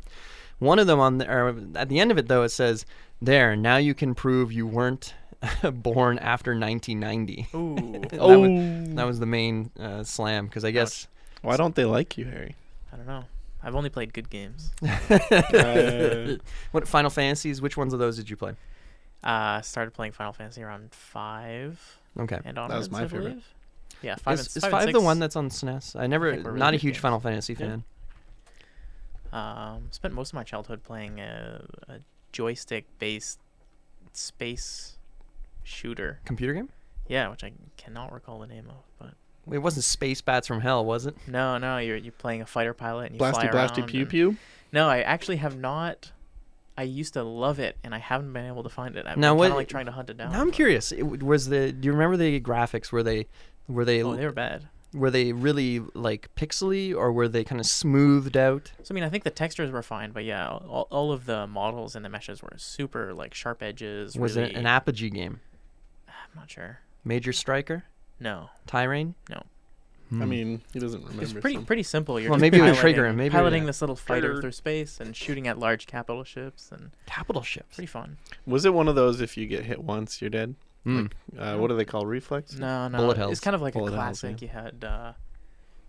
One 0.59 0.79
of 0.79 0.87
them 0.87 0.99
on 0.99 1.19
there, 1.19 1.55
at 1.75 1.89
the 1.89 1.99
end 1.99 2.09
of 2.09 2.17
it 2.17 2.27
though, 2.27 2.43
it 2.43 2.49
says, 2.49 2.85
"There, 3.21 3.55
now 3.55 3.77
you 3.77 3.93
can 3.93 4.15
prove 4.15 4.51
you 4.51 4.65
weren't 4.65 5.13
born 5.73 6.19
after 6.19 6.57
1990." 6.57 7.47
Ooh. 7.53 7.75
that, 8.09 8.21
was, 8.21 8.95
that 8.95 9.05
was 9.05 9.19
the 9.19 9.25
main 9.25 9.71
uh, 9.79 10.03
slam 10.03 10.47
because 10.47 10.65
I 10.65 10.71
guess 10.71 11.07
Why 11.41 11.57
don't 11.57 11.75
they 11.75 11.85
like 11.85 12.17
you, 12.17 12.25
Harry? 12.25 12.55
I 12.91 12.97
don't 12.97 13.07
know. 13.07 13.25
I've 13.63 13.75
only 13.75 13.89
played 13.89 14.13
good 14.13 14.29
games. 14.29 14.71
Uh, 15.09 16.35
what 16.71 16.87
Final 16.87 17.09
Fantasies? 17.09 17.61
Which 17.61 17.77
ones 17.77 17.93
of 17.93 17.99
those 17.99 18.17
did 18.17 18.29
you 18.29 18.35
play? 18.35 18.53
Uh, 19.23 19.61
started 19.61 19.93
playing 19.93 20.11
Final 20.13 20.33
Fantasy 20.33 20.61
around 20.63 20.93
five 20.93 21.79
Okay, 22.19 22.39
and 22.45 22.57
onwards. 22.57 22.89
my 22.91 22.99
I 22.99 23.01
favorite. 23.03 23.21
believe. 23.23 23.45
Yeah, 24.01 24.15
five. 24.15 24.39
is, 24.39 24.47
and, 24.47 24.57
is 24.57 24.63
five, 24.63 24.71
five, 24.71 24.83
and 24.87 24.95
the 24.95 25.01
one 25.01 25.19
that's 25.19 25.35
on 25.35 25.49
SNES? 25.49 25.99
I 25.99 26.07
never, 26.07 26.31
think 26.31 26.45
were 26.45 26.51
really 26.51 26.59
not 26.59 26.73
a 26.73 26.77
huge 26.77 26.95
games. 26.95 27.01
Final 27.01 27.19
Fantasy 27.19 27.53
Yeah. 27.53 27.59
fan. 27.59 27.83
Um, 29.31 29.87
spent 29.91 30.13
most 30.13 30.29
of 30.29 30.33
my 30.35 30.43
childhood 30.43 30.83
playing 30.83 31.19
a, 31.19 31.63
a 31.89 31.99
joystick-based 32.31 33.39
space 34.13 34.97
shooter. 35.63 36.19
Computer 36.25 36.53
game? 36.53 36.69
Yeah, 37.07 37.29
which 37.29 37.43
I 37.43 37.51
cannot 37.75 38.11
recall 38.13 38.39
the 38.39 38.47
name 38.47 38.67
of, 38.69 38.83
but 38.99 39.07
Wait, 39.09 39.13
It 39.51 39.59
wasn't 39.59 39.83
Space 39.85 40.21
Bats 40.21 40.47
from 40.47 40.61
Hell, 40.61 40.83
was 40.85 41.05
it? 41.05 41.15
no, 41.27 41.57
no, 41.57 41.77
you're 41.77 41.97
you're 41.97 42.11
playing 42.11 42.41
a 42.41 42.45
fighter 42.45 42.73
pilot 42.73 43.11
and 43.11 43.15
you 43.15 43.19
fly 43.19 43.31
blasty, 43.31 43.53
around. 43.53 43.69
blasty, 43.69 43.87
pew, 43.87 44.01
and- 44.01 44.09
pew. 44.09 44.37
No, 44.71 44.89
I 44.89 44.99
actually 45.01 45.37
have 45.37 45.57
not. 45.57 46.11
I 46.77 46.83
used 46.83 47.13
to 47.13 47.23
love 47.23 47.57
it, 47.59 47.77
and 47.83 47.95
I 47.95 47.97
haven't 47.97 48.33
been 48.33 48.45
able 48.45 48.61
to 48.63 48.69
find 48.69 48.95
it. 48.97 49.05
I'm 49.07 49.19
Now 49.19 49.29
kind 49.29 49.39
what- 49.39 49.51
of 49.51 49.57
like 49.57 49.67
trying 49.69 49.85
to 49.87 49.91
hunt 49.91 50.09
it 50.09 50.17
down. 50.17 50.31
Now 50.31 50.41
I'm 50.41 50.47
but- 50.47 50.55
curious. 50.55 50.91
It, 50.91 50.99
w- 50.99 51.25
was 51.25 51.47
the? 51.47 51.71
Do 51.71 51.85
you 51.87 51.91
remember 51.93 52.17
the 52.17 52.39
graphics? 52.41 52.91
Were 52.91 53.01
they, 53.03 53.27
were 53.67 53.85
they, 53.85 54.03
Oh, 54.03 54.15
they 54.15 54.25
were 54.25 54.31
bad. 54.31 54.67
were 54.93 55.09
they 55.09 55.31
really 55.33 55.79
like 55.95 56.29
pixely, 56.35 56.93
or 56.95 57.11
were 57.13 57.27
they 57.27 57.43
kind 57.43 57.59
of 57.61 57.65
smoothed 57.65 58.35
out? 58.37 58.71
So 58.83 58.93
I 58.93 58.95
mean, 58.95 59.03
I 59.05 59.09
think 59.09 59.23
the 59.23 59.29
textures 59.31 59.71
were 59.71 59.81
fine, 59.81 60.11
but 60.11 60.23
yeah, 60.25 60.47
all, 60.49 60.87
all 60.91 61.11
of 61.11 61.25
the 61.25 61.47
models 61.47 61.95
and 61.95 62.03
the 62.05 62.09
meshes 62.09 62.43
were 62.43 62.53
super 62.57 63.13
like 63.13 63.33
sharp 63.33 63.63
edges. 63.63 64.15
Was 64.17 64.35
really, 64.35 64.51
it 64.51 64.55
an 64.57 64.65
Apogee 64.67 65.09
game? 65.09 65.39
I'm 66.07 66.13
not 66.35 66.51
sure. 66.51 66.79
Major 67.05 67.31
Striker, 67.33 67.85
No, 68.19 68.49
Tyrian? 68.65 69.15
No. 69.29 69.43
Hmm. 70.09 70.21
I 70.21 70.25
mean, 70.25 70.61
he 70.73 70.79
doesn't 70.79 71.01
remember. 71.01 71.21
it's 71.23 71.33
pretty 71.33 71.57
so- 71.57 71.63
pretty 71.63 71.83
simple. 71.83 72.17
You're 72.19 72.29
Well, 72.29 72.37
just 72.37 72.41
maybe 72.41 72.57
it 72.57 72.61
would 72.61 72.65
piloting, 72.67 72.81
trigger 72.81 73.05
him, 73.07 73.15
maybe 73.17 73.25
it 73.25 73.29
would- 73.33 73.39
piloting 73.39 73.65
this 73.65 73.81
little 73.81 73.95
fighter 73.97 74.21
Triggered. 74.27 74.41
through 74.41 74.51
space 74.53 74.99
and 75.01 75.15
shooting 75.15 75.47
at 75.47 75.59
large 75.59 75.85
capital 75.85 76.23
ships, 76.23 76.71
and 76.71 76.91
capital 77.05 77.41
ships. 77.41 77.75
pretty 77.75 77.87
fun. 77.87 78.17
Was 78.45 78.63
it 78.63 78.73
one 78.73 78.87
of 78.87 78.95
those? 78.95 79.19
If 79.21 79.35
you 79.35 79.45
get 79.47 79.65
hit 79.65 79.83
once, 79.83 80.21
you're 80.21 80.29
dead. 80.29 80.55
Mm. 80.85 81.11
Uh, 81.37 81.57
what 81.57 81.67
do 81.67 81.75
they 81.75 81.83
call 81.83 82.05
reflex? 82.05 82.55
No, 82.55 82.87
no, 82.87 82.97
Bullet 82.99 83.29
it's 83.31 83.41
kind 83.41 83.53
of 83.55 83.61
like 83.61 83.73
Bullet 83.73 83.93
a 83.93 84.01
hells, 84.01 84.23
yeah. 84.23 84.29
classic. 84.29 84.41
You 84.41 84.47
had, 84.47 84.83
uh, 84.85 85.13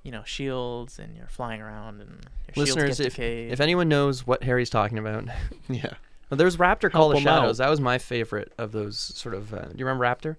you 0.02 0.10
know, 0.10 0.24
shields, 0.24 0.98
and 0.98 1.16
you're 1.16 1.28
flying 1.28 1.62
around, 1.62 2.00
and 2.00 2.10
your 2.56 2.64
Listeners, 2.64 2.84
shields 2.96 2.98
get 2.98 3.06
if, 3.06 3.12
decayed. 3.14 3.52
if 3.52 3.60
anyone 3.60 3.88
knows 3.88 4.26
what 4.26 4.42
Harry's 4.42 4.70
talking 4.70 4.98
about, 4.98 5.26
Yeah. 5.68 5.94
well, 6.28 6.38
there's 6.38 6.56
Raptor 6.56 6.90
Call 6.90 7.12
of 7.12 7.18
'em 7.18 7.28
out. 7.28 7.42
Shadows. 7.42 7.58
That 7.58 7.70
was 7.70 7.80
my 7.80 7.98
favorite 7.98 8.52
of 8.58 8.72
those 8.72 8.98
sort 8.98 9.36
of. 9.36 9.54
Uh, 9.54 9.66
do 9.66 9.74
you 9.76 9.86
remember 9.86 10.04
Raptor? 10.04 10.36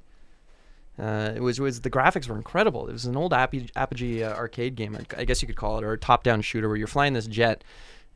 Uh, 0.99 1.31
it 1.35 1.41
was 1.41 1.59
was 1.59 1.81
the 1.81 1.89
graphics 1.89 2.27
were 2.27 2.35
incredible. 2.35 2.87
It 2.89 2.91
was 2.93 3.05
an 3.05 3.15
old 3.15 3.33
Apogee, 3.33 3.69
Apogee 3.75 4.23
uh, 4.23 4.33
arcade 4.35 4.75
game, 4.75 4.97
I- 5.17 5.23
guess 5.25 5.41
you 5.41 5.47
could 5.47 5.55
call 5.55 5.77
it, 5.77 5.83
or 5.83 5.93
a 5.93 5.97
top-down 5.97 6.41
shooter 6.41 6.67
where 6.67 6.77
you're 6.77 6.87
flying 6.87 7.13
this 7.13 7.27
jet, 7.27 7.63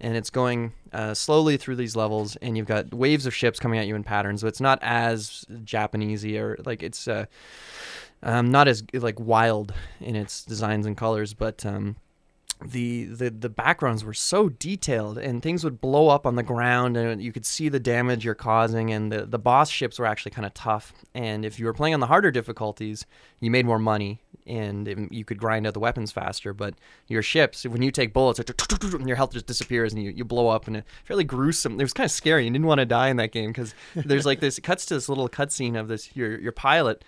and 0.02 0.18
it's 0.18 0.30
going 0.30 0.74
uh, 0.92 1.14
slowly 1.14 1.56
through 1.56 1.78
these 1.78 1.96
levels, 1.96 2.36
and 2.38 2.58
you've 2.58 2.66
got 2.68 2.94
waves 2.94 3.26
of 3.26 3.34
ships 3.34 3.60
coming 3.60 3.80
at 3.80 3.88
you 3.88 3.96
in 3.96 4.04
patterns. 4.04 4.42
So 4.42 4.48
it's 4.48 4.60
not 4.60 4.80
as 4.82 5.46
Japanesey 5.64 6.38
or 6.40 6.58
like 6.66 6.84
it's 6.84 7.08
uh, 7.08 7.26
um, 8.22 8.52
not 8.52 8.68
as 8.68 8.84
like 8.94 9.20
wild 9.20 9.74
in 10.02 10.16
its 10.16 10.44
designs 10.44 10.86
and 10.86 10.98
colors, 10.98 11.34
but 11.34 11.66
um, 11.66 11.96
the, 12.66 13.06
the 13.06 13.30
the 13.30 13.50
backgrounds 13.50 14.04
were 14.04 14.14
so 14.14 14.50
detailed 14.50 15.18
and 15.18 15.42
things 15.42 15.64
would 15.64 15.82
blow 15.82 16.10
up 16.10 16.26
on 16.26 16.36
the 16.36 16.44
ground 16.44 16.98
and 16.98 17.22
you 17.22 17.32
could 17.32 17.46
see 17.46 17.70
the 17.70 17.80
damage 17.80 18.26
you're 18.26 18.36
causing 18.36 18.92
and 18.92 19.12
the, 19.12 19.26
the 19.26 19.40
boss 19.40 19.70
ships 19.70 20.00
were 20.00 20.06
actually 20.06 20.32
kind 20.32 20.46
of 20.46 20.54
tough. 20.54 20.94
And 21.14 21.46
if 21.46 21.60
you 21.60 21.66
were 21.66 21.74
playing 21.74 21.94
on 21.94 22.00
the 22.00 22.08
harder 22.08 22.32
difficulties 22.32 23.06
you 23.40 23.52
made 23.52 23.66
more 23.66 23.80
money 23.80 24.22
and 24.46 25.08
you 25.12 25.24
could 25.26 25.38
grind 25.38 25.66
out 25.68 25.74
the 25.74 25.80
weapons 25.80 26.12
faster. 26.12 26.54
But 26.54 26.76
your 27.08 27.22
ships 27.22 27.66
when 27.66 27.82
you 27.82 27.92
take 27.92 28.14
bullets 28.14 28.40
and 28.40 29.08
your 29.08 29.18
health 29.18 29.34
just 29.34 29.46
disappears 29.46 29.94
and 29.94 30.02
you, 30.02 30.12
you 30.12 30.24
blow 30.26 30.48
up 30.48 30.68
and 30.68 30.78
it's 30.78 30.88
fairly 31.04 31.24
gruesome 31.24 31.80
it 31.80 31.84
was 31.84 31.94
kind 31.94 32.06
of 32.06 32.12
scary 32.12 32.46
you 32.46 32.52
didn't 32.52 32.68
want 32.68 32.80
to 32.80 32.86
die 32.86 33.10
in 33.10 33.18
that 33.18 33.32
game 33.32 33.52
because 33.52 33.74
there's 33.96 34.26
like 34.26 34.40
this 34.40 34.60
cuts 34.64 34.86
to 34.86 34.94
this 34.94 35.10
little 35.10 35.30
cutscene 35.30 35.80
of 35.80 35.88
this 35.88 36.16
your 36.16 36.40
your 36.40 36.52
pilot 36.52 37.04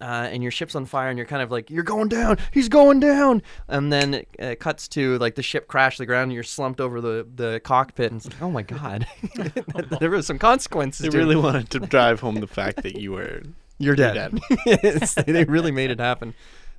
uh, 0.00 0.04
and 0.30 0.42
your 0.42 0.52
ship's 0.52 0.74
on 0.74 0.84
fire, 0.86 1.08
and 1.08 1.16
you're 1.18 1.26
kind 1.26 1.42
of 1.42 1.50
like, 1.50 1.70
"You're 1.70 1.82
going 1.84 2.08
down. 2.08 2.38
He's 2.52 2.68
going 2.68 3.00
down." 3.00 3.42
And 3.68 3.92
then 3.92 4.14
it 4.14 4.28
uh, 4.40 4.54
cuts 4.58 4.88
to 4.88 5.16
like 5.18 5.34
the 5.36 5.42
ship 5.42 5.68
crash 5.68 5.96
to 5.96 6.02
the 6.02 6.06
ground, 6.06 6.24
and 6.24 6.32
you're 6.32 6.42
slumped 6.42 6.80
over 6.80 7.00
the, 7.00 7.26
the 7.34 7.60
cockpit, 7.64 8.12
and 8.12 8.18
it's 8.18 8.26
like, 8.26 8.42
"Oh 8.42 8.50
my 8.50 8.62
god, 8.62 9.06
there 10.00 10.10
was 10.10 10.26
some 10.26 10.38
consequences." 10.38 11.02
They 11.04 11.08
to 11.10 11.16
it. 11.16 11.20
really 11.20 11.36
wanted 11.36 11.70
to 11.70 11.80
drive 11.80 12.20
home 12.20 12.36
the 12.36 12.46
fact 12.46 12.82
that 12.82 12.96
you 13.00 13.12
were. 13.12 13.42
you're 13.78 13.94
you're 13.94 13.96
dead. 13.96 14.38
Yes, 14.66 15.14
they 15.26 15.44
really 15.44 15.70
made 15.72 15.90
it 15.90 15.98
happen. 16.00 16.34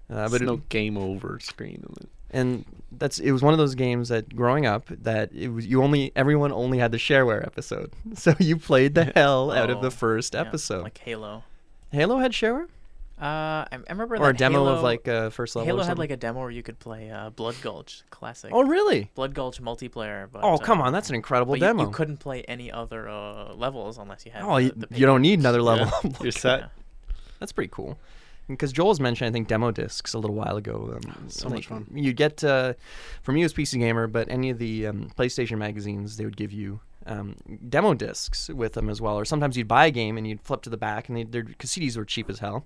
Uh, 0.09 0.29
but 0.29 0.31
But 0.31 0.41
it, 0.43 0.45
no 0.45 0.57
game 0.69 0.97
over 0.97 1.37
screen. 1.41 1.83
on 1.87 1.95
it. 2.01 2.09
and 2.31 2.65
that's 2.93 3.19
it 3.19 3.31
was 3.31 3.41
one 3.43 3.53
of 3.53 3.57
those 3.57 3.75
games 3.75 4.07
that 4.09 4.33
growing 4.35 4.65
up 4.65 4.85
that 4.89 5.31
it 5.33 5.49
was 5.49 5.65
you 5.67 5.83
only 5.83 6.11
everyone 6.15 6.51
only 6.53 6.77
had 6.77 6.91
the 6.91 6.97
shareware 6.97 7.45
episode, 7.45 7.91
so 8.13 8.33
you 8.39 8.57
played 8.57 8.95
the 8.95 9.05
hell 9.15 9.51
out 9.51 9.69
of 9.69 9.79
Oh, 9.79 9.81
the 9.81 9.91
first 9.91 10.33
Yeah, 10.33 10.41
episode. 10.41 10.83
like 10.83 10.97
Halo. 10.99 11.43
Halo 11.91 12.17
had 12.19 12.31
shareware, 12.31 12.67
Uh, 13.19 13.25
I, 13.25 13.67
I 13.71 13.77
remember 13.89 14.15
or 14.17 14.29
a 14.29 14.33
that 14.33 14.37
demo 14.37 14.59
of 14.61 14.67
Halo- 14.67 14.81
like 14.83 15.07
uh, 15.07 15.29
first 15.31 15.55
level. 15.55 15.65
Halo 15.65 15.83
had 15.83 15.97
like 15.97 16.11
a 16.11 16.17
demo 16.17 16.41
where 16.41 16.51
you 16.51 16.61
could 16.61 16.77
play 16.77 17.09
uh, 17.09 17.31
Blood 17.31 17.55
Gulch 17.63 18.03
Classic. 18.11 18.51
oh 18.53 18.63
really? 18.63 19.09
Blood 19.15 19.33
Gulch 19.33 19.59
multiplayer. 19.59 20.27
But, 20.31 20.43
Oh 20.43 20.57
come 20.59 20.81
uh, 20.81 20.85
on, 20.85 20.93
that's 20.93 21.09
an 21.09 21.15
incredible 21.15 21.53
but 21.53 21.59
you, 21.59 21.65
demo. 21.65 21.85
you 21.85 21.89
couldn't 21.89 22.17
play 22.17 22.43
any 22.43 22.71
other 22.71 23.09
uh, 23.09 23.53
levels 23.55 23.97
unless 23.97 24.23
you 24.25 24.31
had. 24.31 24.43
Oh, 24.43 24.57
the, 24.57 24.63
you, 24.65 24.71
the 24.75 24.87
you 24.91 25.05
don't 25.07 25.21
need 25.23 25.39
another 25.39 25.63
level. 25.63 25.91
Yeah, 26.03 26.11
You're 26.21 26.31
set. 26.47 26.59
Yeah. 26.59 26.67
That's 27.39 27.51
pretty 27.51 27.69
cool. 27.73 27.97
Because 28.47 28.71
Joel's 28.71 28.99
mentioned, 28.99 29.27
I 29.27 29.31
think, 29.33 29.47
demo 29.47 29.71
discs 29.71 30.13
a 30.13 30.19
little 30.19 30.35
while 30.35 30.55
ago. 30.55 30.97
Um, 31.03 31.25
So 31.29 31.49
much 31.49 31.67
fun. 31.67 31.85
You 31.93 32.13
get 32.13 32.43
uh, 32.43 32.73
from 33.23 33.35
you 33.35 33.45
as 33.45 33.53
PC 33.53 33.79
Gamer, 33.79 34.07
but 34.07 34.29
any 34.29 34.49
of 34.51 34.57
the 34.59 34.87
um, 34.87 35.09
PlayStation 35.17 35.57
magazines, 35.57 36.17
they 36.17 36.23
would 36.23 36.37
give 36.37 36.53
you 36.53 36.79
um, 37.07 37.35
demo 37.69 37.93
discs 37.93 38.49
with 38.49 38.73
them 38.73 38.89
as 38.89 39.01
well. 39.01 39.17
Or 39.17 39.25
sometimes 39.25 39.57
you'd 39.57 39.67
buy 39.67 39.87
a 39.87 39.91
game 39.91 40.17
and 40.17 40.27
you'd 40.27 40.41
flip 40.41 40.61
to 40.63 40.69
the 40.69 40.77
back, 40.77 41.09
and 41.09 41.17
they, 41.17 41.23
because 41.23 41.71
CDs 41.71 41.97
were 41.97 42.05
cheap 42.05 42.29
as 42.29 42.39
hell. 42.39 42.65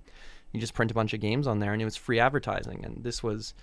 You 0.52 0.60
just 0.60 0.74
print 0.74 0.90
a 0.90 0.94
bunch 0.94 1.14
of 1.14 1.20
games 1.20 1.46
on 1.46 1.60
there, 1.60 1.72
and 1.72 1.80
it 1.80 1.86
was 1.86 1.96
free 1.96 2.20
advertising. 2.20 2.84
And 2.84 3.02
this 3.02 3.22
was. 3.22 3.54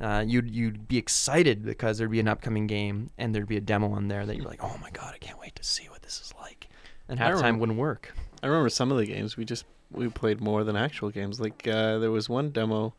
Uh, 0.00 0.24
you'd 0.26 0.50
you'd 0.50 0.88
be 0.88 0.98
excited 0.98 1.64
because 1.64 1.98
there'd 1.98 2.10
be 2.10 2.18
an 2.18 2.26
upcoming 2.26 2.66
game 2.66 3.10
and 3.16 3.32
there'd 3.32 3.46
be 3.46 3.56
a 3.56 3.60
demo 3.60 3.92
on 3.92 4.08
there 4.08 4.26
that 4.26 4.36
you're 4.36 4.44
like, 4.44 4.58
oh 4.60 4.76
my 4.82 4.90
god, 4.90 5.14
I 5.14 5.18
can't 5.18 5.38
wait 5.38 5.54
to 5.54 5.62
see 5.62 5.88
what 5.88 6.02
this 6.02 6.20
is 6.20 6.34
like. 6.40 6.66
And 7.08 7.16
half 7.16 7.36
the 7.36 7.40
time 7.40 7.60
wouldn't 7.60 7.78
work. 7.78 8.12
I 8.42 8.48
remember 8.48 8.70
some 8.70 8.90
of 8.90 8.98
the 8.98 9.06
games 9.06 9.36
we 9.36 9.44
just 9.44 9.64
we 9.92 10.08
played 10.08 10.40
more 10.40 10.64
than 10.64 10.74
actual 10.74 11.10
games. 11.10 11.40
Like 11.40 11.66
uh, 11.68 11.98
there 11.98 12.10
was 12.10 12.28
one 12.28 12.50
demo, 12.50 12.94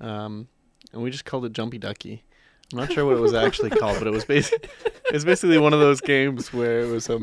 um, 0.00 0.46
and 0.92 1.02
we 1.02 1.10
just 1.10 1.24
called 1.24 1.44
it 1.44 1.52
Jumpy 1.52 1.78
Ducky. 1.78 2.22
I'm 2.72 2.78
not 2.80 2.92
sure 2.92 3.04
what 3.06 3.16
it 3.16 3.20
was 3.20 3.34
actually 3.34 3.70
called, 3.70 3.98
but 3.98 4.06
it 4.06 4.10
was 4.12 4.24
basically 4.24 4.68
it 5.06 5.12
was 5.12 5.24
basically 5.24 5.58
one 5.58 5.72
of 5.72 5.80
those 5.80 6.00
games 6.00 6.52
where 6.52 6.80
it 6.80 6.88
was 6.90 7.08
a, 7.08 7.18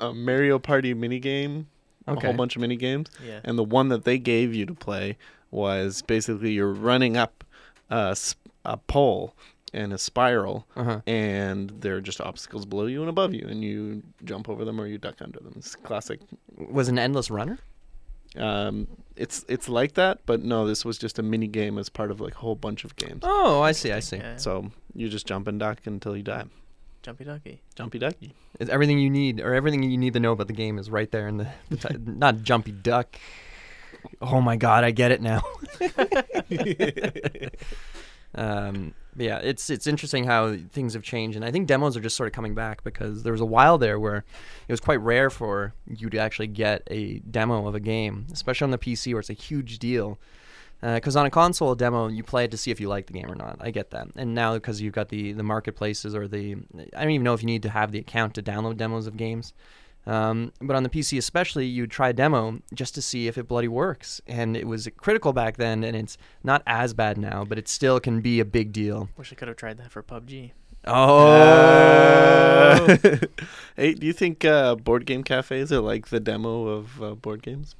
a 0.00 0.12
Mario 0.12 0.58
Party 0.58 0.92
mini 0.94 1.18
game, 1.18 1.68
a 2.06 2.18
whole 2.20 2.34
bunch 2.34 2.54
of 2.56 2.60
mini 2.62 2.76
games, 2.76 3.08
Yeah. 3.24 3.40
and 3.44 3.56
the 3.58 3.64
one 3.64 3.88
that 3.88 4.04
they 4.04 4.18
gave 4.18 4.54
you 4.54 4.66
to 4.66 4.74
play 4.74 5.16
was 5.50 6.02
basically 6.02 6.52
you're 6.52 6.72
running 6.72 7.16
up 7.16 7.44
a 7.90 8.76
pole 8.86 9.34
in 9.72 9.92
a 9.92 9.98
spiral, 9.98 10.66
Uh-huh. 10.76 11.00
and 11.06 11.70
there 11.80 11.96
are 11.96 12.00
just 12.00 12.20
obstacles 12.20 12.66
below 12.66 12.86
you 12.86 13.00
and 13.00 13.08
above 13.08 13.32
you, 13.32 13.46
and 13.48 13.62
you 13.64 14.02
jump 14.24 14.48
over 14.48 14.64
them 14.64 14.80
or 14.80 14.86
you 14.86 14.98
duck 14.98 15.16
under 15.22 15.38
them. 15.40 15.54
It's 15.56 15.76
classic. 15.76 16.20
Was 16.56 16.88
an 16.88 16.98
endless 16.98 17.30
runner? 17.30 17.58
Um, 18.36 18.86
it's 19.16 19.44
it's 19.48 19.68
like 19.68 19.94
that, 19.94 20.20
but 20.24 20.42
no, 20.42 20.66
this 20.66 20.84
was 20.84 20.98
just 20.98 21.18
a 21.18 21.22
mini 21.22 21.46
game 21.46 21.78
as 21.78 21.88
part 21.88 22.10
of 22.10 22.20
like 22.20 22.34
a 22.34 22.38
whole 22.38 22.54
bunch 22.54 22.84
of 22.84 22.96
games. 22.96 23.20
Oh, 23.22 23.60
I 23.60 23.72
see. 23.72 23.92
I 23.92 24.00
see. 24.00 24.16
Yeah. 24.16 24.36
So 24.36 24.70
you 24.94 25.08
just 25.08 25.26
jump 25.26 25.46
and 25.48 25.58
duck 25.58 25.80
until 25.86 26.16
you 26.16 26.22
die. 26.22 26.44
Jumpy 27.02 27.24
Ducky. 27.24 27.62
Jumpy 27.74 27.98
ducky. 27.98 28.34
It's 28.58 28.70
everything 28.70 28.98
you 28.98 29.08
need, 29.08 29.40
or 29.40 29.54
everything 29.54 29.82
you 29.82 29.96
need 29.96 30.12
to 30.12 30.20
know 30.20 30.32
about 30.32 30.48
the 30.48 30.52
game 30.52 30.78
is 30.78 30.90
right 30.90 31.10
there 31.10 31.28
in 31.28 31.38
the, 31.38 31.48
the 31.70 31.76
ti- 31.76 31.96
not 32.06 32.42
jumpy 32.42 32.72
duck. 32.72 33.16
Oh 34.20 34.40
my 34.40 34.56
god, 34.56 34.84
I 34.84 34.90
get 34.90 35.10
it 35.10 35.22
now. 35.22 35.42
um, 38.34 38.94
yeah, 39.16 39.38
it's 39.38 39.70
it's 39.70 39.86
interesting 39.86 40.24
how 40.24 40.56
things 40.72 40.94
have 40.94 41.02
changed, 41.02 41.36
and 41.36 41.44
I 41.44 41.50
think 41.50 41.66
demos 41.66 41.96
are 41.96 42.00
just 42.00 42.16
sort 42.16 42.28
of 42.28 42.32
coming 42.32 42.54
back 42.54 42.84
because 42.84 43.22
there 43.22 43.32
was 43.32 43.40
a 43.40 43.46
while 43.46 43.78
there 43.78 43.98
where 43.98 44.24
it 44.68 44.72
was 44.72 44.80
quite 44.80 45.00
rare 45.00 45.30
for 45.30 45.74
you 45.86 46.08
to 46.10 46.18
actually 46.18 46.46
get 46.46 46.82
a 46.90 47.18
demo 47.20 47.66
of 47.66 47.74
a 47.74 47.80
game, 47.80 48.26
especially 48.32 48.66
on 48.66 48.70
the 48.70 48.78
PC 48.78 49.12
where 49.12 49.20
it's 49.20 49.30
a 49.30 49.34
huge 49.34 49.78
deal. 49.78 50.18
Uh, 50.82 50.94
because 50.94 51.14
on 51.14 51.26
a 51.26 51.30
console 51.30 51.74
demo, 51.74 52.08
you 52.08 52.22
play 52.22 52.44
it 52.44 52.50
to 52.50 52.56
see 52.56 52.70
if 52.70 52.80
you 52.80 52.88
like 52.88 53.06
the 53.06 53.12
game 53.12 53.30
or 53.30 53.34
not. 53.34 53.58
I 53.60 53.70
get 53.70 53.90
that. 53.90 54.08
And 54.16 54.34
now 54.34 54.54
because 54.54 54.80
you've 54.80 54.94
got 54.94 55.10
the 55.10 55.32
the 55.32 55.42
marketplaces 55.42 56.14
or 56.14 56.26
the, 56.26 56.56
I 56.96 57.02
don't 57.02 57.10
even 57.10 57.24
know 57.24 57.34
if 57.34 57.42
you 57.42 57.46
need 57.46 57.62
to 57.64 57.70
have 57.70 57.92
the 57.92 57.98
account 57.98 58.34
to 58.34 58.42
download 58.42 58.78
demos 58.78 59.06
of 59.06 59.16
games. 59.16 59.52
Um, 60.06 60.52
but 60.60 60.76
on 60.76 60.82
the 60.82 60.88
PC 60.88 61.18
especially, 61.18 61.66
you'd 61.66 61.90
try 61.90 62.10
a 62.10 62.12
demo 62.12 62.60
just 62.74 62.94
to 62.94 63.02
see 63.02 63.28
if 63.28 63.38
it 63.38 63.46
bloody 63.46 63.68
works. 63.68 64.20
And 64.26 64.56
it 64.56 64.66
was 64.66 64.88
critical 64.96 65.32
back 65.32 65.56
then, 65.56 65.84
and 65.84 65.96
it's 65.96 66.16
not 66.42 66.62
as 66.66 66.94
bad 66.94 67.18
now, 67.18 67.44
but 67.44 67.58
it 67.58 67.68
still 67.68 68.00
can 68.00 68.20
be 68.20 68.40
a 68.40 68.44
big 68.44 68.72
deal. 68.72 69.08
Wish 69.16 69.32
I 69.32 69.36
could 69.36 69.48
have 69.48 69.56
tried 69.56 69.78
that 69.78 69.90
for 69.90 70.02
PUBG. 70.02 70.52
Oh, 70.86 72.86
hey, 73.76 73.92
do 73.92 74.06
you 74.06 74.14
think 74.14 74.46
uh, 74.46 74.76
board 74.76 75.04
game 75.04 75.22
cafes 75.22 75.70
are 75.70 75.80
like 75.80 76.08
the 76.08 76.20
demo 76.20 76.68
of 76.68 77.02
uh, 77.02 77.14
board 77.14 77.42
games? 77.42 77.74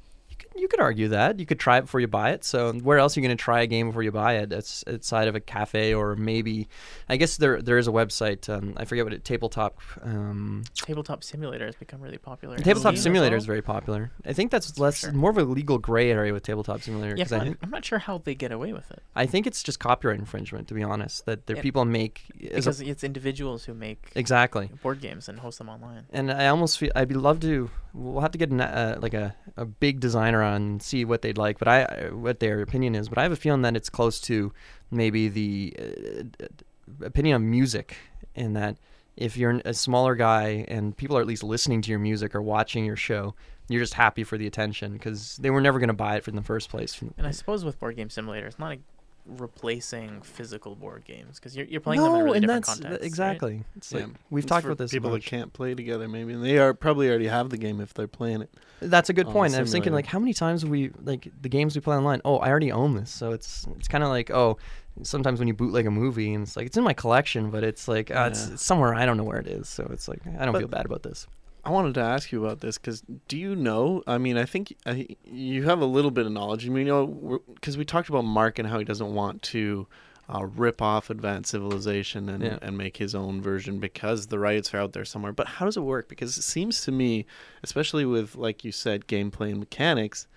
You 0.55 0.67
could 0.67 0.79
argue 0.79 1.07
that 1.09 1.39
you 1.39 1.45
could 1.45 1.59
try 1.59 1.77
it 1.77 1.81
before 1.81 1.99
you 2.01 2.07
buy 2.07 2.31
it. 2.31 2.43
So 2.43 2.73
where 2.73 2.99
else 2.99 3.15
are 3.15 3.19
you 3.21 3.27
going 3.27 3.37
to 3.37 3.41
try 3.41 3.61
a 3.61 3.67
game 3.67 3.87
before 3.87 4.03
you 4.03 4.11
buy 4.11 4.37
it? 4.37 4.51
It's 4.51 4.83
outside 4.87 5.27
of 5.27 5.35
a 5.35 5.39
cafe 5.39 5.93
or 5.93 6.15
maybe, 6.15 6.67
I 7.09 7.17
guess 7.17 7.37
there 7.37 7.61
there 7.61 7.77
is 7.77 7.87
a 7.87 7.91
website. 7.91 8.49
Um, 8.49 8.73
I 8.77 8.85
forget 8.85 9.05
what 9.05 9.13
it 9.13 9.23
tabletop. 9.23 9.79
Um, 10.01 10.63
Tabletop 10.75 11.23
Simulator 11.23 11.65
has 11.65 11.75
become 11.75 12.01
really 12.01 12.17
popular. 12.17 12.57
Tabletop 12.57 12.97
simulator 12.97 13.33
well. 13.33 13.37
is 13.37 13.45
very 13.45 13.61
popular. 13.61 14.11
I 14.25 14.33
think 14.33 14.51
that's 14.51 14.77
less 14.77 14.99
sure. 14.99 15.11
more 15.11 15.31
of 15.31 15.37
a 15.37 15.43
legal 15.43 15.77
gray 15.77 16.11
area 16.11 16.33
with 16.33 16.43
tabletop 16.43 16.81
simulator 16.81 17.15
Yeah, 17.15 17.23
because 17.25 17.33
I 17.33 17.55
I'm 17.61 17.69
not 17.69 17.85
sure 17.85 17.99
how 17.99 18.17
they 18.17 18.35
get 18.35 18.51
away 18.51 18.73
with 18.73 18.89
it 18.91 19.01
I 19.15 19.25
think 19.25 19.47
it's 19.47 19.63
just 19.63 19.79
copyright 19.79 20.19
infringement 20.19 20.67
to 20.67 20.73
be 20.73 20.83
honest. 20.83 21.25
That 21.25 21.47
there 21.47 21.55
Yeah. 21.55 21.61
people 21.61 21.85
make 21.85 22.23
as 22.51 22.67
a- 22.67 22.69
because 22.71 22.81
it's 22.81 23.03
individuals 23.03 23.65
who 23.65 23.73
make 23.73 24.11
exactly. 24.15 24.69
board 24.81 25.01
games 25.01 25.29
and 25.29 25.39
host 25.39 25.57
them 25.59 25.69
online. 25.69 26.05
And 26.11 26.31
I 26.31 26.47
almost 26.47 26.77
feel 26.77 26.91
I'd 26.95 27.07
be 27.07 27.15
love 27.15 27.39
to. 27.41 27.69
We'll 27.93 28.21
have 28.21 28.31
to 28.31 28.37
get 28.37 28.49
an, 28.51 28.61
uh, 28.61 28.97
like 29.01 29.13
a, 29.13 29.35
a 29.57 29.65
big 29.65 29.99
designer 29.99 30.40
and 30.43 30.81
see 30.81 31.05
what 31.05 31.21
they'd 31.21 31.37
like, 31.37 31.59
but 31.59 31.67
I 31.67 32.09
what 32.11 32.39
their 32.39 32.61
opinion 32.61 32.95
is. 32.95 33.09
But 33.09 33.17
I 33.17 33.23
have 33.23 33.31
a 33.31 33.37
feeling 33.37 33.61
that 33.63 33.75
it's 33.75 33.89
close 33.89 34.19
to 34.21 34.53
maybe 34.89 35.27
the 35.27 35.75
uh, 35.79 37.05
opinion 37.05 37.35
on 37.35 37.49
music, 37.49 37.95
in 38.35 38.53
that 38.53 38.77
if 39.17 39.37
you're 39.37 39.61
a 39.65 39.73
smaller 39.73 40.15
guy 40.15 40.65
and 40.67 40.95
people 40.95 41.17
are 41.17 41.21
at 41.21 41.27
least 41.27 41.43
listening 41.43 41.81
to 41.81 41.89
your 41.89 41.99
music 41.99 42.33
or 42.33 42.41
watching 42.41 42.85
your 42.85 42.95
show, 42.95 43.35
you're 43.67 43.81
just 43.81 43.93
happy 43.93 44.23
for 44.23 44.37
the 44.37 44.47
attention 44.47 44.93
because 44.93 45.37
they 45.37 45.49
were 45.49 45.61
never 45.61 45.79
going 45.79 45.89
to 45.89 45.93
buy 45.93 46.15
it 46.15 46.27
in 46.27 46.35
the 46.35 46.41
first 46.41 46.69
place. 46.69 47.01
And 47.17 47.27
I 47.27 47.31
suppose 47.31 47.63
with 47.65 47.79
Board 47.79 47.95
Game 47.95 48.09
Simulator, 48.09 48.47
it's 48.47 48.59
not 48.59 48.77
replacing 49.25 50.21
physical 50.21 50.75
board 50.75 51.03
games 51.05 51.39
because 51.39 51.55
you're, 51.55 51.65
you're 51.67 51.81
playing 51.81 52.01
them 52.01 52.13
in 52.15 52.21
a 52.21 52.23
really 52.23 52.37
and 52.37 52.43
different 52.43 52.65
that's 52.65 52.79
context. 52.79 53.01
right? 53.01 53.05
exactly. 53.07 53.63
It's 53.75 53.93
like 53.93 54.03
Yeah. 54.07 54.13
we've 54.29 54.43
It's 54.43 54.49
talked 54.49 54.65
about 54.65 54.77
this. 54.77 54.91
People 54.91 55.11
that 55.11 55.23
can't 55.23 55.51
play 55.53 55.75
together, 55.75 56.07
maybe, 56.07 56.33
and 56.33 56.43
they 56.43 56.57
are 56.57 56.73
probably 56.73 57.09
already 57.09 57.27
have 57.27 57.49
the 57.49 57.57
game 57.57 57.79
if 57.81 57.93
they're 57.93 58.07
playing 58.07 58.41
it. 58.41 58.49
That's 58.81 59.09
a 59.09 59.13
good 59.13 59.27
point. 59.27 59.53
I 59.55 59.61
was 59.61 59.71
thinking 59.71 59.93
like 59.93 60.05
how 60.05 60.19
many 60.19 60.33
times 60.33 60.61
have 60.61 60.69
we 60.71 60.91
like 61.03 61.31
the 61.41 61.49
games 61.49 61.75
we 61.75 61.81
play 61.81 61.95
online? 61.95 62.21
Oh, 62.25 62.37
I 62.37 62.49
already 62.49 62.71
own 62.71 62.95
this, 62.95 63.11
so 63.11 63.31
it's 63.31 63.67
it's 63.77 63.87
kind 63.87 64.03
of 64.03 64.09
like 64.09 64.31
oh, 64.31 64.57
sometimes 65.03 65.39
when 65.39 65.47
you 65.47 65.53
bootleg 65.53 65.85
a 65.85 65.91
movie 65.91 66.33
and 66.33 66.43
it's 66.43 66.55
like 66.57 66.65
it's 66.65 66.77
in 66.77 66.83
my 66.83 66.93
collection, 66.93 67.51
but 67.51 67.63
it's 67.63 67.87
like 67.87 68.09
uh, 68.11 68.29
it's, 68.31 68.47
Yeah. 68.47 68.53
it's 68.53 68.63
somewhere 68.63 68.93
I 68.93 69.05
don't 69.05 69.17
know 69.17 69.23
where 69.23 69.39
it 69.39 69.47
is, 69.47 69.69
so 69.69 69.87
it's 69.91 70.07
like 70.07 70.21
I 70.39 70.45
don't 70.45 70.53
But- 70.53 70.59
feel 70.59 70.67
bad 70.67 70.85
about 70.85 71.03
this. 71.03 71.27
I 71.63 71.69
wanted 71.69 71.93
to 71.95 72.01
ask 72.01 72.31
you 72.31 72.43
about 72.43 72.61
this 72.61 72.77
because 72.77 73.01
do 73.27 73.37
you 73.37 73.55
know? 73.55 74.01
I 74.07 74.17
mean, 74.17 74.37
I 74.37 74.45
think 74.45 74.75
I, 74.85 75.07
you 75.23 75.63
have 75.63 75.79
a 75.81 75.85
little 75.85 76.11
bit 76.11 76.25
of 76.25 76.31
knowledge. 76.31 76.65
I 76.65 76.69
mean, 76.69 76.87
you 76.87 76.91
know, 76.91 77.41
because 77.53 77.77
we 77.77 77.85
talked 77.85 78.09
about 78.09 78.23
Mark 78.25 78.57
and 78.59 78.67
how 78.67 78.79
he 78.79 78.85
doesn't 78.85 79.13
want 79.13 79.41
to 79.43 79.85
uh, 80.33 80.45
rip 80.45 80.81
off 80.81 81.09
Advanced 81.09 81.51
Civilization 81.51 82.29
and, 82.29 82.43
Yeah. 82.43 82.57
and 82.61 82.77
make 82.77 82.97
his 82.97 83.13
own 83.13 83.41
version 83.41 83.79
because 83.79 84.27
the 84.27 84.39
rights 84.39 84.73
are 84.73 84.77
out 84.79 84.93
there 84.93 85.05
somewhere. 85.05 85.33
But 85.33 85.47
how 85.47 85.65
does 85.65 85.77
it 85.77 85.81
work? 85.81 86.07
Because 86.09 86.37
it 86.37 86.43
seems 86.43 86.81
to 86.85 86.91
me, 86.91 87.25
especially 87.63 88.05
with 88.05 88.35
like 88.35 88.63
you 88.63 88.71
said, 88.71 89.07
gameplay 89.07 89.51
and 89.51 89.59
mechanics, 89.59 90.27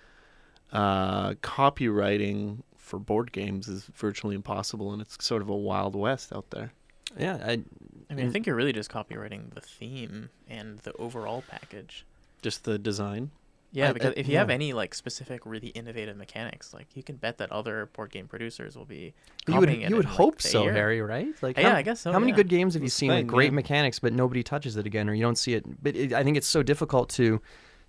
uh, 0.71 1.31
copywriting 1.35 2.59
for 2.77 2.99
board 2.99 3.31
games 3.31 3.67
is 3.67 3.85
virtually 3.95 4.35
impossible, 4.35 4.91
and 4.93 5.01
it's 5.01 5.23
sort 5.25 5.41
of 5.41 5.49
a 5.49 5.55
wild 5.55 5.95
west 5.95 6.31
out 6.33 6.51
there. 6.51 6.71
Yeah, 7.17 7.37
I, 7.45 7.61
I 8.09 8.13
mean, 8.13 8.27
I 8.27 8.31
think 8.31 8.45
you're 8.45 8.55
really 8.55 8.73
just 8.73 8.89
copywriting 8.91 9.53
the 9.53 9.61
theme 9.61 10.29
and 10.47 10.79
the 10.79 10.93
overall 10.93 11.43
package. 11.49 12.05
Just 12.41 12.63
the 12.63 12.77
design. 12.77 13.31
Yeah, 13.71 13.89
I- 13.89 13.93
because 13.93 14.11
I- 14.11 14.19
if 14.19 14.27
you 14.27 14.37
have 14.37 14.49
any 14.49 14.71
like 14.73 14.93
specific, 14.95 15.45
really 15.45 15.67
innovative 15.69 16.15
mechanics, 16.15 16.73
like 16.73 16.87
you 16.95 17.03
can 17.03 17.17
bet 17.17 17.37
that 17.39 17.51
other 17.51 17.87
board 17.87 18.11
game 18.11 18.27
producers 18.27 18.77
will 18.77 18.85
be. 18.85 19.13
you 19.47 19.55
would 19.55 19.67
copying 19.67 19.81
it 19.81 19.89
you 19.89 19.95
would 19.97 20.05
in, 20.05 20.11
hope 20.11 20.37
the 20.41 20.47
so, 20.47 20.63
year. 20.63 20.73
Harry, 20.73 21.01
right? 21.01 21.27
Like 21.41 21.57
Yeah, 21.57 21.71
how, 21.71 21.75
I 21.75 21.81
guess 21.81 21.99
so, 22.01 22.11
How 22.13 22.19
many 22.19 22.31
good 22.31 22.47
games 22.47 22.73
have 22.75 22.83
you 22.83 22.87
That's 22.87 22.95
seen 22.95 23.11
with 23.11 23.27
great 23.27 23.45
yeah. 23.51 23.55
mechanics, 23.55 23.99
but 23.99 24.13
nobody 24.13 24.43
touches 24.43 24.77
it 24.77 24.85
again, 24.85 25.09
or 25.09 25.13
you 25.13 25.21
don't 25.23 25.37
see 25.37 25.53
it? 25.55 25.65
But 25.83 25.95
it, 25.95 26.13
I 26.13 26.23
think 26.23 26.37
it's 26.37 26.47
so 26.47 26.63
difficult 26.63 27.09
to 27.11 27.41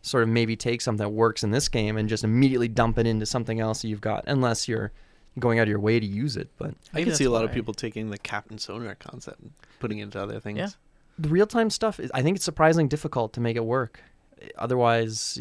sort 0.02 0.22
of 0.22 0.28
maybe 0.28 0.56
take 0.56 0.80
something 0.80 1.04
that 1.04 1.10
works 1.10 1.42
in 1.44 1.50
this 1.50 1.68
game 1.68 1.96
and 1.96 2.08
just 2.08 2.24
immediately 2.24 2.68
dump 2.68 2.98
it 2.98 3.06
into 3.06 3.26
something 3.26 3.60
else 3.60 3.82
that 3.82 3.88
you've 3.88 4.00
got, 4.00 4.24
unless 4.26 4.66
you're 4.68 4.92
going 5.38 5.58
out 5.58 5.64
of 5.64 5.68
your 5.68 5.80
way 5.80 6.00
to 6.00 6.06
use 6.06 6.36
it. 6.36 6.48
But 6.58 6.70
I 6.70 6.74
Maybe 6.94 7.04
can 7.10 7.14
see 7.14 7.24
a 7.24 7.28
that's 7.28 7.34
lot 7.34 7.44
of 7.44 7.52
people 7.52 7.74
taking 7.74 8.10
the 8.10 8.18
Captain 8.18 8.58
Sonar 8.58 8.94
concept 8.94 9.40
and 9.40 9.52
putting 9.80 9.98
it 9.98 10.04
into 10.04 10.20
other 10.20 10.40
things. 10.40 10.58
Yeah. 10.58 10.68
the 11.18 11.28
real 11.28 11.46
time 11.46 11.70
stuff 11.70 11.98
is, 12.00 12.10
I 12.14 12.22
think 12.22 12.36
it's 12.36 12.44
surprisingly 12.44 12.88
difficult 12.88 13.32
to 13.34 13.40
make 13.40 13.56
it 13.56 13.64
work. 13.64 14.00
Otherwise, 14.58 15.38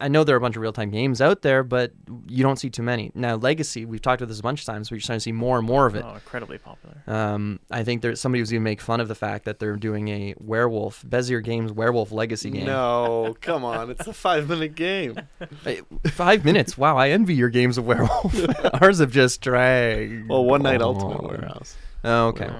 I 0.00 0.08
know 0.08 0.22
there 0.24 0.34
are 0.36 0.38
a 0.38 0.40
bunch 0.40 0.54
of 0.56 0.62
real 0.62 0.72
time 0.72 0.90
games 0.90 1.20
out 1.20 1.42
there, 1.42 1.62
but 1.64 1.92
you 2.28 2.42
don't 2.42 2.56
see 2.56 2.70
too 2.70 2.82
many. 2.84 3.10
Now, 3.14 3.34
Legacy, 3.34 3.84
we've 3.84 4.00
talked 4.00 4.20
about 4.22 4.28
this 4.28 4.38
a 4.38 4.42
bunch 4.42 4.60
of 4.60 4.66
times. 4.66 4.88
but 4.88 4.96
We're 4.96 5.00
starting 5.00 5.18
to 5.18 5.22
see 5.24 5.32
more 5.32 5.58
and 5.58 5.66
more 5.66 5.86
of 5.86 5.96
it. 5.96 6.04
Oh, 6.06 6.14
incredibly 6.14 6.58
popular. 6.58 7.02
Um, 7.06 7.58
I 7.70 7.82
think 7.84 8.02
there's 8.02 8.20
somebody 8.20 8.40
was 8.40 8.52
even 8.52 8.62
make 8.62 8.80
fun 8.80 9.00
of 9.00 9.08
the 9.08 9.14
fact 9.14 9.44
that 9.46 9.58
they're 9.58 9.76
doing 9.76 10.08
a 10.08 10.34
werewolf 10.38 11.02
Bezier 11.02 11.42
Games 11.42 11.72
werewolf 11.72 12.12
legacy 12.12 12.50
game. 12.50 12.66
No, 12.66 13.36
come 13.40 13.64
on. 13.64 13.90
It's 13.90 14.06
a 14.06 14.12
five 14.12 14.48
minute 14.48 14.74
game. 14.74 15.18
Hey, 15.64 15.80
five 16.06 16.44
minutes. 16.44 16.78
Wow, 16.78 16.96
I 16.96 17.10
envy 17.10 17.34
your 17.34 17.48
games 17.48 17.78
of 17.78 17.84
werewolf. 17.86 18.34
Ours 18.82 18.98
have 19.00 19.10
just 19.10 19.40
dragged. 19.40 20.28
Well, 20.28 20.44
One 20.44 20.62
Night 20.62 20.80
on. 20.80 20.94
Ultimate 20.94 21.22
Werewolf. 21.22 21.76
Oh, 22.04 22.26
okay. 22.28 22.50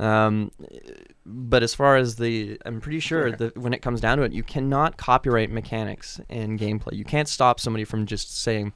Oh. 0.00 0.04
Um, 0.04 0.50
but 1.28 1.64
as 1.64 1.74
far 1.74 1.96
as 1.96 2.16
the, 2.16 2.56
I'm 2.64 2.80
pretty 2.80 3.00
sure 3.00 3.32
that 3.32 3.56
when 3.56 3.74
it 3.74 3.82
comes 3.82 4.00
down 4.00 4.18
to 4.18 4.24
it, 4.24 4.32
you 4.32 4.44
cannot 4.44 4.96
copyright 4.96 5.50
mechanics 5.50 6.20
and 6.30 6.58
gameplay. 6.58 6.92
You 6.92 7.04
can't 7.04 7.28
stop 7.28 7.58
somebody 7.58 7.84
from 7.84 8.06
just 8.06 8.40
saying, 8.40 8.72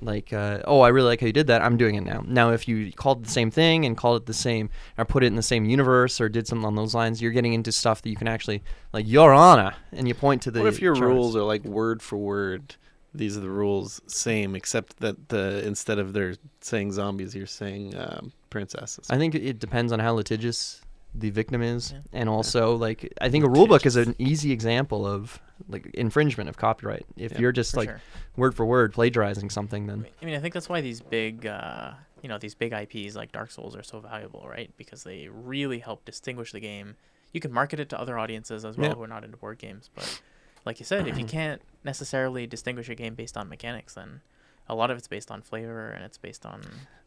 like, 0.00 0.32
uh, 0.32 0.60
"Oh, 0.64 0.80
I 0.80 0.88
really 0.88 1.08
like 1.08 1.20
how 1.20 1.26
you 1.26 1.32
did 1.34 1.48
that. 1.48 1.60
I'm 1.60 1.76
doing 1.76 1.96
it 1.96 2.00
now." 2.00 2.24
Now, 2.26 2.52
if 2.52 2.66
you 2.66 2.90
called 2.90 3.26
the 3.26 3.30
same 3.30 3.50
thing 3.50 3.84
and 3.84 3.98
called 3.98 4.22
it 4.22 4.26
the 4.26 4.32
same, 4.32 4.70
or 4.96 5.04
put 5.04 5.22
it 5.22 5.26
in 5.26 5.36
the 5.36 5.42
same 5.42 5.66
universe, 5.66 6.22
or 6.22 6.30
did 6.30 6.46
something 6.46 6.64
on 6.64 6.74
those 6.74 6.94
lines, 6.94 7.20
you're 7.20 7.32
getting 7.32 7.52
into 7.52 7.70
stuff 7.70 8.00
that 8.00 8.08
you 8.08 8.16
can 8.16 8.28
actually, 8.28 8.62
like, 8.94 9.06
Your 9.06 9.34
Honor, 9.34 9.74
and 9.92 10.08
you 10.08 10.14
point 10.14 10.40
to 10.42 10.50
the. 10.50 10.60
What 10.60 10.68
if 10.68 10.80
your 10.80 10.94
charts. 10.94 11.06
rules 11.06 11.36
are 11.36 11.42
like 11.42 11.64
word 11.64 12.00
for 12.00 12.16
word? 12.16 12.76
These 13.12 13.36
are 13.36 13.40
the 13.40 13.50
rules, 13.50 14.00
same, 14.06 14.54
except 14.54 15.00
that 15.00 15.28
the 15.28 15.66
instead 15.66 15.98
of 15.98 16.14
they're 16.14 16.36
saying 16.60 16.92
zombies, 16.92 17.34
you're 17.34 17.46
saying 17.46 17.94
um, 17.98 18.32
princesses. 18.48 19.06
I 19.10 19.18
think 19.18 19.34
it 19.34 19.58
depends 19.58 19.92
on 19.92 19.98
how 19.98 20.14
litigious 20.14 20.80
the 21.14 21.30
victim 21.30 21.60
is, 21.62 21.92
Yeah. 21.92 21.98
and 22.12 22.28
also 22.28 22.76
like 22.76 23.12
I 23.20 23.28
think 23.30 23.44
a 23.44 23.48
rule 23.48 23.66
book 23.66 23.84
is 23.86 23.96
an 23.96 24.14
easy 24.18 24.52
example 24.52 25.06
of 25.06 25.40
like 25.68 25.86
infringement 25.94 26.48
of 26.48 26.56
copyright. 26.56 27.04
If 27.16 27.32
Yeah, 27.32 27.38
you're 27.40 27.52
just 27.52 27.76
like 27.76 27.88
sure. 27.88 28.00
word 28.36 28.54
for 28.54 28.64
word 28.64 28.92
plagiarizing 28.92 29.50
something, 29.50 29.86
then 29.86 30.06
I 30.22 30.24
mean, 30.24 30.34
I 30.34 30.38
think 30.38 30.54
that's 30.54 30.68
why 30.68 30.80
these 30.80 31.00
big, 31.00 31.46
uh, 31.46 31.92
you 32.22 32.28
know, 32.28 32.38
these 32.38 32.54
big 32.54 32.72
IPs 32.72 33.16
like 33.16 33.32
Dark 33.32 33.50
Souls 33.50 33.74
are 33.76 33.82
so 33.82 33.98
valuable, 34.00 34.46
right? 34.48 34.70
Because 34.76 35.02
they 35.04 35.28
really 35.28 35.78
help 35.80 36.04
distinguish 36.04 36.52
the 36.52 36.60
game. 36.60 36.96
You 37.32 37.40
can 37.40 37.52
market 37.52 37.80
it 37.80 37.88
to 37.90 38.00
other 38.00 38.18
audiences 38.18 38.64
as 38.64 38.76
well 38.76 38.88
Yeah. 38.90 38.94
who 38.94 39.02
are 39.02 39.06
not 39.08 39.24
into 39.24 39.36
board 39.36 39.58
games, 39.58 39.90
but 39.94 40.20
like 40.66 40.78
you 40.80 40.84
said, 40.86 41.08
if 41.08 41.18
you 41.18 41.24
can't 41.38 41.60
necessarily 41.84 42.46
distinguish 42.46 42.88
a 42.88 42.94
game 42.94 43.14
based 43.14 43.36
on 43.36 43.48
mechanics, 43.48 43.94
then 43.94 44.20
a 44.68 44.74
lot 44.74 44.90
of 44.90 44.98
it's 44.98 45.08
based 45.08 45.30
on 45.30 45.42
flavor 45.42 45.88
and 45.90 46.04
it's 46.04 46.18
based 46.18 46.44
on 46.46 46.60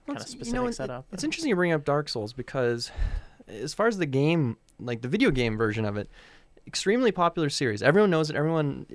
kind 0.06 0.18
of 0.20 0.24
specific 0.28 0.48
you 0.48 0.54
know, 0.54 0.68
it- 0.68 0.74
setup. 0.74 1.06
It's 1.14 1.24
interesting 1.24 1.50
you 1.50 1.56
bring 1.56 1.72
up 1.72 1.86
Dark 1.86 2.10
Souls 2.10 2.34
because, 2.34 2.92
as 3.48 3.74
far 3.74 3.88
as 3.88 3.98
the 3.98 4.06
game, 4.06 4.58
like 4.80 5.02
the 5.02 5.08
video 5.08 5.32
game 5.32 5.58
version 5.58 5.86
of 5.86 5.98
it, 5.98 6.10
extremely 6.68 7.12
popular 7.12 7.50
series. 7.50 7.84
Everyone 7.84 8.10
knows 8.10 8.30
it. 8.30 8.36
Everyone, 8.36 8.86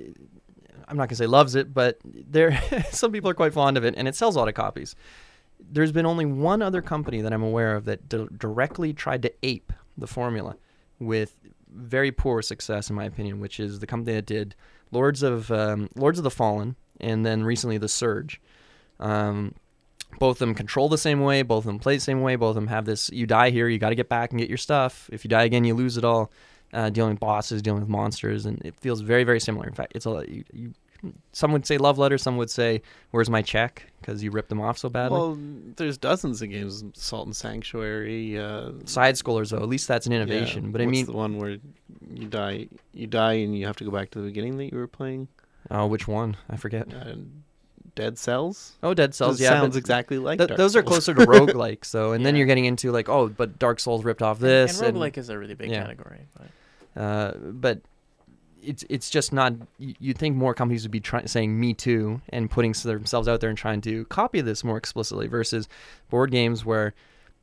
I'm 0.87 0.97
not 0.97 1.09
gonna 1.09 1.17
say 1.17 1.27
loves 1.27 1.55
it, 1.55 1.73
but 1.73 1.99
there, 2.03 2.61
some 2.91 3.11
people 3.11 3.29
are 3.29 3.35
quite 3.35 3.53
fond 3.53 3.77
of 3.77 3.85
it, 3.85 3.95
and 3.97 4.07
it 4.07 4.15
sells 4.15 4.35
a 4.35 4.39
lot 4.39 4.47
of 4.47 4.53
copies. 4.53 4.95
There's 5.59 5.91
been 5.91 6.05
only 6.05 6.25
one 6.25 6.61
other 6.61 6.81
company 6.81 7.21
that 7.21 7.33
I'm 7.33 7.43
aware 7.43 7.75
of 7.75 7.85
that 7.85 8.07
di- 8.07 8.27
directly 8.37 8.93
tried 8.93 9.21
to 9.23 9.33
ape 9.43 9.73
the 9.97 10.07
formula, 10.07 10.55
with 10.99 11.35
very 11.73 12.11
poor 12.11 12.41
success, 12.41 12.89
in 12.89 12.95
my 12.95 13.05
opinion. 13.05 13.39
Which 13.39 13.59
is 13.59 13.79
the 13.79 13.87
company 13.87 14.15
that 14.15 14.25
did 14.25 14.55
Lords 14.91 15.21
of 15.21 15.51
um, 15.51 15.89
Lords 15.95 16.17
of 16.17 16.23
the 16.23 16.31
Fallen, 16.31 16.75
and 16.99 17.25
then 17.25 17.43
recently 17.43 17.77
The 17.77 17.89
Surge. 17.89 18.41
Um, 18.99 19.53
both 20.17 20.35
of 20.35 20.39
them 20.39 20.55
control 20.55 20.89
the 20.89 20.97
same 20.97 21.21
way 21.21 21.41
both 21.41 21.59
of 21.59 21.65
them 21.65 21.79
play 21.79 21.95
the 21.95 22.01
same 22.01 22.21
way 22.21 22.35
both 22.35 22.49
of 22.49 22.55
them 22.55 22.67
have 22.67 22.85
this 22.85 23.09
you 23.11 23.25
die 23.25 23.49
here 23.49 23.67
you 23.67 23.77
got 23.77 23.89
to 23.89 23.95
get 23.95 24.09
back 24.09 24.31
and 24.31 24.39
get 24.39 24.49
your 24.49 24.57
stuff. 24.57 25.09
If 25.11 25.23
you 25.23 25.29
die 25.29 25.43
again 25.43 25.63
you 25.63 25.73
lose 25.73 25.97
it 25.97 26.03
all. 26.05 26.31
Uh, 26.71 26.87
dealing 26.91 27.13
with 27.13 27.19
bosses 27.19 27.63
dealing 27.63 27.79
with 27.79 27.89
monsters 27.89 28.45
and 28.45 28.61
it 28.63 28.75
feels 28.79 29.01
very 29.01 29.23
very 29.23 29.39
similar. 29.39 29.65
In 29.67 29.73
fact 29.73 29.93
it's 29.95 30.05
a 30.05 30.23
you, 30.27 30.43
you 30.53 30.73
some 31.31 31.51
would 31.53 31.65
say 31.65 31.77
love 31.77 31.97
letter 31.97 32.17
some 32.17 32.37
would 32.37 32.51
say 32.51 32.81
where's 33.11 33.29
my 33.29 33.41
check? 33.41 33.85
Because 33.99 34.21
you 34.23 34.29
ripped 34.31 34.49
them 34.49 34.61
off 34.61 34.77
so 34.77 34.89
badly. 34.89 35.17
Well, 35.17 35.37
there's 35.77 35.97
dozens 35.97 36.41
of 36.41 36.49
games, 36.49 36.83
Salt 36.93 37.25
and 37.25 37.35
Sanctuary. 37.35 38.37
Uh, 38.37 38.71
side 38.85 39.15
scrollers 39.15 39.49
though 39.49 39.57
at 39.57 39.69
least 39.69 39.87
that's 39.87 40.05
an 40.05 40.11
yeah, 40.11 40.19
innovation 40.21 40.71
but 40.71 40.81
i 40.81 40.85
what's 40.85 40.91
mean 40.91 41.05
the 41.05 41.11
one 41.13 41.37
where 41.37 41.57
you 42.13 42.27
die, 42.27 42.67
you 42.93 43.07
die, 43.07 43.33
and 43.33 43.57
you 43.57 43.65
have 43.65 43.75
to 43.77 43.83
go 43.83 43.91
back 43.91 44.11
to 44.11 44.19
the 44.19 44.27
beginning 44.27 44.57
that 44.57 44.71
you 44.71 44.77
were 44.77 44.87
playing. 44.87 45.27
oh 45.71 45.85
which 45.87 46.07
one? 46.07 46.37
I 46.49 46.57
forget. 46.57 46.93
Uh, 46.93 47.15
Dead 47.95 48.17
Cells. 48.17 48.73
oh 48.83 48.93
dead 48.93 49.13
cells 49.15 49.39
yeah 49.41 49.49
sounds 49.49 49.75
exactly 49.75 50.17
like. 50.17 50.37
th- 50.39 50.49
Dark 50.49 50.57
those 50.57 50.75
are 50.75 50.83
closer 50.83 51.13
to 51.13 51.21
roguelikes 51.25 51.85
so 51.95 52.13
and 52.13 52.25
then 52.25 52.35
you're 52.35 52.47
getting 52.47 52.65
into 52.65 52.91
like 52.91 53.09
oh 53.09 53.27
but 53.29 53.59
dark 53.59 53.79
souls 53.79 54.03
ripped 54.03 54.21
off 54.21 54.37
and- 54.37 54.45
this 54.45 54.81
and 54.81 54.95
roguelike 54.95 55.17
is 55.17 55.29
a 55.29 55.37
really 55.37 55.55
big 55.55 55.69
yeah. 55.71 55.81
category. 55.81 56.27
But 56.37 57.01
Uh, 57.01 57.33
but 57.37 57.81
it's 58.61 58.83
it's 58.89 59.09
just 59.09 59.31
not. 59.31 59.53
You, 59.77 59.93
you'd 59.99 60.17
think 60.17 60.35
more 60.35 60.53
companies 60.53 60.83
would 60.83 60.91
be 60.91 60.99
trying 60.99 61.27
saying 61.27 61.57
"me 61.57 61.73
too" 61.73 62.21
and 62.29 62.51
putting 62.51 62.73
themselves 62.73 63.27
out 63.27 63.39
there 63.39 63.49
and 63.49 63.57
trying 63.57 63.79
to 63.81 64.03
copy 64.05 64.41
this 64.41 64.63
more 64.65 64.75
explicitly 64.77 65.27
versus 65.27 65.69
board 66.09 66.29
games 66.31 66.65
where, 66.65 66.93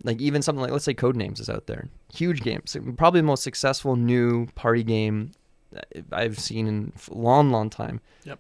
like 0.05 0.21
even 0.21 0.43
something 0.43 0.61
like 0.61 0.73
let's 0.73 0.85
say 0.85 0.93
Codenames 0.95 1.41
is 1.41 1.49
out 1.49 1.67
there, 1.69 1.89
huge 2.13 2.43
games, 2.43 2.77
probably 2.99 3.21
the 3.21 3.27
most 3.27 3.45
successful 3.45 3.97
new 3.97 4.47
party 4.57 4.83
game 4.83 5.33
I've 6.13 6.39
seen 6.39 6.67
in 6.67 6.93
a 7.11 7.15
long, 7.15 7.51
long 7.51 7.71
time. 7.71 8.01
Yep. 8.25 8.39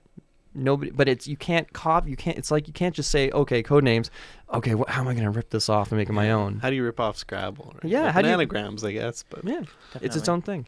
Nobody, 0.57 0.91
but 0.91 1.09
it's 1.09 1.29
you 1.29 1.37
can't 1.37 1.73
cop. 1.73 2.09
You 2.09 2.17
can't. 2.17 2.37
It's 2.39 2.51
like 2.51 2.67
you 2.67 2.73
can't 2.73 2.95
just 2.95 3.11
say 3.11 3.31
okay, 3.31 3.63
Codenames. 3.63 4.11
Okay, 4.53 4.73
wh- 4.73 4.89
how 4.89 5.03
am 5.03 5.09
I 5.09 5.15
gonna 5.15 5.31
rip 5.31 5.51
this 5.51 5.69
off 5.69 5.91
and 5.93 5.99
make 5.99 6.09
it 6.09 6.13
my 6.13 6.31
own? 6.31 6.61
How 6.61 6.71
do 6.71 6.77
you 6.77 6.85
rip 6.85 6.99
off 7.01 7.17
Scrabble? 7.17 7.75
Right? 7.83 7.91
Yeah, 7.93 8.03
Like 8.05 8.15
how 8.15 8.23
do 8.23 8.29
you- 8.29 8.35
anagrams, 8.35 8.83
I 8.85 8.93
guess. 8.93 9.25
But 9.29 9.45
Yeah, 9.45 9.63
it's 10.01 10.17
its 10.17 10.29
own 10.29 10.43
thing. 10.43 10.67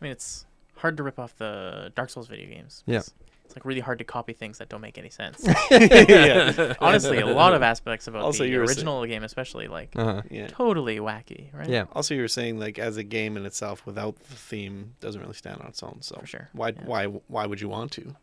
I 0.00 0.04
mean, 0.04 0.12
it's 0.12 0.46
hard 0.76 0.96
to 0.96 1.02
rip 1.02 1.18
off 1.18 1.36
the 1.36 1.92
Dark 1.94 2.10
Souls 2.10 2.26
video 2.28 2.48
games. 2.48 2.82
yeah 2.86 2.98
It's 3.44 3.54
like 3.56 3.64
really 3.64 3.80
hard 3.80 3.98
to 3.98 4.04
copy 4.04 4.32
things 4.32 4.58
that 4.58 4.68
don't 4.68 4.80
make 4.80 4.98
any 4.98 5.10
sense. 5.10 5.44
yeah, 5.70 6.74
Honestly, 6.80 7.18
a 7.18 7.26
lot 7.26 7.54
of 7.54 7.62
aspects 7.62 8.06
about 8.08 8.22
Also, 8.22 8.42
the 8.44 8.50
you 8.50 8.58
were 8.58 8.66
saying- 8.66 8.78
original 8.78 9.06
game, 9.06 9.22
especially, 9.22 9.68
like 9.68 9.90
Uh-huh. 9.94 10.22
yeah. 10.30 10.48
totally 10.48 10.98
wacky, 10.98 11.52
right? 11.54 11.68
Yeah. 11.68 11.84
Also, 11.92 12.14
you 12.14 12.20
were 12.22 12.28
saying 12.28 12.58
like 12.58 12.78
as 12.78 12.96
a 12.96 13.02
game 13.04 13.36
in 13.36 13.46
itself, 13.46 13.84
without 13.86 14.16
the 14.18 14.34
theme, 14.36 14.94
doesn't 15.00 15.20
really 15.20 15.34
stand 15.34 15.60
on 15.60 15.68
its 15.68 15.82
own. 15.82 15.98
So 16.02 16.16
For 16.20 16.26
sure, 16.26 16.48
why 16.52 16.68
yeah. 16.70 16.84
why 16.84 17.04
why 17.06 17.46
would 17.46 17.60
you 17.60 17.68
want 17.68 17.92
to? 17.92 18.16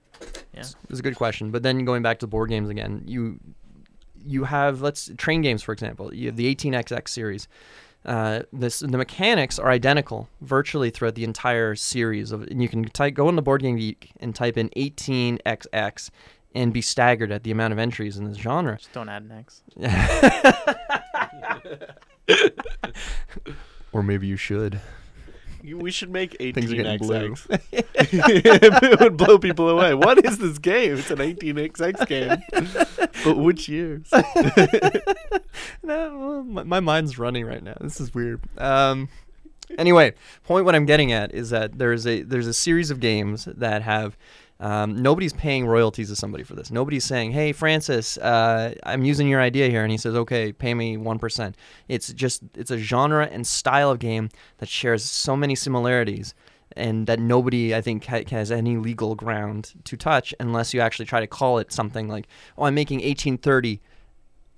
Yeah. 0.54 0.66
It's 0.90 1.00
a 1.00 1.04
good 1.04 1.16
question. 1.16 1.52
But 1.52 1.64
then 1.64 1.86
going 1.86 2.02
back 2.02 2.20
to 2.20 2.28
board 2.28 2.50
games 2.50 2.70
again, 2.70 3.04
you 3.06 3.40
you 4.26 4.44
have 4.44 4.82
let's 4.82 5.12
train 5.18 5.42
games 5.42 5.64
for 5.64 5.72
example. 5.72 6.14
You 6.14 6.28
have 6.28 6.36
the 6.36 6.54
18xx 6.54 7.08
series. 7.10 7.48
Uh, 8.06 8.42
this 8.54 8.80
the 8.80 8.98
mechanics 8.98 9.60
are 9.60 9.70
identical 9.70 10.30
virtually 10.42 10.90
throughout 10.90 11.16
the 11.16 11.26
entire 11.26 11.76
series 11.76 12.32
of, 12.32 12.44
and 12.44 12.62
you 12.62 12.70
can 12.70 12.86
type 12.86 13.14
go 13.14 13.28
on 13.28 13.36
the 13.36 13.42
board 13.42 13.62
game 13.62 13.76
geek 13.76 14.12
and 14.20 14.34
type 14.34 14.58
in 14.58 14.70
18xx 14.70 16.10
and 16.56 16.74
be 16.74 16.82
staggered 16.82 17.32
at 17.32 17.44
the 17.44 17.52
amount 17.52 17.74
of 17.74 17.80
entries 17.80 18.18
in 18.18 18.26
this 18.26 18.38
genre. 18.38 18.78
Just 18.78 18.94
don't 18.94 19.10
add 19.10 19.24
an 19.24 19.32
X. 19.32 19.62
or 23.92 24.02
maybe 24.02 24.28
you 24.28 24.38
should. 24.38 24.80
We 25.64 25.91
should 25.91 26.10
make 26.10 26.38
Things 26.38 26.72
getting 26.72 26.97
blue. 26.99 27.36
18xx. 27.36 27.62
it 27.72 28.99
would 28.99 29.18
blow 29.18 29.38
people 29.38 29.70
away. 29.70 29.93
What 29.93 30.26
is 30.26 30.38
this 30.38 30.57
game? 30.57 30.97
It's 30.97 31.12
an 31.12 31.20
18xx 31.20 32.07
game. 32.07 32.41
but 33.24 33.38
which 33.38 33.68
years? 33.68 34.07
no, 35.84 36.18
well, 36.18 36.43
my, 36.43 36.64
my 36.64 36.80
mind's 36.80 37.20
running 37.20 37.45
right 37.45 37.64
now. 37.64 37.76
This 37.82 37.99
is 37.99 38.14
weird. 38.14 38.41
Um, 38.57 39.10
anyway, 39.78 40.14
point 40.43 40.66
what 40.66 40.76
I'm 40.76 40.86
getting 40.86 41.12
at 41.12 41.34
is 41.34 41.49
that 41.49 41.78
there's 41.78 42.07
a 42.07 42.22
there's 42.22 42.47
a 42.47 42.53
series 42.53 42.91
of 42.91 42.99
games 42.99 43.45
that 43.45 43.82
have 43.84 44.18
um, 44.60 45.01
nobody's 45.01 45.34
paying 45.34 45.66
royalties 45.66 46.10
to 46.10 46.16
somebody 46.16 46.43
for 46.43 46.55
this. 46.55 46.70
Nobody's 46.70 47.05
saying, 47.05 47.32
"Hey, 47.32 47.53
Francis, 47.53 48.18
uh, 48.18 48.74
I'm 48.84 49.05
using 49.05 49.28
your 49.28 49.41
idea 49.41 49.70
here," 49.70 49.84
and 49.84 49.91
he 49.91 49.97
says, 49.97 50.16
"Okay, 50.16 50.51
pay 50.51 50.74
me 50.74 50.97
one 50.97 51.18
percent." 51.20 51.55
It's 51.88 52.12
just 52.14 52.43
it's 52.55 52.72
a 52.72 52.78
genre 52.78 53.26
and 53.26 53.47
style 53.47 53.91
of 53.91 53.99
game 53.99 54.30
that 54.57 54.68
shares 54.68 55.03
so 55.03 55.36
many 55.36 55.55
similarities. 55.55 56.34
And 56.78 57.07
that 57.07 57.20
nobody, 57.20 57.74
I 57.74 57.82
think, 57.82 58.05
ha- 58.05 58.22
has 58.30 58.51
any 58.51 58.78
legal 58.78 59.16
ground 59.16 59.74
to 59.86 59.97
touch 59.97 60.36
unless 60.39 60.72
you 60.72 60.82
actually 60.82 61.07
try 61.07 61.20
to 61.20 61.26
call 61.26 61.57
it 61.57 61.74
something 61.74 62.07
like, 62.07 62.28
"Oh, 62.60 62.66
I'm 62.66 62.76
making 62.76 62.99
1830 62.99 63.82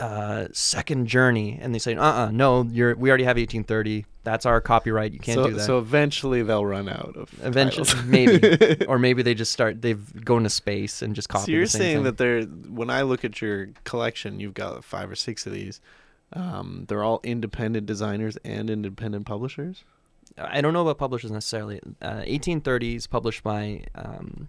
uh, 0.01 0.47
second 0.51 1.05
journey, 1.07 1.59
and 1.61 1.73
they 1.75 1.79
say, 1.79 1.95
"Uh, 1.95 2.03
uh 2.03 2.31
no, 2.31 2.63
you're 2.63 2.95
we 2.95 3.09
already 3.09 3.23
have 3.23 3.37
1830. 3.37 4.05
That's 4.23 4.45
our 4.45 4.59
copyright. 4.59 5.13
You 5.13 5.19
can't 5.19 5.35
so, 5.35 5.47
do 5.47 5.53
that." 5.55 5.63
so 5.63 5.77
eventually 5.77 6.41
they'll 6.41 6.65
run 6.65 6.89
out 6.89 7.15
of. 7.15 7.31
Eventually, 7.43 7.87
maybe, 8.05 8.85
or 8.87 8.97
maybe 8.97 9.21
they 9.21 9.35
just 9.35 9.51
start. 9.51 9.81
They've 9.81 10.25
go 10.25 10.37
into 10.37 10.49
space 10.49 11.01
and 11.01 11.15
just 11.15 11.29
copy. 11.29 11.45
So 11.45 11.51
you're 11.51 11.65
the 11.65 11.69
same 11.69 11.79
saying 11.79 11.95
thing. 11.97 12.03
that 12.05 12.17
they're 12.17 12.43
when 12.43 12.89
I 12.89 13.03
look 13.03 13.23
at 13.23 13.41
your 13.41 13.69
collection, 13.83 14.39
you've 14.39 14.55
got 14.55 14.83
five 14.83 15.09
or 15.09 15.15
six 15.15 15.45
of 15.45 15.53
these. 15.53 15.79
Um, 16.33 16.85
they're 16.87 17.03
all 17.03 17.19
independent 17.23 17.85
designers 17.85 18.37
and 18.43 18.69
independent 18.69 19.25
publishers. 19.25 19.83
I 20.37 20.61
don't 20.61 20.73
know 20.73 20.81
about 20.81 20.97
publishers 20.97 21.29
necessarily. 21.29 21.79
Uh, 22.01 22.23
1830 22.25 22.95
is 22.95 23.05
published 23.05 23.43
by 23.43 23.83
um, 23.95 24.47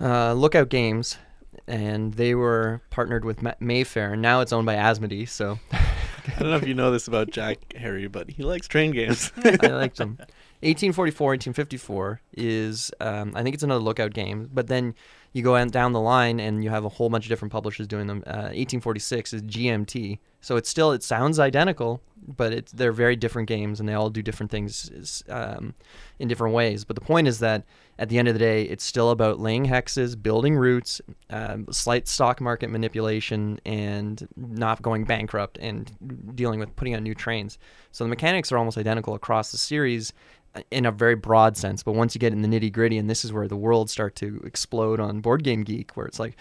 uh, 0.00 0.32
Lookout 0.32 0.68
Games, 0.70 1.18
and 1.66 2.14
they 2.14 2.34
were 2.34 2.82
partnered 2.90 3.24
with 3.24 3.40
Mayfair. 3.60 4.12
And 4.12 4.22
now 4.22 4.40
it's 4.40 4.52
owned 4.52 4.66
by 4.66 4.74
Asmodee. 4.76 5.28
So 5.28 5.58
I 5.72 6.38
don't 6.38 6.50
know 6.50 6.56
if 6.56 6.66
you 6.66 6.74
know 6.74 6.90
this 6.90 7.08
about 7.08 7.30
Jack 7.30 7.74
Harry, 7.74 8.06
but 8.08 8.30
he 8.30 8.42
likes 8.42 8.68
train 8.68 8.92
games. 8.92 9.32
I 9.36 9.50
liked 9.68 9.96
them. 9.96 10.18
1844, 10.60 11.26
1854 11.26 12.20
is, 12.36 12.92
um, 13.00 13.32
I 13.34 13.42
think 13.42 13.54
it's 13.54 13.64
another 13.64 13.82
Lookout 13.82 14.12
game, 14.12 14.48
but 14.52 14.68
then 14.68 14.94
you 15.32 15.42
go 15.42 15.62
down 15.66 15.92
the 15.92 16.00
line 16.00 16.38
and 16.38 16.62
you 16.62 16.70
have 16.70 16.84
a 16.84 16.88
whole 16.88 17.08
bunch 17.08 17.24
of 17.24 17.28
different 17.28 17.50
publishers 17.50 17.88
doing 17.88 18.06
them. 18.06 18.22
Uh, 18.26 18.54
1846 18.54 19.32
is 19.32 19.42
GMT, 19.42 20.18
so 20.42 20.56
it's 20.56 20.68
still 20.68 20.90
it 20.92 21.02
sounds 21.02 21.38
identical, 21.38 22.02
but 22.26 22.52
it's 22.52 22.72
they're 22.72 22.92
very 22.92 23.16
different 23.16 23.48
games 23.48 23.80
and 23.80 23.88
they 23.88 23.94
all 23.94 24.10
do 24.10 24.22
different 24.22 24.50
things 24.50 25.22
um, 25.28 25.72
in 26.18 26.28
different 26.28 26.54
ways. 26.54 26.84
But 26.84 26.96
the 26.96 27.00
point 27.00 27.28
is 27.28 27.38
that 27.38 27.64
at 27.98 28.08
the 28.08 28.18
end 28.18 28.26
of 28.26 28.34
the 28.34 28.40
day, 28.40 28.64
it's 28.64 28.82
still 28.82 29.10
about 29.10 29.38
laying 29.38 29.66
hexes, 29.66 30.20
building 30.20 30.56
routes, 30.56 31.00
um, 31.30 31.66
slight 31.70 32.08
stock 32.08 32.40
market 32.40 32.70
manipulation, 32.70 33.60
and 33.64 34.26
not 34.36 34.82
going 34.82 35.04
bankrupt 35.04 35.58
and 35.58 35.92
dealing 36.34 36.58
with 36.58 36.74
putting 36.74 36.96
on 36.96 37.04
new 37.04 37.14
trains. 37.14 37.58
So 37.92 38.02
the 38.04 38.10
mechanics 38.10 38.50
are 38.50 38.58
almost 38.58 38.76
identical 38.76 39.14
across 39.14 39.52
the 39.52 39.58
series 39.58 40.12
uh, 40.56 40.62
in 40.72 40.86
a 40.86 40.90
very 40.90 41.14
broad 41.14 41.56
sense. 41.56 41.84
But 41.84 41.92
once 41.92 42.16
you 42.16 42.18
get 42.18 42.32
in 42.32 42.42
the 42.42 42.48
nitty 42.48 42.72
gritty, 42.72 42.98
and 42.98 43.08
this 43.08 43.24
is 43.24 43.32
where 43.32 43.46
the 43.46 43.56
worlds 43.56 43.92
start 43.92 44.16
to 44.16 44.42
explode 44.44 44.98
on 44.98 45.20
Board 45.20 45.44
Game 45.44 45.62
Geek, 45.62 45.96
where 45.96 46.06
it's 46.06 46.18
like, 46.18 46.36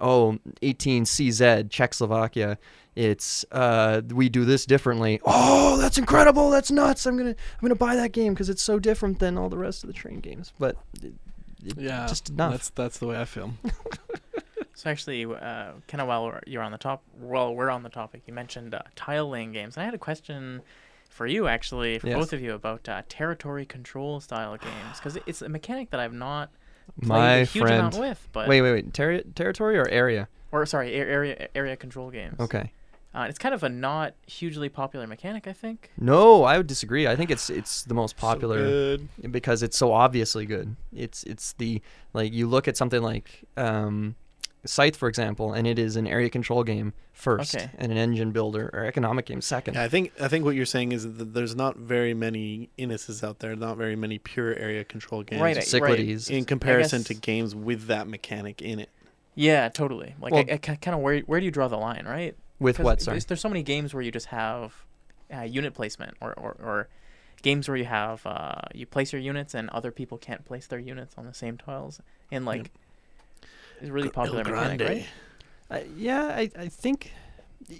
oh, 0.00 0.38
18CZ, 0.62 1.70
Czechoslovakia. 1.70 2.58
It's 2.94 3.44
uh, 3.52 4.00
we 4.10 4.28
do 4.30 4.44
this 4.46 4.64
differently. 4.64 5.20
Oh, 5.24 5.76
that's 5.76 5.98
incredible! 5.98 6.48
That's 6.48 6.70
nuts! 6.70 7.04
I'm 7.06 7.18
gonna 7.18 7.30
I'm 7.30 7.60
gonna 7.60 7.74
buy 7.74 7.94
that 7.96 8.12
game 8.12 8.32
because 8.32 8.48
it's 8.48 8.62
so 8.62 8.78
different 8.78 9.18
than 9.18 9.36
all 9.36 9.50
the 9.50 9.58
rest 9.58 9.84
of 9.84 9.88
the 9.88 9.92
train 9.92 10.20
games. 10.20 10.52
But 10.58 10.76
it, 11.02 11.12
it 11.62 11.76
just 12.08 12.30
enough. 12.30 12.52
That's 12.52 12.70
that's 12.70 12.98
the 12.98 13.06
way 13.06 13.20
I 13.20 13.24
feel. 13.26 13.52
So 14.74 14.90
actually, 14.90 15.24
uh, 15.24 15.72
kind 15.88 16.02
of 16.02 16.06
while 16.06 16.38
you're 16.46 16.62
on 16.62 16.70
the 16.70 16.76
top, 16.76 17.02
while 17.18 17.54
we're 17.54 17.70
on 17.70 17.82
the 17.82 17.88
topic, 17.88 18.24
you 18.26 18.34
mentioned 18.34 18.74
uh, 18.74 18.82
tile 18.94 19.26
laying 19.30 19.50
games, 19.52 19.74
and 19.74 19.80
I 19.82 19.84
had 19.86 19.94
a 19.94 19.98
question 19.98 20.60
for 21.08 21.26
you 21.26 21.48
actually, 21.48 21.98
for 21.98 22.08
Yes. 22.08 22.14
both 22.18 22.34
of 22.34 22.42
you, 22.42 22.52
about 22.52 22.86
uh, 22.86 23.00
territory 23.08 23.64
control 23.64 24.20
style 24.20 24.54
games, 24.58 24.98
because 24.98 25.16
it's 25.24 25.40
a 25.40 25.48
mechanic 25.48 25.90
that 25.92 26.00
I've 26.00 26.12
not 26.12 26.50
played 26.50 26.60
My 27.00 27.28
a 27.36 27.44
huge 27.44 27.62
friend. 27.62 27.78
amount 27.80 27.98
with. 27.98 28.28
But 28.32 28.48
Wait, 28.48 28.62
wait, 28.62 28.72
wait. 28.72 28.92
Terri- 28.92 29.34
territory 29.34 29.78
or 29.78 29.88
area? 29.88 30.28
or 30.52 30.64
sorry, 30.66 30.94
a- 30.98 31.04
area 31.04 31.48
area 31.54 31.76
control 31.76 32.10
games. 32.10 32.38
Okay. 32.40 32.72
Uh, 33.14 33.24
it's 33.28 33.38
kind 33.38 33.54
of 33.54 33.62
a 33.62 33.68
not 33.70 34.12
hugely 34.26 34.68
popular 34.68 35.06
mechanic, 35.06 35.46
I 35.48 35.52
think. 35.54 35.90
No, 35.98 36.44
I 36.44 36.58
would 36.58 36.66
disagree. 36.66 37.06
I 37.06 37.16
think 37.16 37.30
it's 37.30 37.48
it's 37.50 37.82
the 37.84 37.94
most 37.94 38.16
So 38.20 38.26
popular 38.26 38.58
good. 38.62 39.08
because 39.30 39.62
it's 39.62 39.76
so 39.76 39.92
obviously 39.92 40.44
good. 40.46 40.76
It's 40.94 41.22
it's 41.24 41.52
the 41.54 41.80
like 42.12 42.32
you 42.32 42.46
look 42.46 42.68
at 42.68 42.76
something 42.76 43.02
like 43.02 43.42
um, 43.56 44.16
Scythe, 44.66 44.96
for 44.96 45.08
example, 45.08 45.52
and 45.52 45.66
it 45.66 45.78
is 45.78 45.96
an 45.96 46.06
area 46.06 46.28
control 46.30 46.64
game 46.64 46.92
first, 47.12 47.54
Okay. 47.56 47.70
and 47.78 47.90
an 47.92 47.98
engine 47.98 48.32
builder 48.32 48.70
or 48.72 48.84
economic 48.84 49.26
game 49.26 49.40
second. 49.40 49.74
Yeah, 49.74 49.84
I 49.84 49.88
think 49.88 50.12
I 50.20 50.28
think 50.28 50.44
what 50.44 50.54
you're 50.54 50.66
saying 50.66 50.92
is 50.92 51.02
that 51.16 51.32
there's 51.34 51.54
not 51.56 51.76
very 51.76 52.14
many 52.14 52.70
Inises 52.78 53.22
out 53.22 53.38
there, 53.38 53.54
not 53.56 53.76
very 53.76 53.96
many 53.96 54.18
pure 54.18 54.54
area 54.54 54.84
control 54.84 55.22
games. 55.22 55.40
Right, 55.42 55.56
I- 55.56 55.60
Cyclades. 55.60 56.28
in 56.30 56.44
comparison 56.44 57.04
to 57.04 57.14
games 57.14 57.54
with 57.54 57.86
that 57.86 58.06
mechanic 58.08 58.60
in 58.62 58.78
it. 58.80 58.90
Yeah, 59.34 59.68
totally. 59.68 60.14
Like, 60.20 60.32
Well- 60.32 60.44
I, 60.48 60.52
I 60.54 60.56
kind 60.58 60.94
of 60.94 61.00
where 61.00 61.20
where 61.20 61.40
do 61.40 61.44
you 61.46 61.52
draw 61.52 61.68
the 61.68 61.76
line, 61.78 62.04
right? 62.06 62.34
With 62.58 62.76
'Cause 62.78 62.84
what? 62.84 63.02
Sorry. 63.02 63.14
There's, 63.16 63.24
there's 63.26 63.40
so 63.40 63.48
many 63.50 63.62
games 63.62 63.92
where 63.92 64.02
you 64.02 64.10
just 64.10 64.26
have 64.26 64.74
uh, 65.34 65.42
unit 65.42 65.74
placement, 65.74 66.14
or, 66.20 66.32
or, 66.38 66.52
or 66.62 66.88
games 67.42 67.68
where 67.68 67.76
you 67.76 67.84
have 67.84 68.24
uh, 68.26 68.60
you 68.74 68.86
place 68.86 69.12
your 69.12 69.20
units 69.20 69.54
and 69.54 69.68
other 69.70 69.90
people 69.90 70.16
can't 70.18 70.44
place 70.44 70.66
their 70.66 70.78
units 70.78 71.14
on 71.18 71.26
the 71.26 71.34
same 71.34 71.58
tiles, 71.58 72.00
and 72.32 72.44
like 72.46 72.60
it's 72.60 72.70
a 73.82 73.92
really 73.92 74.08
popular 74.10 74.40
El 74.40 74.44
mechanic, 74.44 74.78
Grande. 74.78 75.06
right? 75.70 75.80
Uh, 75.82 75.84
yeah, 75.96 76.24
I, 76.24 76.50
I 76.58 76.68
think 76.68 77.12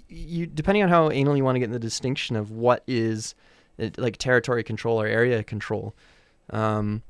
you 0.09 0.45
depending 0.45 0.83
on 0.83 0.89
how 0.89 1.09
anal 1.11 1.37
you 1.37 1.43
want 1.43 1.55
to 1.55 1.59
get 1.59 1.65
in 1.65 1.71
the 1.71 1.79
distinction 1.79 2.35
of 2.35 2.51
what 2.51 2.83
is 2.87 3.35
like 3.97 4.17
territory 4.17 4.63
control 4.63 5.01
or 5.01 5.07
area 5.07 5.43
control. 5.43 5.95
Um, 6.49 7.03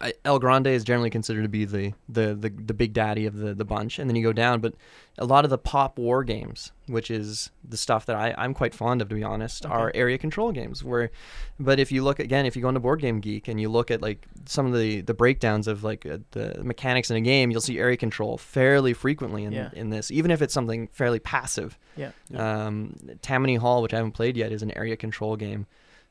I, 0.00 0.12
El 0.24 0.38
Grande 0.38 0.68
is 0.68 0.84
generally 0.84 1.10
considered 1.10 1.42
to 1.42 1.48
be 1.48 1.64
the, 1.64 1.92
the, 2.08 2.34
the, 2.34 2.50
the 2.50 2.74
big 2.74 2.92
daddy 2.92 3.26
of 3.26 3.36
the, 3.36 3.52
the 3.52 3.64
bunch, 3.64 3.98
and 3.98 4.08
then 4.08 4.14
you 4.14 4.22
go 4.22 4.32
down. 4.32 4.60
But 4.60 4.74
a 5.18 5.24
lot 5.24 5.42
of 5.44 5.50
the 5.50 5.58
pop 5.58 5.98
war 5.98 6.22
games, 6.22 6.70
which 6.86 7.10
is 7.10 7.50
the 7.68 7.76
stuff 7.76 8.06
that 8.06 8.14
I, 8.14 8.32
I'm 8.38 8.54
quite 8.54 8.76
fond 8.76 9.02
of, 9.02 9.08
to 9.08 9.16
be 9.16 9.24
honest, 9.24 9.66
are 9.66 9.90
area 9.96 10.16
control 10.16 10.52
games. 10.52 10.84
Where, 10.84 11.10
but 11.58 11.80
if 11.80 11.90
you 11.90 12.04
look 12.04 12.20
again, 12.20 12.46
if 12.46 12.54
you 12.54 12.62
go 12.62 12.68
into 12.68 12.78
Board 12.80 13.00
Game 13.00 13.18
Geek 13.18 13.48
and 13.48 13.60
you 13.60 13.68
look 13.68 13.90
at 13.90 14.00
like 14.00 14.24
some 14.46 14.66
of 14.66 14.78
the, 14.78 15.00
the 15.00 15.14
breakdowns 15.14 15.66
of 15.66 15.82
like 15.82 16.06
uh, 16.06 16.18
the 16.30 16.62
mechanics 16.62 17.10
in 17.10 17.16
a 17.16 17.20
game, 17.20 17.50
you'll 17.50 17.60
see 17.60 17.78
area 17.80 17.96
control 17.96 18.38
fairly 18.38 18.92
frequently 18.92 19.42
in, 19.44 19.52
Yeah. 19.52 19.70
in 19.72 19.90
this, 19.90 20.12
even 20.12 20.30
if 20.30 20.42
it's 20.42 20.54
something 20.54 20.86
fairly 20.92 21.18
passive. 21.18 21.76
Yeah. 21.96 22.12
Um, 22.36 22.94
Tammany 23.22 23.56
Hall, 23.56 23.82
which 23.82 23.92
I 23.92 23.96
haven't 23.96 24.12
played 24.12 24.36
yet, 24.36 24.52
is 24.52 24.62
an 24.62 24.70
area 24.76 24.96
control 24.96 25.34
game. 25.36 25.66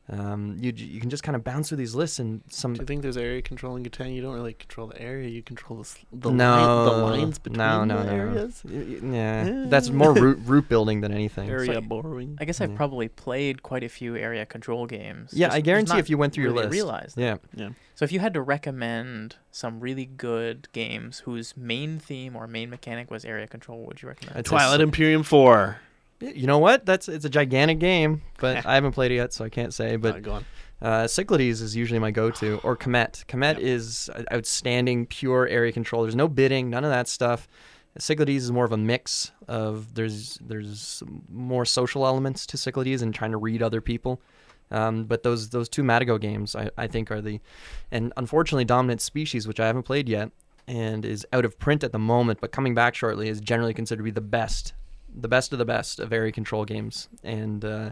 Um, 0.09 0.55
you 0.61 0.71
you 0.73 1.01
can 1.01 1.09
just 1.09 1.23
kind 1.23 1.35
of 1.35 1.43
bounce 1.43 1.67
through 1.67 1.79
these 1.79 1.93
lists 1.93 2.17
and 2.19 2.41
some 2.49 2.73
Do 2.73 2.79
you 2.79 2.85
think 2.85 3.01
there's 3.01 3.17
area 3.17 3.41
control 3.41 3.75
in 3.75 3.83
Catan? 3.83 4.15
You 4.15 4.21
don't 4.21 4.35
really 4.35 4.53
control 4.53 4.87
the 4.87 5.01
area. 5.01 5.27
You 5.27 5.43
control 5.43 5.83
the 5.83 5.95
the, 6.13 6.31
no 6.31 6.51
line, 6.55 6.85
the 6.85 6.97
lines 7.25 7.39
between 7.39 7.57
no, 7.57 7.83
no, 7.83 7.97
the 7.97 8.03
no. 8.05 8.11
areas. 8.13 8.61
Y- 8.63 8.71
y- 9.01 9.13
Yeah, 9.17 9.65
that's 9.67 9.89
more 9.89 10.13
route 10.23 10.39
route 10.45 10.69
building 10.69 11.01
than 11.01 11.11
anything. 11.11 11.49
Area 11.49 11.73
So- 11.73 11.81
borrowing. 11.81 12.37
I 12.39 12.45
guess 12.45 12.61
I've 12.61 12.71
Yeah. 12.71 12.77
probably 12.77 13.09
played 13.09 13.63
quite 13.63 13.83
a 13.83 13.89
few 13.89 14.15
area 14.15 14.45
control 14.45 14.85
games. 14.85 15.31
Yeah, 15.33 15.47
just- 15.47 15.57
I 15.57 15.61
guarantee 15.61 15.97
if 15.99 16.09
you 16.09 16.17
went 16.17 16.31
through 16.33 16.45
your 16.45 16.53
list. 16.53 16.71
realized. 16.71 17.17
Yeah, 17.17 17.37
Yeah. 17.53 17.69
So 17.95 18.05
if 18.05 18.11
you 18.13 18.19
had 18.21 18.33
to 18.35 18.41
recommend 18.41 19.35
some 19.51 19.79
really 19.81 20.05
good 20.05 20.69
games 20.71 21.19
whose 21.25 21.57
main 21.57 21.99
theme 21.99 22.33
or 22.35 22.47
main 22.47 22.69
mechanic 22.69 23.11
was 23.11 23.25
area 23.25 23.47
control, 23.47 23.79
what 23.79 23.87
would 23.89 24.01
you 24.03 24.07
recommend? 24.07 24.37
I'd 24.37 24.45
say 24.47 24.51
Twilight 24.51 24.77
so- 24.77 24.83
Imperium 24.83 25.23
Four. 25.23 25.79
You 26.19 26.47
know 26.47 26.57
what? 26.59 26.85
That's 26.85 27.07
it's 27.07 27.25
a 27.25 27.29
gigantic 27.29 27.79
game, 27.79 28.21
but 28.39 28.65
I 28.65 28.75
haven't 28.75 28.93
played 28.93 29.11
it 29.11 29.15
yet, 29.15 29.33
so 29.33 29.45
I 29.45 29.49
can't 29.49 29.73
say. 29.73 29.95
But 29.97 30.27
on. 30.27 30.45
uh, 30.81 31.07
Cyclades 31.07 31.61
is 31.61 31.75
usually 31.75 31.99
my 31.99 32.11
go-to, 32.11 32.57
or 32.63 32.75
Kemet. 32.75 33.25
Kemet 33.27 33.55
Yep. 33.55 33.59
is 33.59 34.09
outstanding, 34.33 35.05
pure 35.05 35.47
area 35.47 35.71
control. 35.71 36.01
There's 36.03 36.15
no 36.15 36.27
bidding, 36.27 36.69
none 36.69 36.83
of 36.83 36.89
that 36.89 37.07
stuff. 37.07 37.47
Cyclades 37.99 38.43
is 38.43 38.51
more 38.51 38.65
of 38.65 38.71
a 38.71 38.77
mix 38.77 39.31
of 39.47 39.95
there's 39.95 40.37
there's 40.41 41.01
more 41.31 41.65
social 41.65 42.05
elements 42.05 42.45
to 42.47 42.57
Cyclades 42.57 43.01
and 43.01 43.13
trying 43.13 43.31
to 43.31 43.37
read 43.37 43.61
other 43.63 43.81
people. 43.81 44.21
Um, 44.69 45.05
but 45.05 45.23
those 45.23 45.49
those 45.49 45.69
two 45.69 45.81
Matagot 45.83 46.19
games 46.19 46.55
I, 46.55 46.69
I 46.77 46.87
think 46.87 47.09
are 47.09 47.21
the, 47.21 47.39
and 47.91 48.11
unfortunately 48.17 48.65
Dominant 48.65 49.01
Species, 49.01 49.47
which 49.47 49.59
I 49.59 49.65
haven't 49.67 49.83
played 49.83 50.09
yet, 50.09 50.29
and 50.67 51.05
is 51.05 51.25
out 51.31 51.45
of 51.45 51.57
print 51.57 51.83
at 51.83 51.91
the 51.91 51.99
moment, 51.99 52.41
but 52.41 52.51
coming 52.51 52.75
back 52.75 52.93
shortly, 52.93 53.29
is 53.29 53.39
generally 53.39 53.73
considered 53.73 53.99
to 53.99 54.03
be 54.03 54.11
the 54.11 54.19
best, 54.21 54.73
the 55.13 55.27
best 55.27 55.51
of 55.53 55.59
the 55.59 55.65
best 55.65 55.99
of 55.99 56.11
area 56.13 56.31
control 56.31 56.65
games. 56.65 57.07
And 57.23 57.63
uh, 57.65 57.91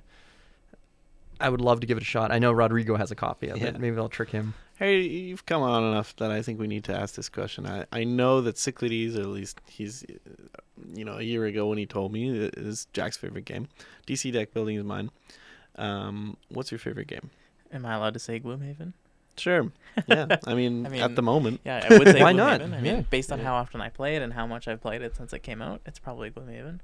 I 1.39 1.49
would 1.49 1.61
love 1.61 1.79
to 1.81 1.87
give 1.87 1.97
it 1.97 2.01
a 2.01 2.05
shot. 2.05 2.31
I 2.31 2.39
know 2.39 2.51
Rodrigo 2.51 2.95
has 2.95 3.11
a 3.11 3.15
copy 3.15 3.49
of 3.49 3.57
Yeah. 3.57 3.67
it. 3.67 3.79
Maybe 3.79 3.97
I'll 3.97 4.09
trick 4.09 4.29
him. 4.29 4.53
Hey, 4.77 5.01
you've 5.01 5.45
come 5.45 5.61
on 5.61 5.83
enough 5.83 6.15
that 6.17 6.31
I 6.31 6.41
think 6.41 6.59
we 6.59 6.67
need 6.67 6.83
to 6.85 6.93
ask 6.97 7.15
this 7.15 7.29
question. 7.29 7.65
I, 7.65 7.85
I 7.93 8.03
know 8.03 8.41
that 8.41 8.57
Cyclades, 8.57 9.15
or 9.17 9.21
at 9.21 9.27
least 9.27 9.61
he's, 9.67 10.03
uh, 10.03 10.61
you 10.93 11.05
know, 11.05 11.17
a 11.17 11.21
year 11.21 11.45
ago 11.45 11.67
when 11.67 11.77
he 11.77 11.85
told 11.85 12.11
me, 12.11 12.29
is 12.37 12.87
Jack's 12.91 13.15
favorite 13.15 13.45
game. 13.45 13.69
DC 14.05 14.33
deck 14.33 14.53
building 14.53 14.75
is 14.75 14.83
mine. 14.83 15.11
Um, 15.77 16.35
what's 16.49 16.71
your 16.71 16.79
favorite 16.79 17.07
game? 17.07 17.29
Am 17.71 17.85
I 17.85 17.95
allowed 17.95 18.13
to 18.15 18.19
say 18.19 18.39
Gloomhaven? 18.39 18.91
Sure. 19.37 19.71
Yeah. 20.07 20.37
I 20.47 20.53
mean, 20.53 20.85
I 20.85 20.89
mean, 20.89 21.01
at 21.01 21.15
the 21.15 21.21
moment. 21.21 21.61
Yeah, 21.65 21.85
I 21.89 21.97
would 21.97 22.07
say 22.09 22.21
Why 22.21 22.31
not? 22.33 22.61
I 22.61 22.67
mean, 22.67 22.85
Yeah. 22.85 23.01
based 23.09 23.31
on 23.31 23.39
Yeah. 23.39 23.45
how 23.45 23.55
often 23.55 23.79
I 23.81 23.89
play 23.89 24.15
it 24.17 24.21
and 24.21 24.33
how 24.33 24.45
much 24.45 24.67
I've 24.67 24.81
played 24.81 25.01
it 25.01 25.15
since 25.15 25.31
it 25.33 25.39
came 25.39 25.61
out, 25.61 25.81
it's 25.85 25.99
probably 25.99 26.31
Gloomhaven. 26.31 26.79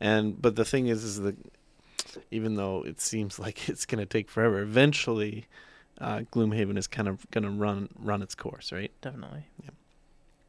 And 0.00 0.40
but 0.40 0.56
the 0.56 0.64
thing 0.64 0.88
is, 0.88 1.04
is 1.04 1.20
that 1.20 1.36
even 2.30 2.54
though 2.54 2.82
it 2.84 3.00
seems 3.00 3.38
like 3.44 3.68
it's 3.68 3.86
gonna 3.86 4.06
take 4.06 4.30
forever, 4.30 4.60
eventually, 4.60 5.46
uh, 5.98 6.20
Gloomhaven 6.32 6.76
is 6.76 6.86
kind 6.86 7.08
of 7.08 7.28
gonna 7.30 7.50
run 7.50 7.88
run 7.98 8.22
its 8.22 8.34
course, 8.34 8.72
right? 8.72 8.92
Definitely. 9.00 9.44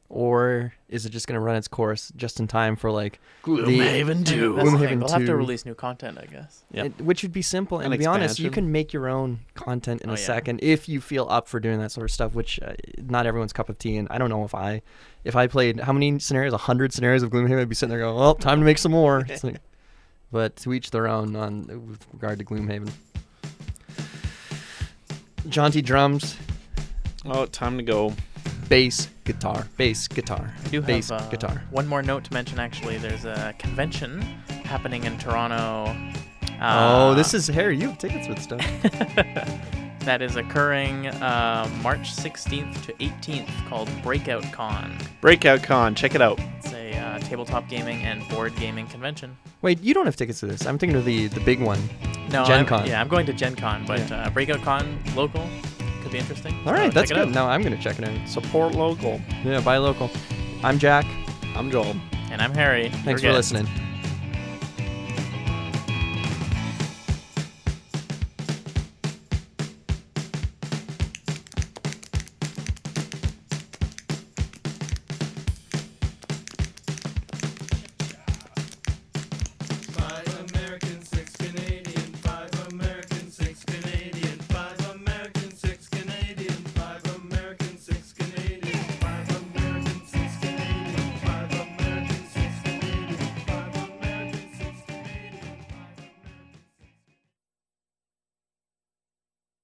Or 0.08 0.74
is 0.88 1.08
it 1.08 1.10
just 1.10 1.26
going 1.28 1.34
to 1.34 1.40
run 1.40 1.56
its 1.56 1.68
course 1.68 2.12
just 2.16 2.40
in 2.40 2.48
time 2.48 2.76
for 2.76 2.92
like, 2.92 3.20
Gloomhaven 3.44 4.08
That's 4.20 4.30
the 4.30 4.36
Gloomhaven 4.38 4.80
thing. 4.88 5.00
They'll 5.00 5.10
have 5.10 5.26
to 5.26 5.36
release 5.36 5.66
new 5.66 5.74
content, 5.74 6.20
I 6.22 6.26
guess. 6.28 6.64
Yep. 6.72 6.86
it- 6.86 7.02
which 7.02 7.24
would 7.24 7.34
be 7.34 7.42
simple. 7.42 7.80
And 7.80 7.88
An 7.88 7.92
to 7.94 7.98
be 7.98 8.06
honest, 8.06 8.38
you 8.40 8.52
can 8.52 8.72
make 8.72 8.94
your 8.94 9.10
own 9.10 9.40
content 9.56 10.02
in 10.04 10.10
Oh, 10.12 10.14
a 10.14 10.18
yeah. 10.18 10.24
second 10.24 10.60
if 10.62 10.88
you 10.88 11.02
feel 11.02 11.26
up 11.30 11.48
for 11.48 11.60
doing 11.60 11.80
that 11.80 11.92
sort 11.92 12.04
of 12.06 12.12
stuff. 12.12 12.36
Which 12.36 12.60
uh, 12.62 12.74
not 13.02 13.26
everyone's 13.26 13.52
cup 13.52 13.68
of 13.68 13.80
tea. 13.80 13.98
And 13.98 14.08
I 14.12 14.20
don't 14.20 14.30
know 14.30 14.44
if 14.46 14.54
I, 14.54 14.84
if 15.24 15.36
I 15.36 15.48
played 15.48 15.80
how 15.80 15.92
many 15.92 16.20
scenarios, 16.20 16.54
a 16.54 16.58
hundred 16.58 16.94
scenarios 16.94 17.24
of 17.24 17.32
Gloomhaven, 17.32 17.60
I'd 17.60 17.68
be 17.70 17.74
sitting 17.76 17.90
there 17.90 18.00
going, 18.06 18.16
"Well, 18.16 18.36
time 18.36 18.60
to 18.60 18.66
make 18.66 18.78
some 18.78 18.92
more." 18.92 19.26
It's 19.30 19.44
like- 19.44 19.58
but 20.32 20.56
to 20.58 20.74
each 20.74 20.92
their 20.92 21.08
own 21.08 21.36
on 21.36 21.66
with 21.88 22.06
regard 22.14 22.38
to 22.40 22.46
Gloomhaven. 22.46 22.92
Jaunty 25.50 25.82
drums, 25.82 26.38
Oh, 27.26 27.46
time 27.46 27.78
to 27.78 27.84
go. 27.84 28.14
Bass 28.70 29.10
guitar, 29.24 29.68
bass 29.78 30.08
guitar, 30.08 30.54
I 30.64 30.68
do 30.70 30.82
bass 30.82 31.10
have 31.10 31.22
uh, 31.22 31.30
guitar. 31.30 31.64
one 31.72 31.88
more 31.88 32.02
note 32.02 32.24
to 32.26 32.34
mention. 32.34 32.60
Actually, 32.60 32.98
there's 32.98 33.26
a 33.26 33.54
convention 33.60 34.22
happening 34.64 35.04
in 35.04 35.18
Toronto. 35.18 35.96
oh, 36.62 36.62
uh, 36.62 37.14
this 37.14 37.34
is 37.34 37.48
Harry. 37.48 37.78
You 37.78 37.90
have 37.90 37.98
tickets 37.98 38.28
with 38.28 38.42
stuff. 38.42 38.62
that 40.00 40.22
is 40.22 40.36
occurring 40.36 41.08
uh, 41.08 41.70
March 41.82 42.16
16th 42.16 42.86
to 42.86 42.94
18th 42.94 43.68
called 43.68 43.90
Breakout 44.04 44.44
Con. 44.54 44.98
Breakout 45.22 45.64
Con. 45.64 45.96
Check 45.96 46.16
it 46.16 46.22
out. 46.22 46.40
It's 46.60 46.74
a 46.74 46.98
uh, 46.98 47.20
tabletop 47.20 47.68
gaming 47.68 48.04
and 48.04 48.28
board 48.30 48.56
gaming 48.56 48.88
convention. 48.88 49.38
Wait, 49.62 49.82
you 49.82 49.94
don't 49.94 50.06
have 50.06 50.16
tickets 50.16 50.40
to 50.42 50.48
this. 50.48 50.66
I'm 50.66 50.78
thinking 50.78 50.98
of 50.98 51.06
the 51.06 51.28
the 51.28 51.42
big 51.42 51.62
one. 51.62 51.80
No, 52.32 52.46
Gen 52.46 52.60
I'm, 52.60 52.66
Con. 52.66 52.88
Yeah, 52.88 53.02
I'm 53.02 53.08
going 53.08 53.26
to 53.26 53.34
Gen 53.34 53.56
Con, 53.56 53.86
but 53.86 54.12
uh, 54.12 54.30
Breakout 54.32 54.62
Con 54.62 55.00
local 55.16 55.48
could 55.68 55.75
be 56.16 56.20
interesting. 56.20 56.56
All 56.66 56.74
right, 56.74 56.92
so 56.94 57.00
that's 57.00 57.12
good. 57.12 57.30
Now 57.34 57.48
I'm 57.48 57.62
gonna 57.62 57.82
check 57.82 58.00
it 58.00 58.08
out. 58.08 58.30
Support 58.30 58.74
local. 58.74 59.22
Yeah, 59.44 59.62
buy 59.62 59.78
local. 59.78 60.10
I'm 60.64 60.80
Jack. 60.80 61.06
I'm 61.56 61.70
Joel. 61.70 61.96
And 62.32 62.42
I'm 62.42 62.54
Harry. 62.54 62.90
Thanks 62.90 63.22
Your 63.22 63.34
for 63.34 63.38
guest. 63.38 63.54
listening. 63.54 63.68